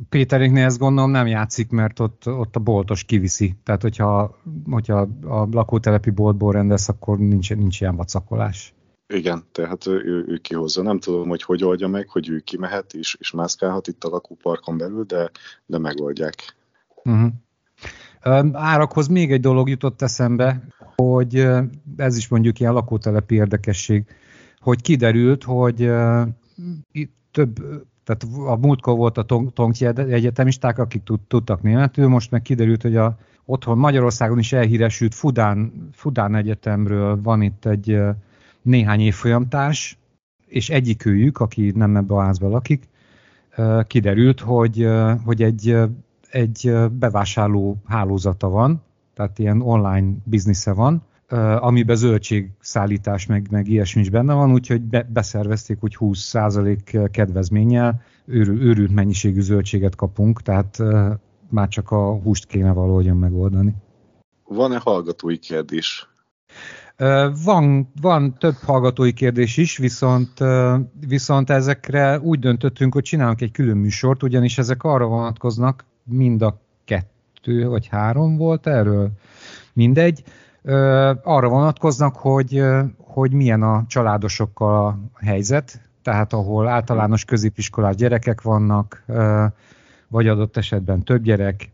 Péteréknél 0.10 0.66
ezt 0.66 0.78
gondolom 0.78 1.12
nem 1.12 1.28
játszik, 1.28 1.70
mert 1.70 2.00
ott, 2.00 2.28
ott 2.28 2.56
a 2.56 2.60
boltos 2.60 3.04
kiviszi. 3.04 3.56
Tehát, 3.64 3.82
hogyha, 3.82 4.40
hogyha 4.70 5.08
a 5.22 5.48
lakótelepi 5.52 6.10
boltból 6.10 6.52
rendez, 6.52 6.90
akkor 6.90 7.18
nincs, 7.18 7.54
nincs 7.54 7.82
ilyen 7.82 7.96
vacakolás. 7.96 8.74
Igen, 9.08 9.44
tehát 9.52 9.88
ő, 9.88 10.26
ő 10.28 10.38
kihozza. 10.38 10.82
Nem 10.82 11.00
tudom, 11.00 11.28
hogy 11.28 11.44
hogy 11.44 11.64
oldja 11.64 11.88
meg, 11.88 12.10
hogy 12.10 12.30
ő 12.30 12.40
kimehet 12.40 12.94
és, 12.94 13.16
és 13.20 13.32
mászkálhat 13.32 13.88
itt 13.88 14.04
a 14.04 14.10
lakóparkon 14.10 14.78
belül, 14.78 15.04
de, 15.04 15.32
de 15.66 15.78
megoldják. 15.78 16.56
Uh-huh. 17.04 17.32
Árakhoz 18.54 19.08
még 19.08 19.32
egy 19.32 19.42
dolog 19.42 19.70
jutott 19.70 20.02
eszembe, 20.02 20.64
hogy 20.96 21.48
ez 21.98 22.18
is 22.18 22.28
mondjuk 22.28 22.60
ilyen 22.60 22.74
lakótelepi 22.74 23.36
érdekesség, 23.36 24.06
hogy 24.60 24.82
kiderült, 24.82 25.44
hogy 25.44 25.92
több 27.32 27.60
tehát 28.04 28.26
a 28.48 28.56
múltkor 28.56 28.96
volt 28.96 29.18
a 29.18 29.26
Tongti 29.54 29.86
egyetemisták, 29.86 30.78
akik 30.78 31.04
tudtak 31.28 31.62
németül, 31.62 32.08
most 32.08 32.32
meg 32.32 32.42
kiderült, 32.42 32.82
hogy 32.82 32.96
a 32.96 33.18
otthon 33.46 33.78
Magyarországon 33.78 34.40
is 34.40 34.54
elhíresült 34.54 35.14
Fudán, 35.16 35.90
Fudán 35.92 36.36
Egyetemről 36.36 37.22
van 37.22 37.42
itt 37.42 37.66
egy 37.66 38.00
néhány 38.62 39.00
évfolyamtárs, 39.00 39.98
és 40.46 40.70
egyikőjük, 40.70 41.40
aki 41.40 41.72
nem 41.76 41.96
ebbe 41.96 42.14
a 42.14 42.22
házba 42.22 42.48
lakik, 42.50 42.88
kiderült, 43.88 44.40
hogy, 44.40 44.88
hogy 45.26 45.44
egy, 45.44 45.78
egy 46.30 46.74
bevásárló 46.92 47.78
hálózata 47.86 48.50
van, 48.50 48.82
tehát 49.14 49.40
ilyen 49.40 49.62
online 49.62 50.14
biznisze 50.24 50.74
van, 50.74 51.04
amiben 51.60 51.96
zöldségszállítás 51.96 53.26
meg, 53.26 53.48
meg 53.52 53.68
ilyesmi 53.68 54.02
is 54.02 54.10
benne 54.10 54.34
van, 54.34 54.52
úgyhogy 54.52 54.82
be, 54.82 55.08
beszervezték, 55.14 55.80
hogy 55.80 55.96
20% 56.00 57.10
kedvezménnyel 57.12 58.02
őrült, 58.26 58.62
őrült 58.62 58.94
mennyiségű 58.94 59.42
zöldséget 59.42 59.96
kapunk, 59.96 60.42
tehát 60.42 60.78
már 61.50 61.68
csak 61.68 61.92
a 61.92 62.14
húst 62.14 62.46
kéne 62.46 62.72
valahogyan 62.72 63.18
megoldani. 63.18 63.76
Van-e 64.44 64.80
hallgatói 64.80 65.38
kérdés? 65.38 66.08
Van, 67.44 67.92
van 68.02 68.38
több 68.38 68.56
hallgatói 68.56 69.14
kérdés 69.14 69.58
is, 69.58 69.78
viszont, 69.78 70.32
viszont 71.08 71.50
ezekre 71.50 72.20
úgy 72.20 72.40
döntöttünk, 72.40 72.94
hogy 72.94 73.04
csinálunk 73.04 73.42
egy 73.42 73.52
külön 73.52 73.78
műsort, 73.78 74.24
ugyanis 74.24 74.58
ezek 74.58 74.84
arra 74.84 75.06
vonatkoznak, 75.06 75.86
mind 76.04 76.42
a 76.42 76.62
kettő 77.44 77.68
vagy 77.68 77.88
három 77.88 78.38
volt 78.38 78.68
erről, 78.68 79.12
mindegy, 79.74 80.24
arra 81.24 81.48
vonatkoznak, 81.50 82.16
hogy, 82.16 82.64
hogy 82.98 83.32
milyen 83.32 83.64
a 83.64 83.86
családosokkal 83.88 84.86
a 84.86 85.26
helyzet, 85.26 85.82
tehát 86.02 86.34
ahol 86.34 86.68
általános 86.68 87.26
középiskolás 87.26 87.96
gyerekek 87.96 88.42
vannak, 88.42 89.06
vagy 90.08 90.28
adott 90.28 90.58
esetben 90.58 91.04
több 91.04 91.24
gyerek, 91.24 91.70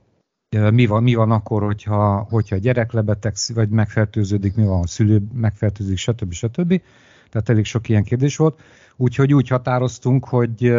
mi 0.71 0.85
van, 0.85 1.03
mi 1.03 1.13
van 1.13 1.31
akkor, 1.31 1.63
hogyha, 1.63 2.27
hogyha 2.29 2.55
gyerek 2.55 2.91
lebetegszik, 2.91 3.55
vagy 3.55 3.69
megfertőződik, 3.69 4.55
mi 4.55 4.63
van, 4.63 4.81
a 4.81 4.87
szülő 4.87 5.21
megfertőzik, 5.33 5.97
stb. 5.97 6.31
stb. 6.31 6.81
Tehát 7.29 7.49
elég 7.49 7.65
sok 7.65 7.89
ilyen 7.89 8.03
kérdés 8.03 8.37
volt. 8.37 8.59
Úgyhogy 8.95 9.33
úgy 9.33 9.47
határoztunk, 9.47 10.25
hogy, 10.25 10.73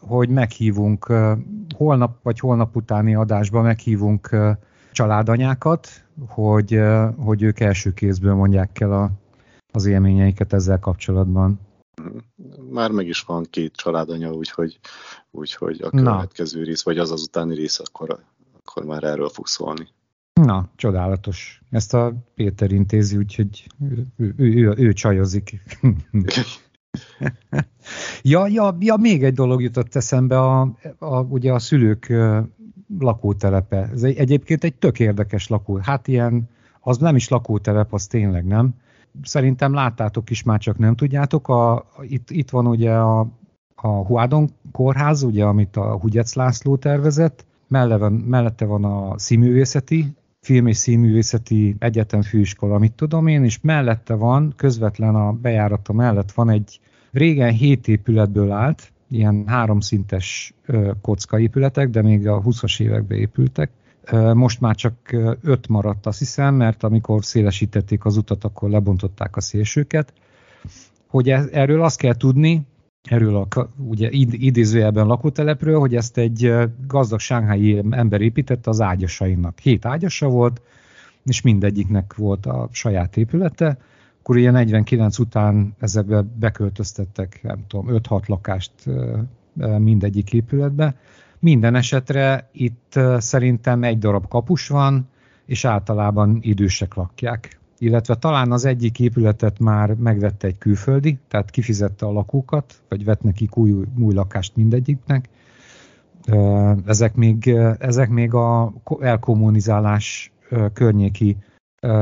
hogy 0.00 0.28
meghívunk 0.28 1.12
holnap 1.76 2.22
vagy 2.22 2.38
holnap 2.38 2.76
utáni 2.76 3.14
adásban 3.14 3.62
meghívunk 3.62 4.36
családanyákat, 4.92 5.88
hogy, 6.28 6.80
hogy 7.16 7.42
ők 7.42 7.60
első 7.60 7.92
kézből 7.92 8.34
mondják 8.34 8.80
el 8.80 8.92
a, 8.92 9.10
az 9.72 9.86
élményeiket 9.86 10.52
ezzel 10.52 10.78
kapcsolatban. 10.78 11.60
Már 12.70 12.90
meg 12.90 13.06
is 13.06 13.22
van 13.22 13.46
két 13.50 13.76
családanya, 13.76 14.32
úgyhogy, 14.32 14.78
úgyhogy 15.30 15.80
a 15.82 15.90
következő 15.90 16.58
Na. 16.58 16.64
rész, 16.64 16.82
vagy 16.82 16.98
az 16.98 17.10
az 17.10 17.22
utáni 17.22 17.54
rész, 17.54 17.78
akkor, 17.78 18.18
akkor 18.58 18.84
már 18.84 19.04
erről 19.04 19.28
fog 19.28 19.46
szólni. 19.46 19.88
Na, 20.40 20.68
csodálatos. 20.76 21.62
Ezt 21.70 21.94
a 21.94 22.12
Péter 22.34 22.72
intézi, 22.72 23.16
úgyhogy 23.16 23.66
ő, 23.80 24.06
ő, 24.16 24.34
ő, 24.36 24.74
ő, 24.76 24.92
csajozik. 24.92 25.62
ja, 28.22 28.46
ja, 28.46 28.76
ja, 28.80 28.96
még 28.96 29.24
egy 29.24 29.34
dolog 29.34 29.62
jutott 29.62 29.94
eszembe, 29.94 30.40
a, 30.40 30.60
a, 30.98 31.20
ugye 31.20 31.52
a 31.52 31.58
szülők 31.58 32.12
lakótelepe. 32.98 33.88
Ez 33.92 34.02
egy, 34.02 34.16
egyébként 34.16 34.64
egy 34.64 34.74
tök 34.74 35.00
érdekes 35.00 35.48
lakó. 35.48 35.76
Hát 35.82 36.08
ilyen, 36.08 36.48
az 36.80 36.98
nem 36.98 37.16
is 37.16 37.28
lakótelep, 37.28 37.92
az 37.92 38.06
tényleg 38.06 38.44
nem. 38.44 38.74
Szerintem 39.22 39.74
láttátok 39.74 40.30
is, 40.30 40.42
már 40.42 40.58
csak 40.58 40.78
nem 40.78 40.96
tudjátok. 40.96 41.48
A, 41.48 41.86
itt, 42.02 42.30
itt 42.30 42.50
van 42.50 42.66
ugye 42.66 42.94
a, 42.94 43.20
a 43.74 43.88
Huádon 43.88 44.50
kórház, 44.72 45.22
ugye, 45.22 45.44
amit 45.44 45.76
a 45.76 45.98
Hugyec 45.98 46.34
László 46.34 46.76
tervezett, 46.76 47.46
Melle 47.68 47.96
van, 47.96 48.12
mellette 48.12 48.64
van 48.64 48.84
a 48.84 49.18
színművészeti, 49.18 50.14
film 50.44 50.66
és 50.66 50.76
színművészeti 50.76 51.76
egyetem 51.78 52.22
főiskola, 52.22 52.74
amit 52.74 52.92
tudom 52.92 53.26
én, 53.26 53.44
és 53.44 53.58
mellette 53.62 54.14
van, 54.14 54.52
közvetlen 54.56 55.14
a 55.14 55.32
bejárata 55.32 55.92
mellett 55.92 56.32
van 56.32 56.50
egy 56.50 56.80
régen 57.12 57.52
hét 57.52 57.88
épületből 57.88 58.50
állt, 58.50 58.92
ilyen 59.10 59.44
háromszintes 59.46 60.54
kockaépületek, 61.00 61.90
de 61.90 62.02
még 62.02 62.28
a 62.28 62.42
20-as 62.42 62.80
években 62.80 63.18
épültek. 63.18 63.70
Most 64.34 64.60
már 64.60 64.74
csak 64.74 64.94
öt 65.42 65.68
maradt, 65.68 66.06
azt 66.06 66.18
hiszem, 66.18 66.54
mert 66.54 66.82
amikor 66.82 67.24
szélesítették 67.24 68.04
az 68.04 68.16
utat, 68.16 68.44
akkor 68.44 68.70
lebontották 68.70 69.36
a 69.36 69.40
szélsőket. 69.40 70.12
Hogy 71.08 71.30
e, 71.30 71.44
erről 71.52 71.82
azt 71.82 71.98
kell 71.98 72.14
tudni, 72.14 72.66
erről 73.04 73.36
a 73.36 73.68
ugye 73.76 74.08
idézőjelben 74.30 75.06
lakótelepről, 75.06 75.78
hogy 75.78 75.94
ezt 75.94 76.18
egy 76.18 76.52
gazdag 76.86 77.18
sánghái 77.18 77.82
ember 77.90 78.20
építette 78.20 78.70
az 78.70 78.80
ágyasainak. 78.80 79.58
Hét 79.58 79.84
ágyasa 79.84 80.28
volt, 80.28 80.62
és 81.24 81.40
mindegyiknek 81.42 82.14
volt 82.14 82.46
a 82.46 82.68
saját 82.72 83.16
épülete, 83.16 83.78
akkor 84.20 84.36
ilyen 84.36 84.52
49 84.52 85.18
után 85.18 85.74
ezekbe 85.78 86.24
beköltöztettek, 86.38 87.40
nem 87.42 87.64
tudom, 87.66 87.86
5-6 87.88 88.26
lakást 88.26 88.72
mindegyik 89.78 90.32
épületbe. 90.32 90.96
Minden 91.38 91.74
esetre 91.74 92.48
itt 92.52 93.00
szerintem 93.16 93.82
egy 93.82 93.98
darab 93.98 94.28
kapus 94.28 94.68
van, 94.68 95.08
és 95.46 95.64
általában 95.64 96.38
idősek 96.40 96.94
lakják. 96.94 97.58
Illetve 97.78 98.14
talán 98.14 98.52
az 98.52 98.64
egyik 98.64 99.00
épületet 99.00 99.58
már 99.58 99.94
megvette 99.94 100.46
egy 100.46 100.58
külföldi, 100.58 101.18
tehát 101.28 101.50
kifizette 101.50 102.06
a 102.06 102.12
lakókat, 102.12 102.82
vagy 102.88 103.04
vett 103.04 103.22
nekik 103.22 103.56
új, 103.56 103.72
új 103.98 104.14
lakást 104.14 104.56
mindegyiknek. 104.56 105.28
Ezek 106.86 107.14
még, 107.14 107.48
ezek 107.78 108.08
még 108.08 108.34
a 108.34 108.72
elkommunizálás 109.00 110.32
környéki 110.72 111.36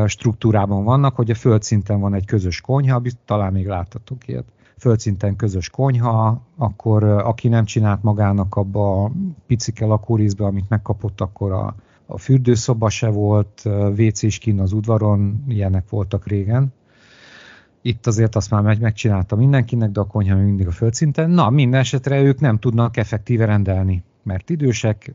struktúrában 0.07 0.85
vannak, 0.85 1.16
hogy 1.16 1.31
a 1.31 1.35
földszinten 1.35 2.01
van 2.01 2.14
egy 2.14 2.27
közös 2.27 2.61
konyha, 2.61 3.03
talán 3.25 3.53
még 3.53 3.66
láttatok 3.66 4.29
ilyet, 4.29 4.45
földszinten 4.79 5.37
közös 5.37 5.70
konyha, 5.70 6.43
akkor 6.57 7.05
aki 7.05 7.49
nem 7.49 7.64
csinált 7.64 8.03
magának 8.03 8.55
abba 8.55 9.05
a 9.05 9.11
picike 9.47 9.85
lakórészbe, 9.85 10.45
amit 10.45 10.68
megkapott, 10.68 11.20
akkor 11.20 11.53
a, 11.53 11.75
a 12.07 12.18
fürdőszoba 12.18 12.90
se 12.90 13.09
volt, 13.09 13.62
WC 13.96 14.22
is 14.22 14.38
kinn 14.38 14.61
az 14.61 14.72
udvaron, 14.72 15.44
ilyenek 15.48 15.88
voltak 15.88 16.26
régen. 16.26 16.72
Itt 17.82 18.07
azért 18.07 18.36
azt 18.36 18.50
már 18.50 18.62
meg, 18.62 18.80
megcsinálta 18.80 19.36
mindenkinek, 19.36 19.90
de 19.90 20.00
a 20.00 20.07
konyha 20.07 20.36
mindig 20.36 20.66
a 20.66 20.70
földszinten. 20.70 21.30
Na, 21.30 21.50
minden 21.50 21.80
esetre 21.80 22.22
ők 22.22 22.40
nem 22.40 22.59
tudnak 22.59 22.96
effektíve 22.96 23.44
rendelni, 23.44 24.03
mert 24.22 24.50
idősek, 24.50 25.14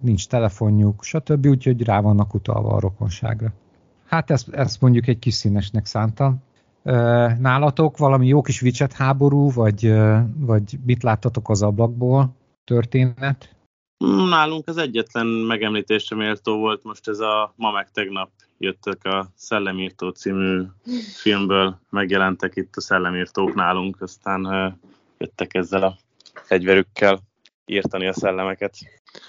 nincs 0.00 0.28
telefonjuk, 0.28 1.04
stb., 1.04 1.46
úgyhogy 1.46 1.82
rá 1.82 2.00
vannak 2.00 2.34
utalva 2.34 2.70
a 2.70 2.80
rokonságra. 2.80 3.52
Hát 4.06 4.30
ezt, 4.30 4.48
ezt 4.48 4.80
mondjuk 4.80 5.06
egy 5.06 5.18
kis 5.18 5.34
színesnek 5.34 5.86
szántam. 5.86 6.42
Nálatok 7.38 7.98
valami 7.98 8.26
jó 8.26 8.40
kis 8.42 8.60
vicset 8.60 8.92
háború, 8.92 9.50
vagy, 9.50 9.94
vagy 10.36 10.78
mit 10.84 11.02
láttatok 11.02 11.50
az 11.50 11.62
ablakból 11.62 12.34
történet? 12.64 13.55
Nálunk 14.28 14.68
az 14.68 14.76
egyetlen 14.76 15.26
megemlítésre 15.26 16.16
méltó 16.16 16.58
volt 16.58 16.84
most 16.84 17.08
ez 17.08 17.18
a 17.18 17.52
ma 17.56 17.70
meg 17.70 17.90
tegnap 17.90 18.30
jöttek 18.58 19.04
a 19.04 19.28
Szellemírtó 19.34 20.08
című 20.08 20.62
filmből, 21.22 21.80
megjelentek 21.90 22.56
itt 22.56 22.76
a 22.76 22.80
Szellemírtók 22.80 23.54
nálunk, 23.54 24.00
aztán 24.00 24.42
jöttek 25.18 25.54
ezzel 25.54 25.82
a 25.82 25.96
fegyverükkel 26.34 27.20
írtani 27.66 28.06
a 28.06 28.12
szellemeket. 28.12 28.76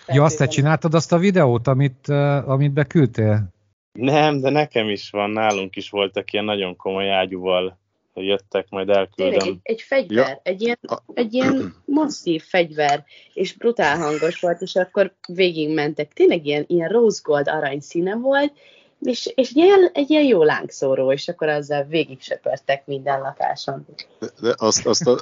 Ja, 0.08 0.24
azt 0.24 0.38
te 0.38 0.48
csináltad 0.48 0.94
azt 0.94 1.14
a 1.14 1.18
videót, 1.18 1.68
amit, 1.68 2.08
amit 2.46 2.74
beküldtél? 2.74 3.56
Nem, 3.92 4.40
de 4.40 4.50
nekem 4.50 4.90
is 4.90 5.10
van, 5.10 5.30
nálunk 5.30 5.76
is 5.76 5.90
voltak 5.90 6.34
ilyen 6.34 6.46
nagyon 6.46 6.76
komoly 6.76 7.12
ágyúval 7.12 7.80
jöttek, 8.22 8.70
majd 8.70 8.90
elküldöm. 8.90 9.40
Tényleg, 9.40 9.48
egy, 9.48 9.60
egy 9.64 9.82
fegyver, 9.82 10.28
ja. 10.28 10.40
egy, 10.44 10.62
ilyen, 10.62 10.78
egy 11.14 11.34
ilyen 11.34 11.76
masszív 11.86 12.44
fegyver, 12.44 13.06
és 13.34 13.54
brutál 13.54 13.98
hangos 13.98 14.40
volt, 14.40 14.62
és 14.62 14.76
akkor 14.76 15.14
végigmentek. 15.28 16.14
Tényleg 16.14 16.46
ilyen, 16.46 16.64
ilyen 16.68 16.90
rose 16.90 17.20
gold 17.24 17.48
arany 17.48 17.80
színe 17.80 18.16
volt, 18.16 18.54
és, 19.00 19.32
és 19.36 19.50
egy, 19.50 19.58
ilyen, 19.58 19.90
egy 19.94 20.10
ilyen 20.10 20.24
jó 20.24 20.44
lángszóró, 20.44 21.12
és 21.12 21.28
akkor 21.28 21.48
azzal 21.48 21.84
végig 21.84 22.22
söpörtek 22.22 22.86
minden 22.86 23.22
lakáson. 23.22 23.86
De, 24.20 24.28
de 24.42 24.54
azt, 24.58 24.86
azt 24.86 25.08
a, 25.08 25.18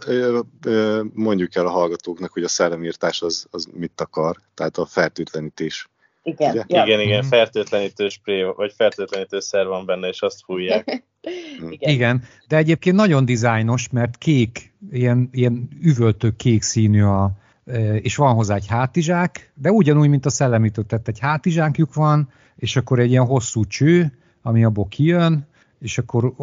mondjuk 1.13 1.55
el 1.55 1.65
a 1.65 1.71
hallgatóknak, 1.71 2.33
hogy 2.33 2.43
a 2.43 2.47
szellemírtás 2.47 3.21
az, 3.21 3.45
az 3.51 3.67
mit 3.73 4.01
akar, 4.01 4.35
tehát 4.53 4.77
a 4.77 4.85
fertőtlenítés. 4.85 5.89
Igen, 6.27 6.65
ja. 6.67 6.83
igen, 6.83 6.99
igen, 6.99 7.19
mhm. 7.19 7.27
fertőtlenítő 7.27 8.09
spré, 8.09 8.43
vagy 8.43 8.73
fertőtlenítő 8.75 9.39
szer 9.39 9.67
van 9.67 9.85
benne, 9.85 10.07
és 10.07 10.21
azt 10.21 10.43
fújják. 10.43 11.03
igen. 11.69 11.93
igen, 11.93 12.23
de 12.47 12.57
egyébként 12.57 12.95
nagyon 12.95 13.25
dizájnos, 13.25 13.89
mert 13.89 14.17
kék, 14.17 14.73
ilyen, 14.91 15.29
ilyen 15.31 15.67
üvöltő 15.81 16.35
kék 16.35 16.61
színű 16.61 17.03
a, 17.03 17.31
e, 17.65 17.95
és 17.95 18.15
van 18.15 18.33
hozzá 18.33 18.55
egy 18.55 18.67
hátizsák, 18.67 19.51
de 19.53 19.71
ugyanúgy, 19.71 20.09
mint 20.09 20.25
a 20.25 20.29
szellemítő, 20.29 20.83
tehát 20.83 21.07
egy 21.07 21.19
hátizsákjuk 21.19 21.93
van, 21.93 22.29
és 22.55 22.75
akkor 22.75 22.99
egy 22.99 23.09
ilyen 23.09 23.25
hosszú 23.25 23.65
cső, 23.65 24.17
ami 24.41 24.63
abból 24.63 24.87
kijön, 24.87 25.47
és 25.79 25.97
akkor, 25.97 26.33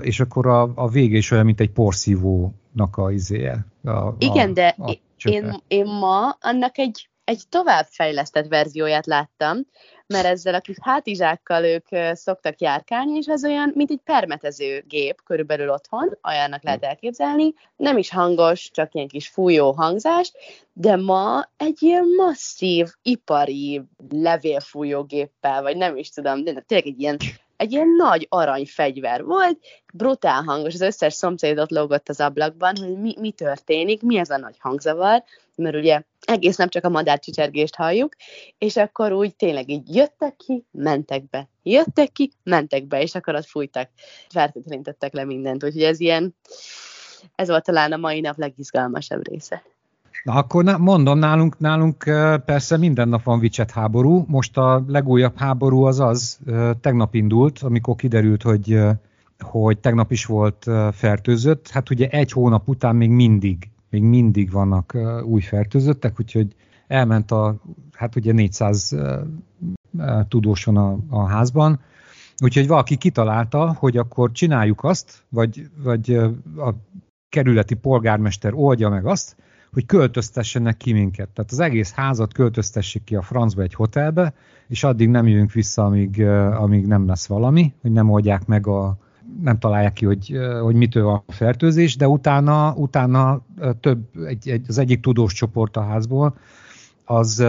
és 0.00 0.20
akkor 0.20 0.46
a, 0.46 0.72
a 0.74 0.88
vége 0.88 1.16
is 1.16 1.30
olyan, 1.30 1.44
mint 1.44 1.60
egy 1.60 1.70
porszívónak 1.70 2.96
a 2.96 3.10
izéje. 3.10 3.66
A, 3.84 4.14
Igen, 4.18 4.50
a, 4.50 4.52
de 4.52 4.74
a 4.78 4.98
én, 5.24 5.62
én 5.68 5.84
ma 5.84 6.36
annak 6.40 6.78
egy 6.78 7.08
egy 7.30 7.42
továbbfejlesztett 7.48 8.46
verzióját 8.46 9.06
láttam, 9.06 9.58
mert 10.06 10.26
ezzel 10.26 10.54
a 10.54 10.60
kis 10.60 10.76
hátizsákkal 10.82 11.64
ők 11.64 11.86
szoktak 12.12 12.60
járkálni, 12.60 13.16
és 13.16 13.26
ez 13.26 13.44
olyan, 13.44 13.72
mint 13.74 13.90
egy 13.90 14.00
permetező 14.04 14.84
gép 14.88 15.22
körülbelül 15.24 15.70
otthon, 15.70 16.18
olyannak 16.28 16.62
lehet 16.62 16.84
elképzelni. 16.84 17.54
Nem 17.76 17.98
is 17.98 18.10
hangos, 18.10 18.70
csak 18.70 18.94
ilyen 18.94 19.08
kis 19.08 19.28
fújó 19.28 19.72
hangzás, 19.72 20.32
de 20.72 20.96
ma 20.96 21.48
egy 21.56 21.82
ilyen 21.82 22.06
masszív, 22.16 22.86
ipari 23.02 23.82
levélfújó 24.08 25.02
géppel, 25.02 25.62
vagy 25.62 25.76
nem 25.76 25.96
is 25.96 26.10
tudom, 26.10 26.44
de 26.44 26.60
tényleg 26.60 26.86
egy 26.86 27.00
ilyen 27.00 27.16
egy 27.60 27.72
ilyen 27.72 27.88
nagy 27.88 28.26
aranyfegyver 28.28 29.24
volt, 29.24 29.58
brutál 29.94 30.42
hangos, 30.42 30.74
az 30.74 30.80
összes 30.80 31.14
szomszédot 31.14 31.70
lógott 31.70 32.08
az 32.08 32.20
ablakban, 32.20 32.76
hogy 32.76 32.98
mi, 32.98 33.14
mi 33.18 33.30
történik, 33.30 34.02
mi 34.02 34.18
ez 34.18 34.30
a 34.30 34.36
nagy 34.36 34.56
hangzavar, 34.58 35.24
mert 35.56 35.76
ugye 35.76 36.02
egész 36.20 36.56
nap 36.56 36.68
csak 36.68 36.84
a 36.84 36.88
madárcsicsergést 36.88 37.74
halljuk, 37.74 38.14
és 38.58 38.76
akkor 38.76 39.12
úgy 39.12 39.36
tényleg 39.36 39.68
így 39.68 39.94
jöttek 39.94 40.36
ki, 40.36 40.64
mentek 40.70 41.28
be, 41.30 41.48
jöttek 41.62 42.12
ki, 42.12 42.32
mentek 42.42 42.86
be, 42.86 43.02
és 43.02 43.14
akkor 43.14 43.34
ott 43.34 43.46
fújtak, 43.46 43.90
fertőtlenítettek 44.28 45.12
le 45.12 45.24
mindent, 45.24 45.64
úgyhogy 45.64 45.82
ez 45.82 46.00
ilyen, 46.00 46.36
ez 47.34 47.48
volt 47.48 47.64
talán 47.64 47.92
a 47.92 47.96
mai 47.96 48.20
nap 48.20 48.38
legizgalmasabb 48.38 49.28
része. 49.28 49.62
Na 50.22 50.32
akkor 50.32 50.64
mondom, 50.78 51.18
nálunk, 51.18 51.58
nálunk 51.58 52.04
persze 52.44 52.76
minden 52.76 53.08
nap 53.08 53.22
van 53.22 53.38
vicset 53.38 53.70
háború. 53.70 54.24
Most 54.28 54.56
a 54.56 54.84
legújabb 54.86 55.36
háború 55.36 55.82
az 55.82 56.00
az, 56.00 56.38
tegnap 56.80 57.14
indult, 57.14 57.58
amikor 57.58 57.96
kiderült, 57.96 58.42
hogy, 58.42 58.80
hogy 59.38 59.78
tegnap 59.78 60.12
is 60.12 60.24
volt 60.24 60.66
fertőzött. 60.92 61.68
Hát 61.68 61.90
ugye 61.90 62.08
egy 62.08 62.32
hónap 62.32 62.68
után 62.68 62.96
még 62.96 63.10
mindig, 63.10 63.70
még 63.90 64.02
mindig 64.02 64.50
vannak 64.50 64.96
új 65.24 65.40
fertőzöttek, 65.40 66.20
úgyhogy 66.20 66.54
elment 66.86 67.30
a, 67.30 67.56
hát 67.92 68.16
ugye 68.16 68.32
400 68.32 68.96
tudóson 70.28 70.76
a, 70.76 70.98
a 71.08 71.26
házban, 71.26 71.80
úgyhogy 72.42 72.66
valaki 72.66 72.96
kitalálta, 72.96 73.74
hogy 73.78 73.96
akkor 73.96 74.32
csináljuk 74.32 74.84
azt, 74.84 75.24
vagy, 75.28 75.70
vagy 75.82 76.14
a 76.56 76.74
kerületi 77.28 77.74
polgármester 77.74 78.52
oldja 78.54 78.88
meg 78.88 79.06
azt, 79.06 79.36
hogy 79.72 79.86
költöztessenek 79.86 80.76
ki 80.76 80.92
minket. 80.92 81.28
Tehát 81.28 81.50
az 81.50 81.60
egész 81.60 81.92
házat 81.92 82.32
költöztessék 82.32 83.04
ki 83.04 83.16
a 83.16 83.22
francba 83.22 83.62
egy 83.62 83.74
hotelbe, 83.74 84.34
és 84.68 84.84
addig 84.84 85.08
nem 85.08 85.26
jövünk 85.26 85.52
vissza, 85.52 85.84
amíg, 85.84 86.22
amíg 86.56 86.86
nem 86.86 87.06
lesz 87.06 87.26
valami, 87.26 87.74
hogy 87.80 87.92
nem 87.92 88.10
oldják 88.10 88.46
meg 88.46 88.66
a, 88.66 88.96
nem 89.42 89.58
találják 89.58 89.92
ki, 89.92 90.04
hogy, 90.04 90.38
hogy 90.62 90.74
mitől 90.74 91.08
a 91.08 91.24
fertőzés, 91.26 91.96
de 91.96 92.08
utána, 92.08 92.74
utána 92.74 93.40
több, 93.80 93.98
egy, 94.26 94.48
egy, 94.48 94.64
az 94.68 94.78
egyik 94.78 95.00
tudós 95.00 95.32
csoport 95.32 95.76
a 95.76 95.82
házból, 95.82 96.36
az 97.04 97.44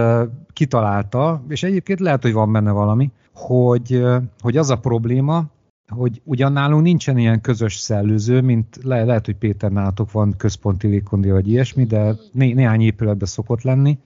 kitalálta, 0.52 1.42
és 1.48 1.62
egyébként 1.62 2.00
lehet, 2.00 2.22
hogy 2.22 2.32
van 2.32 2.52
benne 2.52 2.70
valami, 2.70 3.10
hogy, 3.34 4.04
hogy 4.40 4.56
az 4.56 4.70
a 4.70 4.78
probléma, 4.78 5.44
hogy 5.88 6.20
ugyan 6.24 6.52
nálunk 6.52 6.82
nincsen 6.82 7.18
ilyen 7.18 7.40
közös 7.40 7.76
szellőző, 7.76 8.40
mint 8.40 8.78
le, 8.82 9.04
lehet, 9.04 9.26
hogy 9.26 9.36
Péter 9.36 9.70
nálatok 9.70 10.12
van 10.12 10.34
központi 10.36 10.86
légkondi 10.86 11.30
vagy 11.30 11.48
ilyesmi, 11.48 11.84
de 11.84 12.14
né, 12.32 12.52
néhány 12.52 12.80
épületben 12.80 13.28
szokott 13.28 13.62
lenni, 13.62 13.98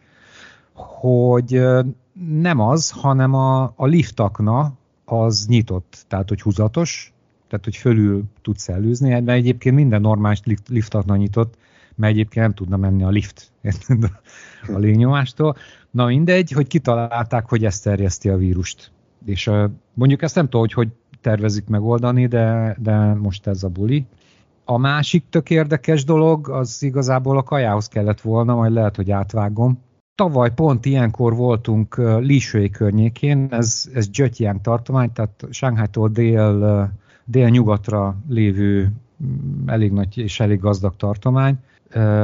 hogy 0.74 1.62
nem 2.40 2.60
az, 2.60 2.90
hanem 2.90 3.34
a, 3.34 3.62
a 3.76 3.86
liftakna 3.86 4.72
az 5.04 5.46
nyitott, 5.46 6.04
tehát 6.08 6.28
hogy 6.28 6.40
húzatos, 6.40 7.12
tehát 7.48 7.64
hogy 7.64 7.76
fölül 7.76 8.24
tud 8.42 8.56
szellőzni, 8.56 9.08
mert 9.08 9.28
egyébként 9.28 9.74
minden 9.74 10.00
normális 10.00 10.40
liftakna 10.68 11.16
nyitott, 11.16 11.56
mert 11.94 12.12
egyébként 12.12 12.44
nem 12.44 12.54
tudna 12.54 12.76
menni 12.76 13.02
a 13.02 13.08
lift 13.08 13.52
a 14.74 14.78
légnyomástól. 14.78 15.56
Na 15.90 16.06
mindegy, 16.06 16.50
hogy 16.50 16.66
kitalálták, 16.66 17.48
hogy 17.48 17.64
ezt 17.64 17.82
terjeszti 17.82 18.28
a 18.28 18.36
vírust. 18.36 18.90
És 19.24 19.50
mondjuk 19.94 20.22
ezt 20.22 20.34
nem 20.34 20.44
tudom, 20.44 20.60
hogy, 20.60 20.72
hogy 20.72 20.88
tervezik 21.26 21.66
megoldani, 21.68 22.26
de, 22.26 22.76
de 22.78 23.14
most 23.14 23.46
ez 23.46 23.62
a 23.62 23.68
buli. 23.68 24.06
A 24.64 24.78
másik 24.78 25.24
tök 25.30 25.50
érdekes 25.50 26.04
dolog, 26.04 26.48
az 26.48 26.82
igazából 26.82 27.36
a 27.36 27.42
kajához 27.42 27.88
kellett 27.88 28.20
volna, 28.20 28.54
majd 28.54 28.72
lehet, 28.72 28.96
hogy 28.96 29.10
átvágom. 29.10 29.78
Tavaly 30.14 30.54
pont 30.54 30.84
ilyenkor 30.84 31.34
voltunk 31.34 31.96
Lisői 32.18 32.70
környékén, 32.70 33.46
ez, 33.50 33.90
ez 33.94 34.08
Zsötyján 34.12 34.62
tartomány, 34.62 35.12
tehát 35.12 35.46
Shanghai-tól 35.50 36.08
dél, 36.08 36.92
dél-nyugatra 37.24 38.16
lévő 38.28 38.92
mm, 39.24 39.68
elég 39.68 39.92
nagy 39.92 40.18
és 40.18 40.40
elég 40.40 40.60
gazdag 40.60 40.96
tartomány. 40.96 41.56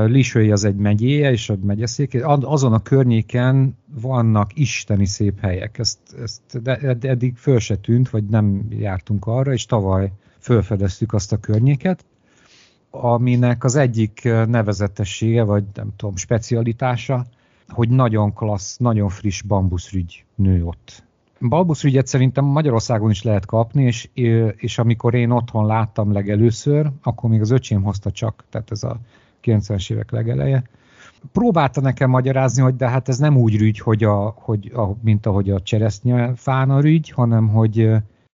Lisői 0.07 0.51
az 0.51 0.65
egy 0.65 0.77
megyéje, 0.77 1.31
és 1.31 1.51
a 1.51 1.57
megyeszék. 1.63 2.25
Azon 2.25 2.73
a 2.73 2.83
környéken 2.83 3.77
vannak 4.01 4.51
isteni 4.55 5.07
szép 5.07 5.41
helyek. 5.41 5.79
Ezt, 5.79 5.99
ezt 6.23 6.69
eddig 7.01 7.37
föl 7.37 7.59
se 7.59 7.77
tűnt, 7.77 8.11
vagy 8.11 8.25
nem 8.25 8.67
jártunk 8.71 9.27
arra, 9.27 9.53
és 9.53 9.67
tavaly 9.67 10.13
fölfedeztük 10.39 11.13
azt 11.13 11.33
a 11.33 11.37
környéket, 11.37 12.05
aminek 12.91 13.65
az 13.65 13.77
egyik 13.77 14.23
nevezetessége, 14.47 15.43
vagy 15.43 15.65
nem 15.75 15.93
tudom, 15.97 16.17
specialitása, 16.17 17.27
hogy 17.69 17.89
nagyon 17.89 18.33
klassz, 18.33 18.77
nagyon 18.77 19.09
friss 19.09 19.43
bambuszrügy 19.43 20.25
nő 20.35 20.65
ott. 20.65 21.05
Bambuszrügyet 21.41 22.07
szerintem 22.07 22.45
Magyarországon 22.45 23.11
is 23.11 23.23
lehet 23.23 23.47
kapni, 23.47 23.85
és, 23.85 24.09
és 24.57 24.79
amikor 24.79 25.15
én 25.15 25.31
otthon 25.31 25.67
láttam 25.67 26.13
legelőször, 26.13 26.91
akkor 27.03 27.31
még 27.31 27.41
az 27.41 27.51
öcsém 27.51 27.83
hozta 27.83 28.11
csak, 28.11 28.45
tehát 28.51 28.71
ez 28.71 28.83
a 28.83 28.99
90-es 29.43 29.93
évek 29.93 30.11
legeleje. 30.11 30.63
Próbálta 31.33 31.81
nekem 31.81 32.11
magyarázni, 32.11 32.63
hogy 32.63 32.77
de 32.77 32.89
hát 32.89 33.09
ez 33.09 33.19
nem 33.19 33.37
úgy 33.37 33.57
rügy, 33.57 33.79
hogy 33.79 34.05
a, 34.05 34.35
hogy 34.37 34.73
a, 34.75 34.97
mint 35.03 35.27
ahogy 35.27 35.51
a 35.51 35.61
cseresznye 35.61 36.35
fána 36.35 36.81
rügy, 36.81 37.11
hanem 37.11 37.49
hogy, 37.49 37.91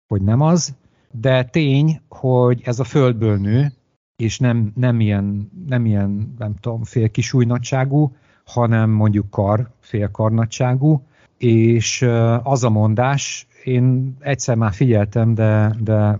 hogy 0.07 0.21
nem 0.21 0.41
az, 0.41 0.75
de 1.11 1.43
tény, 1.43 2.01
hogy 2.09 2.61
ez 2.63 2.79
a 2.79 2.83
földből 2.83 3.37
nő, 3.37 3.71
és 4.15 4.39
nem, 4.39 4.71
nem, 4.75 4.99
ilyen, 4.99 5.51
nem 5.67 5.85
ilyen, 5.85 6.33
nem 6.37 6.55
tudom, 6.59 6.83
fél 6.83 7.09
kisújnagyságú, 7.09 8.15
hanem 8.45 8.89
mondjuk 8.89 9.29
kar, 9.29 9.69
fél 9.79 10.11
karnagyságú, 10.11 11.01
és 11.37 12.01
az 12.43 12.63
a 12.63 12.69
mondás, 12.69 13.47
én 13.63 14.15
egyszer 14.19 14.55
már 14.55 14.73
figyeltem, 14.73 15.33
de, 15.33 15.75
de 15.79 16.19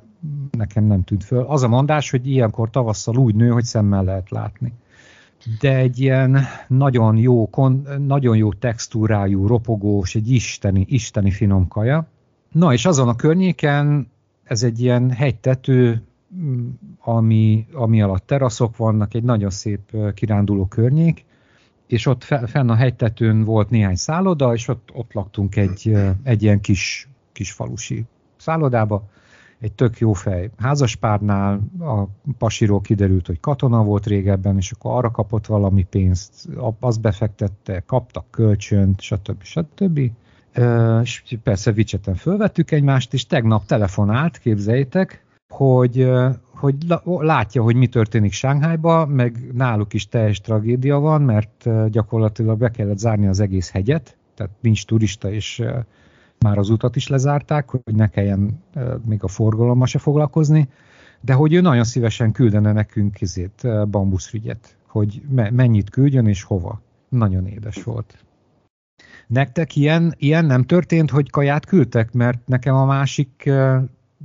nekem 0.58 0.84
nem 0.84 1.04
tűnt 1.04 1.24
föl. 1.24 1.44
Az 1.44 1.64
a 1.64 1.68
mondás, 1.68 2.10
hogy 2.10 2.28
ilyenkor 2.28 2.70
tavasszal 2.70 3.18
úgy 3.18 3.36
nő, 3.36 3.50
hogy 3.50 3.64
szemmel 3.64 4.04
lehet 4.04 4.30
látni. 4.30 4.74
De 5.60 5.76
egy 5.76 6.00
ilyen 6.00 6.38
nagyon 6.68 7.18
jó, 7.18 7.50
kon, 7.50 7.88
nagyon 8.08 8.38
jó 8.38 8.54
textúrájú, 8.54 9.48
ropogós, 9.48 10.16
egy 10.16 10.32
isteni, 10.32 10.86
isteni 10.90 11.32
finom 11.32 11.68
kaja. 11.68 12.08
Na 12.52 12.74
és 12.74 12.86
azon 12.86 13.08
a 13.08 13.16
környéken 13.16 14.08
ez 14.44 14.64
egy 14.64 14.82
ilyen 14.82 15.12
hegytető, 15.12 16.04
ami, 17.00 17.68
ami 17.74 18.02
alatt 18.02 18.26
teraszok 18.26 18.78
vannak, 18.78 19.14
egy 19.14 19.24
nagyon 19.24 19.50
szép 19.50 19.96
kiránduló 20.14 20.66
környék, 20.66 21.26
és 21.88 22.06
ott 22.06 22.24
fenn 22.24 22.70
a 22.70 22.76
hegytetőn 22.76 23.44
volt 23.44 23.70
néhány 23.70 23.96
szálloda, 23.96 24.54
és 24.54 24.68
ott, 24.68 24.90
ott 24.94 25.14
laktunk 25.14 25.56
egy, 25.56 25.96
egy 26.24 26.44
ilyen 26.44 26.60
kis, 26.60 27.10
kis 27.32 27.52
falusi 27.52 28.04
szállodába, 28.38 29.04
egy 29.64 29.74
tök 29.74 30.00
jó 30.00 30.14
fej 30.14 30.50
házaspárnál, 30.58 31.60
a 31.80 32.04
pasiról 32.38 32.82
kiderült, 32.82 33.28
hogy 33.28 33.40
katona 33.40 33.84
volt 33.84 34.06
régebben, 34.06 34.58
és 34.58 34.72
akkor 34.72 34.96
arra 34.96 35.12
kapott 35.12 35.46
valami 35.46 35.84
pénzt, 35.84 36.50
azt 36.80 37.02
befektette, 37.02 37.84
kaptak 37.86 38.26
kölcsönt, 38.30 39.02
stb. 39.02 39.44
stb. 39.44 40.00
És 41.04 41.24
persze 41.44 41.72
vicseten 41.72 42.16
fölvettük 42.16 42.72
egymást, 42.72 43.14
és 43.14 43.26
tegnap 43.26 43.66
telefonált, 43.66 44.38
képzeljétek, 44.38 45.26
hogy, 45.50 46.10
hogy 46.54 46.76
látja, 47.06 47.62
hogy 47.62 47.76
mi 47.76 47.88
történik 47.88 48.32
Sánghájba, 48.32 49.06
meg 49.06 49.50
náluk 49.54 49.94
is 49.94 50.08
teljes 50.08 50.42
tragédia 50.42 51.00
van, 51.00 51.22
mert 51.22 51.70
gyakorlatilag 51.90 52.58
be 52.58 52.72
kellett 52.72 52.98
zárni 52.98 53.28
az 53.28 53.40
egész 53.40 53.72
hegyet, 53.72 54.18
tehát 54.36 54.52
nincs 54.60 54.86
turista, 54.86 55.32
és 55.32 55.64
már 56.44 56.58
az 56.58 56.70
utat 56.70 56.96
is 56.96 57.08
lezárták, 57.08 57.70
hogy 57.70 57.96
ne 57.96 58.08
kelljen 58.08 58.64
még 59.06 59.24
a 59.24 59.28
forgalommal 59.28 59.88
se 59.88 60.00
foglalkozni, 60.00 60.70
de 61.22 61.34
hogy 61.34 61.54
ő 61.54 61.62
nagyon 61.62 61.84
szívesen 61.84 62.32
küldene 62.32 62.72
nekünk 62.72 63.22
izét, 63.22 63.68
bambuszrügyet, 63.90 64.78
hogy 64.88 65.22
mennyit 65.52 65.90
küldjön 65.90 66.28
és 66.28 66.44
hova. 66.44 66.82
Nagyon 67.10 67.48
édes 67.48 67.84
volt. 67.84 68.18
Nektek 69.28 69.76
ilyen, 69.76 70.14
ilyen 70.18 70.46
nem 70.46 70.64
történt, 70.64 71.10
hogy 71.10 71.30
kaját 71.30 71.66
küldtek? 71.66 72.14
Mert 72.14 72.48
nekem 72.48 72.76
a 72.76 72.86
másik 72.86 73.52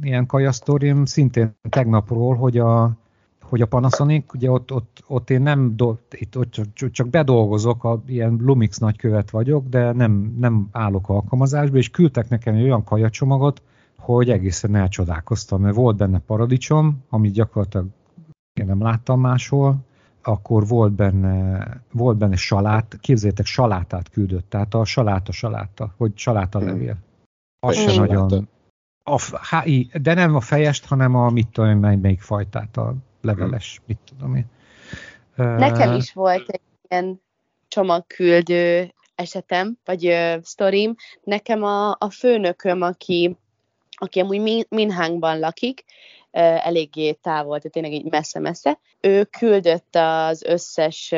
ilyen 0.02 0.26
kajasztorim 0.26 1.04
szintén 1.04 1.54
tegnapról, 1.68 2.36
hogy 2.36 2.58
a, 2.58 2.96
hogy 3.48 3.60
a 3.60 3.66
Panasonic, 3.66 4.34
ugye 4.34 4.50
ott, 4.50 4.72
ott, 4.72 5.02
ott 5.06 5.30
én 5.30 5.42
nem, 5.42 5.76
do, 5.76 5.96
itt, 6.10 6.38
ott 6.38 6.50
csak, 6.74 6.90
csak 6.90 7.08
bedolgozok, 7.08 7.84
a, 7.84 8.02
ilyen 8.06 8.38
Lumix 8.40 8.78
nagykövet 8.78 9.30
vagyok, 9.30 9.68
de 9.68 9.92
nem, 9.92 10.36
nem 10.38 10.68
állok 10.72 11.08
alkalmazásba, 11.08 11.76
és 11.76 11.90
küldtek 11.90 12.28
nekem 12.28 12.54
egy 12.54 12.62
olyan 12.62 12.84
kajacsomagot, 12.84 13.62
hogy 13.98 14.30
egészen 14.30 14.74
elcsodálkoztam, 14.74 15.60
mert 15.60 15.74
volt 15.74 15.96
benne 15.96 16.18
paradicsom, 16.18 17.04
amit 17.08 17.32
gyakorlatilag 17.32 17.86
én 18.60 18.66
nem 18.66 18.82
láttam 18.82 19.20
máshol, 19.20 19.76
akkor 20.22 20.66
volt 20.66 20.92
benne, 20.92 21.66
volt 21.92 22.16
benne 22.16 22.36
salát, 22.36 22.98
képzeljétek, 23.00 23.46
salátát 23.46 24.08
küldött, 24.08 24.50
tehát 24.50 24.74
a 24.74 24.84
saláta 24.84 25.32
saláta, 25.32 25.94
hogy 25.96 26.12
saláta 26.14 26.58
levél. 26.58 26.96
Az 27.60 27.76
se 27.76 28.00
nagyon... 28.00 28.48
A, 29.04 29.20
há, 29.40 29.64
de 30.02 30.14
nem 30.14 30.34
a 30.34 30.40
fejest, 30.40 30.86
hanem 30.86 31.14
a 31.14 31.30
mit 31.30 31.48
tudom, 31.48 31.78
melyik 31.78 32.20
fajtát, 32.20 32.76
a 32.76 32.94
leveles, 33.20 33.80
mit 33.86 33.98
tudom 34.04 34.34
én. 34.34 34.46
Nekem 35.36 35.94
is 35.94 36.12
volt 36.12 36.48
egy 36.48 36.60
ilyen 36.88 37.22
csomagküldő 37.68 38.94
esetem, 39.14 39.78
vagy 39.84 40.06
uh, 40.06 40.42
sztorim. 40.42 40.94
Nekem 41.22 41.62
a, 41.62 41.90
a 41.90 42.10
főnököm, 42.10 42.82
aki 42.82 43.36
aki 44.00 44.20
amúgy 44.20 44.66
Minhangban 44.68 45.38
lakik, 45.38 45.84
eléggé 46.30 47.12
távol, 47.12 47.56
tehát 47.56 47.72
tényleg 47.72 47.92
így 47.92 48.10
messze-messze. 48.10 48.78
Ő 49.00 49.24
küldött 49.24 49.96
az 49.96 50.42
összes 50.42 51.14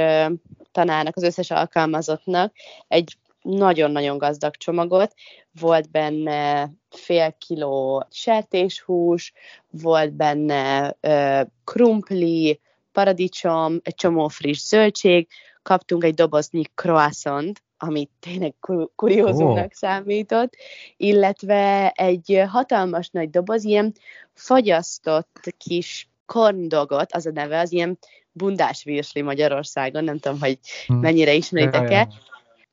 tanárnak, 0.73 1.17
az 1.17 1.23
összes 1.23 1.51
alkalmazottnak 1.51 2.55
egy 2.89 3.17
nagyon-nagyon 3.43 4.19
gazdag 4.19 4.57
csomagot, 4.57 5.15
volt 5.61 5.91
benne 5.91 6.71
fél 6.91 7.37
kiló 7.39 8.07
sertéshús, 8.11 9.33
volt 9.71 10.13
benne 10.13 10.97
ö, 11.01 11.41
krumpli, 11.65 12.61
paradicsom, 12.93 13.81
egy 13.83 13.95
csomó 13.95 14.29
friss 14.29 14.67
zöldség, 14.67 15.29
kaptunk 15.63 16.05
egy 16.05 16.15
doboznyi 16.15 16.63
croissant, 16.75 17.63
ami 17.79 18.09
tényleg 18.21 18.55
kuriózumnak 18.95 19.65
oh. 19.65 19.73
számított, 19.73 20.57
illetve 20.97 21.91
egy 21.91 22.43
hatalmas 22.49 23.09
nagy 23.09 23.31
doboz, 23.31 23.65
ilyen 23.65 23.95
fagyasztott 24.35 25.55
kis 25.59 26.09
korndogot, 26.27 27.13
az 27.13 27.27
a 27.27 27.31
neve, 27.31 27.59
az 27.59 27.73
ilyen 27.73 27.99
bundás 28.33 28.85
virsli 28.85 29.23
Magyarországon, 29.23 30.05
nem 30.05 30.19
tudom, 30.19 30.41
hogy 30.41 30.59
hm. 30.87 30.95
mennyire 30.95 31.33
ismeritek-e. 31.33 32.09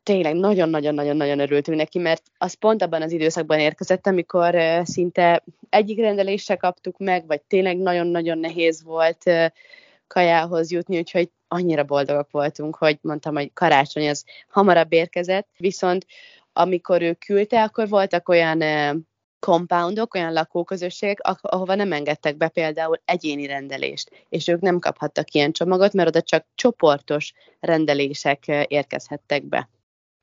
Tényleg 0.07 0.35
nagyon-nagyon-nagyon-nagyon 0.35 1.39
örültünk 1.39 1.77
neki, 1.77 1.99
mert 1.99 2.23
az 2.37 2.53
pont 2.53 2.81
abban 2.81 3.01
az 3.01 3.11
időszakban 3.11 3.59
érkezett, 3.59 4.07
amikor 4.07 4.55
szinte 4.83 5.43
egyik 5.69 5.99
rendelésre 5.99 6.55
kaptuk 6.55 6.97
meg, 6.97 7.27
vagy 7.27 7.41
tényleg 7.41 7.77
nagyon-nagyon 7.77 8.37
nehéz 8.37 8.83
volt 8.83 9.23
kajához 10.07 10.71
jutni, 10.71 10.97
úgyhogy 10.97 11.29
annyira 11.47 11.83
boldogok 11.83 12.31
voltunk, 12.31 12.75
hogy 12.75 12.97
mondtam, 13.01 13.35
hogy 13.35 13.53
karácsony 13.53 14.09
az 14.09 14.25
hamarabb 14.49 14.93
érkezett, 14.93 15.47
viszont 15.57 16.05
amikor 16.53 17.01
ő 17.01 17.13
küldte, 17.13 17.63
akkor 17.63 17.89
voltak 17.89 18.29
olyan 18.29 18.63
compoundok, 19.39 20.13
olyan 20.13 20.33
lakóközösségek, 20.33 21.19
ahova 21.41 21.75
nem 21.75 21.91
engedtek 21.91 22.37
be 22.37 22.47
például 22.47 23.01
egyéni 23.05 23.45
rendelést, 23.45 24.25
és 24.29 24.47
ők 24.47 24.61
nem 24.61 24.79
kaphattak 24.79 25.31
ilyen 25.31 25.51
csomagot, 25.51 25.93
mert 25.93 26.07
oda 26.07 26.21
csak 26.21 26.45
csoportos 26.55 27.33
rendelések 27.59 28.47
érkezhettek 28.67 29.43
be. 29.43 29.69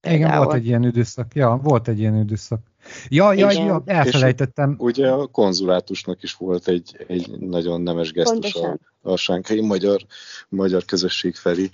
Például. 0.05 0.27
Igen, 0.27 0.45
volt 0.45 0.57
egy 0.57 0.67
ilyen 0.67 0.85
időszak. 0.85 1.35
Ja, 1.35 1.61
volt 1.63 1.89
egy 1.89 1.99
ilyen 1.99 2.17
időszak. 2.17 2.61
Ja, 3.09 3.33
ja, 3.33 3.51
ja 3.51 3.83
elfelejtettem. 3.85 4.71
És 4.71 4.77
ugye 4.79 5.11
a 5.11 5.27
konzulátusnak 5.27 6.23
is 6.23 6.35
volt 6.35 6.69
egy, 6.69 7.05
egy 7.07 7.31
nagyon 7.41 7.81
nemes 7.81 8.13
gesztus 8.13 8.55
a, 8.55 8.79
a 9.03 9.17
sánkai 9.17 9.61
magyar, 9.61 10.01
magyar 10.49 10.85
közösség 10.85 11.35
felé. 11.35 11.71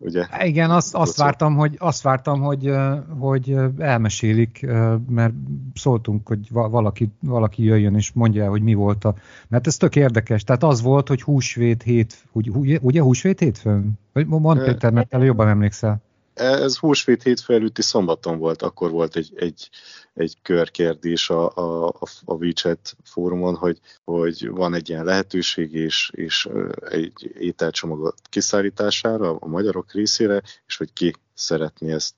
Ugye? 0.00 0.26
Igen, 0.44 0.70
azt, 0.70 0.94
azt, 0.94 1.16
vártam, 1.16 1.56
hogy, 1.56 1.74
azt 1.78 2.02
vártam, 2.02 2.40
hogy, 2.40 2.72
hogy 3.18 3.56
elmesélik, 3.78 4.66
mert 5.08 5.32
szóltunk, 5.74 6.28
hogy 6.28 6.48
valaki, 6.50 7.08
valaki 7.20 7.64
jöjjön 7.64 7.94
és 7.94 8.12
mondja 8.12 8.42
el, 8.42 8.50
hogy 8.50 8.62
mi 8.62 8.74
volt 8.74 9.04
a... 9.04 9.14
Mert 9.48 9.66
ez 9.66 9.76
tök 9.76 9.96
érdekes. 9.96 10.44
Tehát 10.44 10.62
az 10.62 10.82
volt, 10.82 11.08
hogy 11.08 11.22
húsvét 11.22 11.82
hét, 11.82 12.24
ugye, 12.32 12.78
ugye 12.82 13.00
húsvét 13.00 13.38
hétfőn? 13.38 13.92
Mondd 14.26 14.64
Péter, 14.64 14.92
mert 14.92 15.12
jobban 15.12 15.48
emlékszel. 15.48 16.00
Ez 16.38 16.76
húsvét 16.76 17.22
hétfő 17.22 17.54
előtti 17.54 17.82
szombaton 17.82 18.38
volt, 18.38 18.62
akkor 18.62 18.90
volt 18.90 19.16
egy, 19.16 19.32
egy, 19.36 19.70
egy 20.14 20.36
körkérdés 20.42 21.30
a, 21.30 21.56
a, 21.56 21.86
a 22.24 22.34
WeChat 22.34 22.96
fórumon, 23.04 23.54
hogy, 23.54 23.80
hogy 24.04 24.48
van 24.48 24.74
egy 24.74 24.88
ilyen 24.88 25.04
lehetőség, 25.04 25.72
és, 25.72 26.10
és 26.14 26.48
egy 26.90 27.30
ételcsomag 27.38 28.14
kiszállítására 28.28 29.36
a 29.36 29.46
magyarok 29.46 29.92
részére, 29.92 30.42
és 30.66 30.76
hogy 30.76 30.92
ki 30.92 31.14
szeretné 31.34 31.92
ezt 31.92 32.14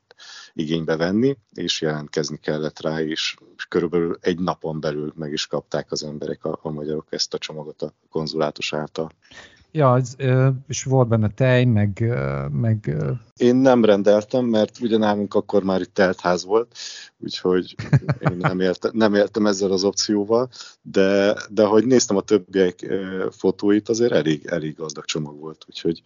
igénybe 0.52 0.96
venni, 0.96 1.36
és 1.52 1.80
jelentkezni 1.80 2.38
kellett 2.38 2.80
rá, 2.80 3.00
és, 3.00 3.36
körülbelül 3.68 4.18
egy 4.20 4.38
napon 4.38 4.80
belül 4.80 5.12
meg 5.16 5.32
is 5.32 5.46
kapták 5.46 5.92
az 5.92 6.02
emberek, 6.04 6.44
a, 6.44 6.58
a 6.62 6.70
magyarok 6.70 7.06
ezt 7.10 7.34
a 7.34 7.38
csomagot 7.38 7.82
a 7.82 7.92
konzulátus 8.10 8.72
által. 8.72 9.10
Ja, 9.72 9.92
az, 9.92 10.16
és 10.68 10.84
volt 10.84 11.08
benne 11.08 11.28
tej, 11.28 11.64
meg, 11.64 12.14
meg... 12.52 12.96
Én 13.36 13.56
nem 13.56 13.84
rendeltem, 13.84 14.44
mert 14.44 14.80
ugye 14.80 14.96
nálunk 14.96 15.34
akkor 15.34 15.62
már 15.62 15.80
itt 15.80 15.94
teltház 15.94 16.44
volt, 16.44 16.76
úgyhogy 17.18 17.74
én 18.30 18.36
nem, 18.36 18.60
éltem, 18.60 18.90
nem 18.94 19.14
éltem 19.14 19.46
ezzel 19.46 19.72
az 19.72 19.84
opcióval, 19.84 20.48
de, 20.82 21.36
de 21.50 21.64
hogy 21.64 21.86
néztem 21.86 22.16
a 22.16 22.20
többiek 22.20 22.86
fotóit, 23.30 23.88
azért 23.88 24.12
elég, 24.12 24.46
elég 24.46 24.76
gazdag 24.76 25.04
csomag 25.04 25.38
volt, 25.38 25.64
úgyhogy... 25.68 26.02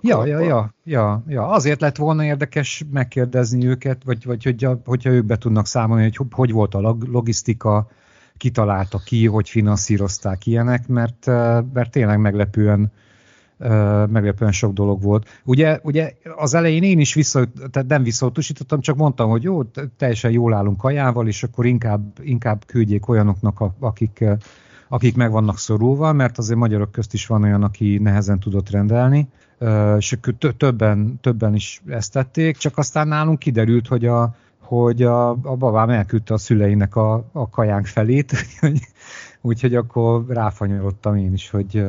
Ja, 0.00 0.26
ja, 0.26 0.40
ja, 0.40 0.74
ja, 0.84 1.24
ja, 1.28 1.48
azért 1.48 1.80
lett 1.80 1.96
volna 1.96 2.24
érdekes 2.24 2.84
megkérdezni 2.92 3.66
őket, 3.66 4.02
vagy, 4.04 4.24
vagy 4.24 4.44
hogy, 4.44 4.66
hogyha 4.84 5.10
ők 5.10 5.24
be 5.24 5.38
tudnak 5.38 5.66
számolni, 5.66 6.02
hogy 6.02 6.26
hogy 6.30 6.52
volt 6.52 6.74
a 6.74 6.96
logisztika, 7.06 7.90
kitalálta 8.36 8.98
ki, 8.98 9.26
hogy 9.26 9.48
finanszírozták 9.48 10.46
ilyenek, 10.46 10.88
mert, 10.88 11.26
mert 11.72 11.90
tényleg 11.90 12.18
meglepően, 12.18 12.92
meglepően 14.08 14.52
sok 14.52 14.72
dolog 14.72 15.02
volt. 15.02 15.40
Ugye, 15.44 15.78
ugye 15.82 16.12
az 16.36 16.54
elején 16.54 16.82
én 16.82 16.98
is 16.98 17.14
vissza, 17.14 17.44
tehát 17.70 17.88
nem 17.88 18.02
visszautasítottam, 18.02 18.80
csak 18.80 18.96
mondtam, 18.96 19.30
hogy 19.30 19.42
jó, 19.42 19.62
teljesen 19.96 20.30
jól 20.30 20.54
állunk 20.54 20.76
kajával, 20.76 21.26
és 21.26 21.42
akkor 21.42 21.66
inkább, 21.66 22.18
inkább 22.22 22.64
küldjék 22.66 23.08
olyanoknak, 23.08 23.62
akik, 23.78 24.24
akik 24.88 25.16
meg 25.16 25.30
vannak 25.30 25.58
szorulva, 25.58 26.12
mert 26.12 26.38
azért 26.38 26.58
magyarok 26.58 26.92
közt 26.92 27.14
is 27.14 27.26
van 27.26 27.42
olyan, 27.42 27.62
aki 27.62 27.98
nehezen 27.98 28.38
tudott 28.38 28.70
rendelni, 28.70 29.28
és 29.96 30.16
többen, 30.56 31.18
többen 31.20 31.54
is 31.54 31.82
ezt 31.86 32.12
tették, 32.12 32.56
csak 32.56 32.78
aztán 32.78 33.08
nálunk 33.08 33.38
kiderült, 33.38 33.86
hogy 33.86 34.06
a, 34.06 34.34
hogy 34.66 35.02
a, 35.02 35.30
a 35.30 35.56
babám 35.56 35.90
elküldte 35.90 36.34
a 36.34 36.38
szüleinek 36.38 36.96
a, 36.96 37.24
a 37.32 37.48
kajánk 37.48 37.86
felét, 37.86 38.32
úgyhogy 39.40 39.74
akkor 39.74 40.24
ráfanyarodtam 40.28 41.16
én 41.16 41.32
is, 41.32 41.50
hogy, 41.50 41.84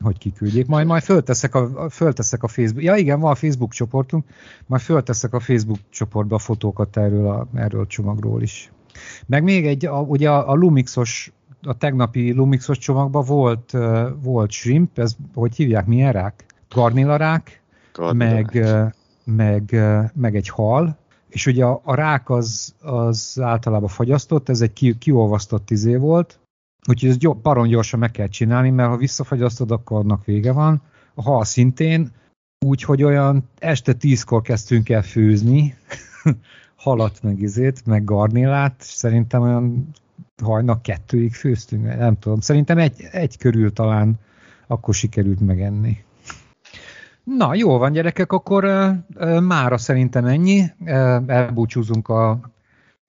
hogy 0.00 0.18
kiküldjék. 0.18 0.66
Majd, 0.66 0.86
majd 0.86 1.02
fölteszek 1.02 1.54
a, 1.54 1.90
fölteszek 1.90 2.42
a 2.42 2.48
Facebook, 2.48 2.84
ja 2.84 2.94
igen, 2.94 3.20
van 3.20 3.30
a 3.30 3.34
Facebook 3.34 3.72
csoportunk, 3.72 4.24
majd 4.66 4.82
fölteszek 4.82 5.34
a 5.34 5.40
Facebook 5.40 5.78
csoportba 5.90 6.34
a 6.34 6.38
fotókat 6.38 6.96
erről 6.96 7.28
a, 7.28 7.46
erről 7.54 7.80
a 7.80 7.86
csomagról 7.86 8.42
is. 8.42 8.72
Meg 9.26 9.42
még 9.42 9.66
egy, 9.66 9.86
a, 9.86 10.00
ugye 10.00 10.30
a, 10.30 10.50
a 10.50 10.54
Lumixos, 10.54 11.32
a 11.62 11.76
tegnapi 11.76 12.32
Lumixos 12.32 12.78
csomagban 12.78 13.24
volt, 13.24 13.72
volt 14.22 14.50
shrimp, 14.50 14.98
ez 14.98 15.16
hogy 15.34 15.54
hívják, 15.54 15.86
milyen 15.86 16.12
rák? 16.12 16.44
Garnilarák, 16.74 17.62
meg, 18.12 18.64
meg, 19.24 19.80
meg 20.14 20.36
egy 20.36 20.48
hal, 20.48 21.02
és 21.34 21.46
ugye 21.46 21.64
a, 21.64 21.80
a 21.84 21.94
rák 21.94 22.30
az, 22.30 22.74
az 22.80 23.38
általában 23.40 23.88
fagyasztott, 23.88 24.48
ez 24.48 24.60
egy 24.60 24.72
ki, 24.72 24.98
kiolvasztott 24.98 25.70
izé 25.70 25.96
volt, 25.96 26.38
úgyhogy 26.88 27.08
ez 27.08 27.16
gyors, 27.16 27.40
baron 27.42 27.68
gyorsan 27.68 27.98
meg 27.98 28.10
kell 28.10 28.28
csinálni, 28.28 28.70
mert 28.70 28.88
ha 28.88 28.96
visszafagyasztod, 28.96 29.70
akkor 29.70 29.98
annak 29.98 30.24
vége 30.24 30.52
van. 30.52 30.82
A 31.14 31.22
hal 31.22 31.44
szintén, 31.44 32.10
úgyhogy 32.66 33.02
olyan 33.02 33.48
este 33.58 33.92
tízkor 33.92 34.42
kezdtünk 34.42 34.88
el 34.88 35.02
főzni, 35.02 35.76
halat 36.84 37.22
meg 37.22 37.40
izét, 37.40 37.86
meg 37.86 38.04
garnélát, 38.04 38.74
és 38.78 38.86
szerintem 38.86 39.42
olyan 39.42 39.88
hajnak 40.42 40.82
kettőig 40.82 41.34
főztünk, 41.34 41.84
nem 41.84 42.18
tudom, 42.18 42.40
szerintem 42.40 42.78
egy, 42.78 43.08
egy 43.10 43.38
körül 43.38 43.72
talán 43.72 44.18
akkor 44.66 44.94
sikerült 44.94 45.40
megenni. 45.40 46.04
Na, 47.24 47.54
jó 47.54 47.78
van 47.78 47.92
gyerekek, 47.92 48.32
akkor 48.32 48.64
uh, 48.64 49.40
mára 49.40 49.78
szerintem 49.78 50.24
ennyi. 50.24 50.62
Elbúcsúzunk 51.26 52.08
a 52.08 52.40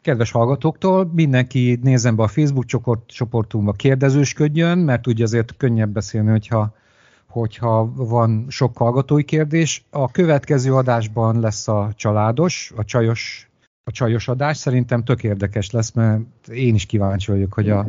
kedves 0.01 0.32
hallgatóktól. 0.32 1.11
Mindenki 1.13 1.80
nézzen 1.82 2.16
be 2.16 2.24
a 2.24 2.28
Facebook 2.28 2.66
csoport, 2.66 3.09
csoportunkba, 3.09 3.72
kérdezősködjön, 3.72 4.78
mert 4.78 5.07
ugye 5.07 5.24
azért 5.24 5.57
könnyebb 5.57 5.89
beszélni, 5.89 6.30
hogyha, 6.30 6.76
hogyha 7.28 7.91
van 7.95 8.45
sok 8.49 8.78
hallgatói 8.78 9.24
kérdés. 9.24 9.86
A 9.89 10.11
következő 10.11 10.74
adásban 10.74 11.39
lesz 11.39 11.68
a 11.68 11.91
családos, 11.95 12.74
a 12.76 12.84
csajos, 12.84 13.49
a 13.84 13.91
csajos 13.91 14.28
adás. 14.28 14.57
Szerintem 14.57 15.03
tök 15.03 15.24
érdekes 15.24 15.72
lesz, 15.72 15.91
mert 15.91 16.22
én 16.47 16.76
is 16.76 16.86
kíváncsi 16.86 17.32
vagyok, 17.32 17.53
hogy 17.53 17.70
a, 17.70 17.88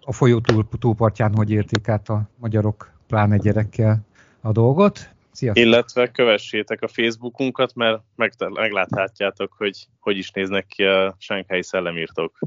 a 0.00 0.12
folyó 0.12 0.40
túl, 0.40 0.68
túlpartján 0.78 1.34
hogy 1.34 1.50
érték 1.50 1.88
át 1.88 2.08
a 2.08 2.28
magyarok, 2.38 2.92
pláne 3.06 3.36
gyerekkel 3.36 4.04
a 4.44 4.52
dolgot. 4.52 5.08
Sziasztok. 5.32 5.64
Illetve 5.64 6.10
kövessétek 6.10 6.82
a 6.82 6.88
Facebookunkat, 6.88 7.74
mert 7.74 8.02
meg, 8.16 8.32
megláthatjátok, 8.48 9.52
hogy 9.56 9.86
hogy 10.00 10.16
is 10.16 10.30
néznek 10.30 10.66
ki 10.66 10.84
a 10.84 11.16
Shanghai 11.18 11.62
szellemírtók. 11.62 12.38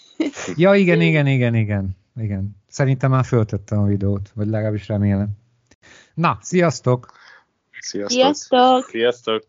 ja, 0.56 0.74
igen, 0.74 1.00
igen, 1.00 1.26
igen, 1.26 1.54
igen. 1.54 1.96
igen. 2.16 2.56
Szerintem 2.68 3.10
már 3.10 3.24
föltettem 3.24 3.78
a 3.78 3.86
videót, 3.86 4.30
vagy 4.34 4.46
legalábbis 4.46 4.88
remélem. 4.88 5.28
Na, 6.14 6.38
sziasztok! 6.40 7.12
Sziasztok! 7.80 8.10
Sziasztok! 8.10 8.88
sziasztok. 8.88 9.44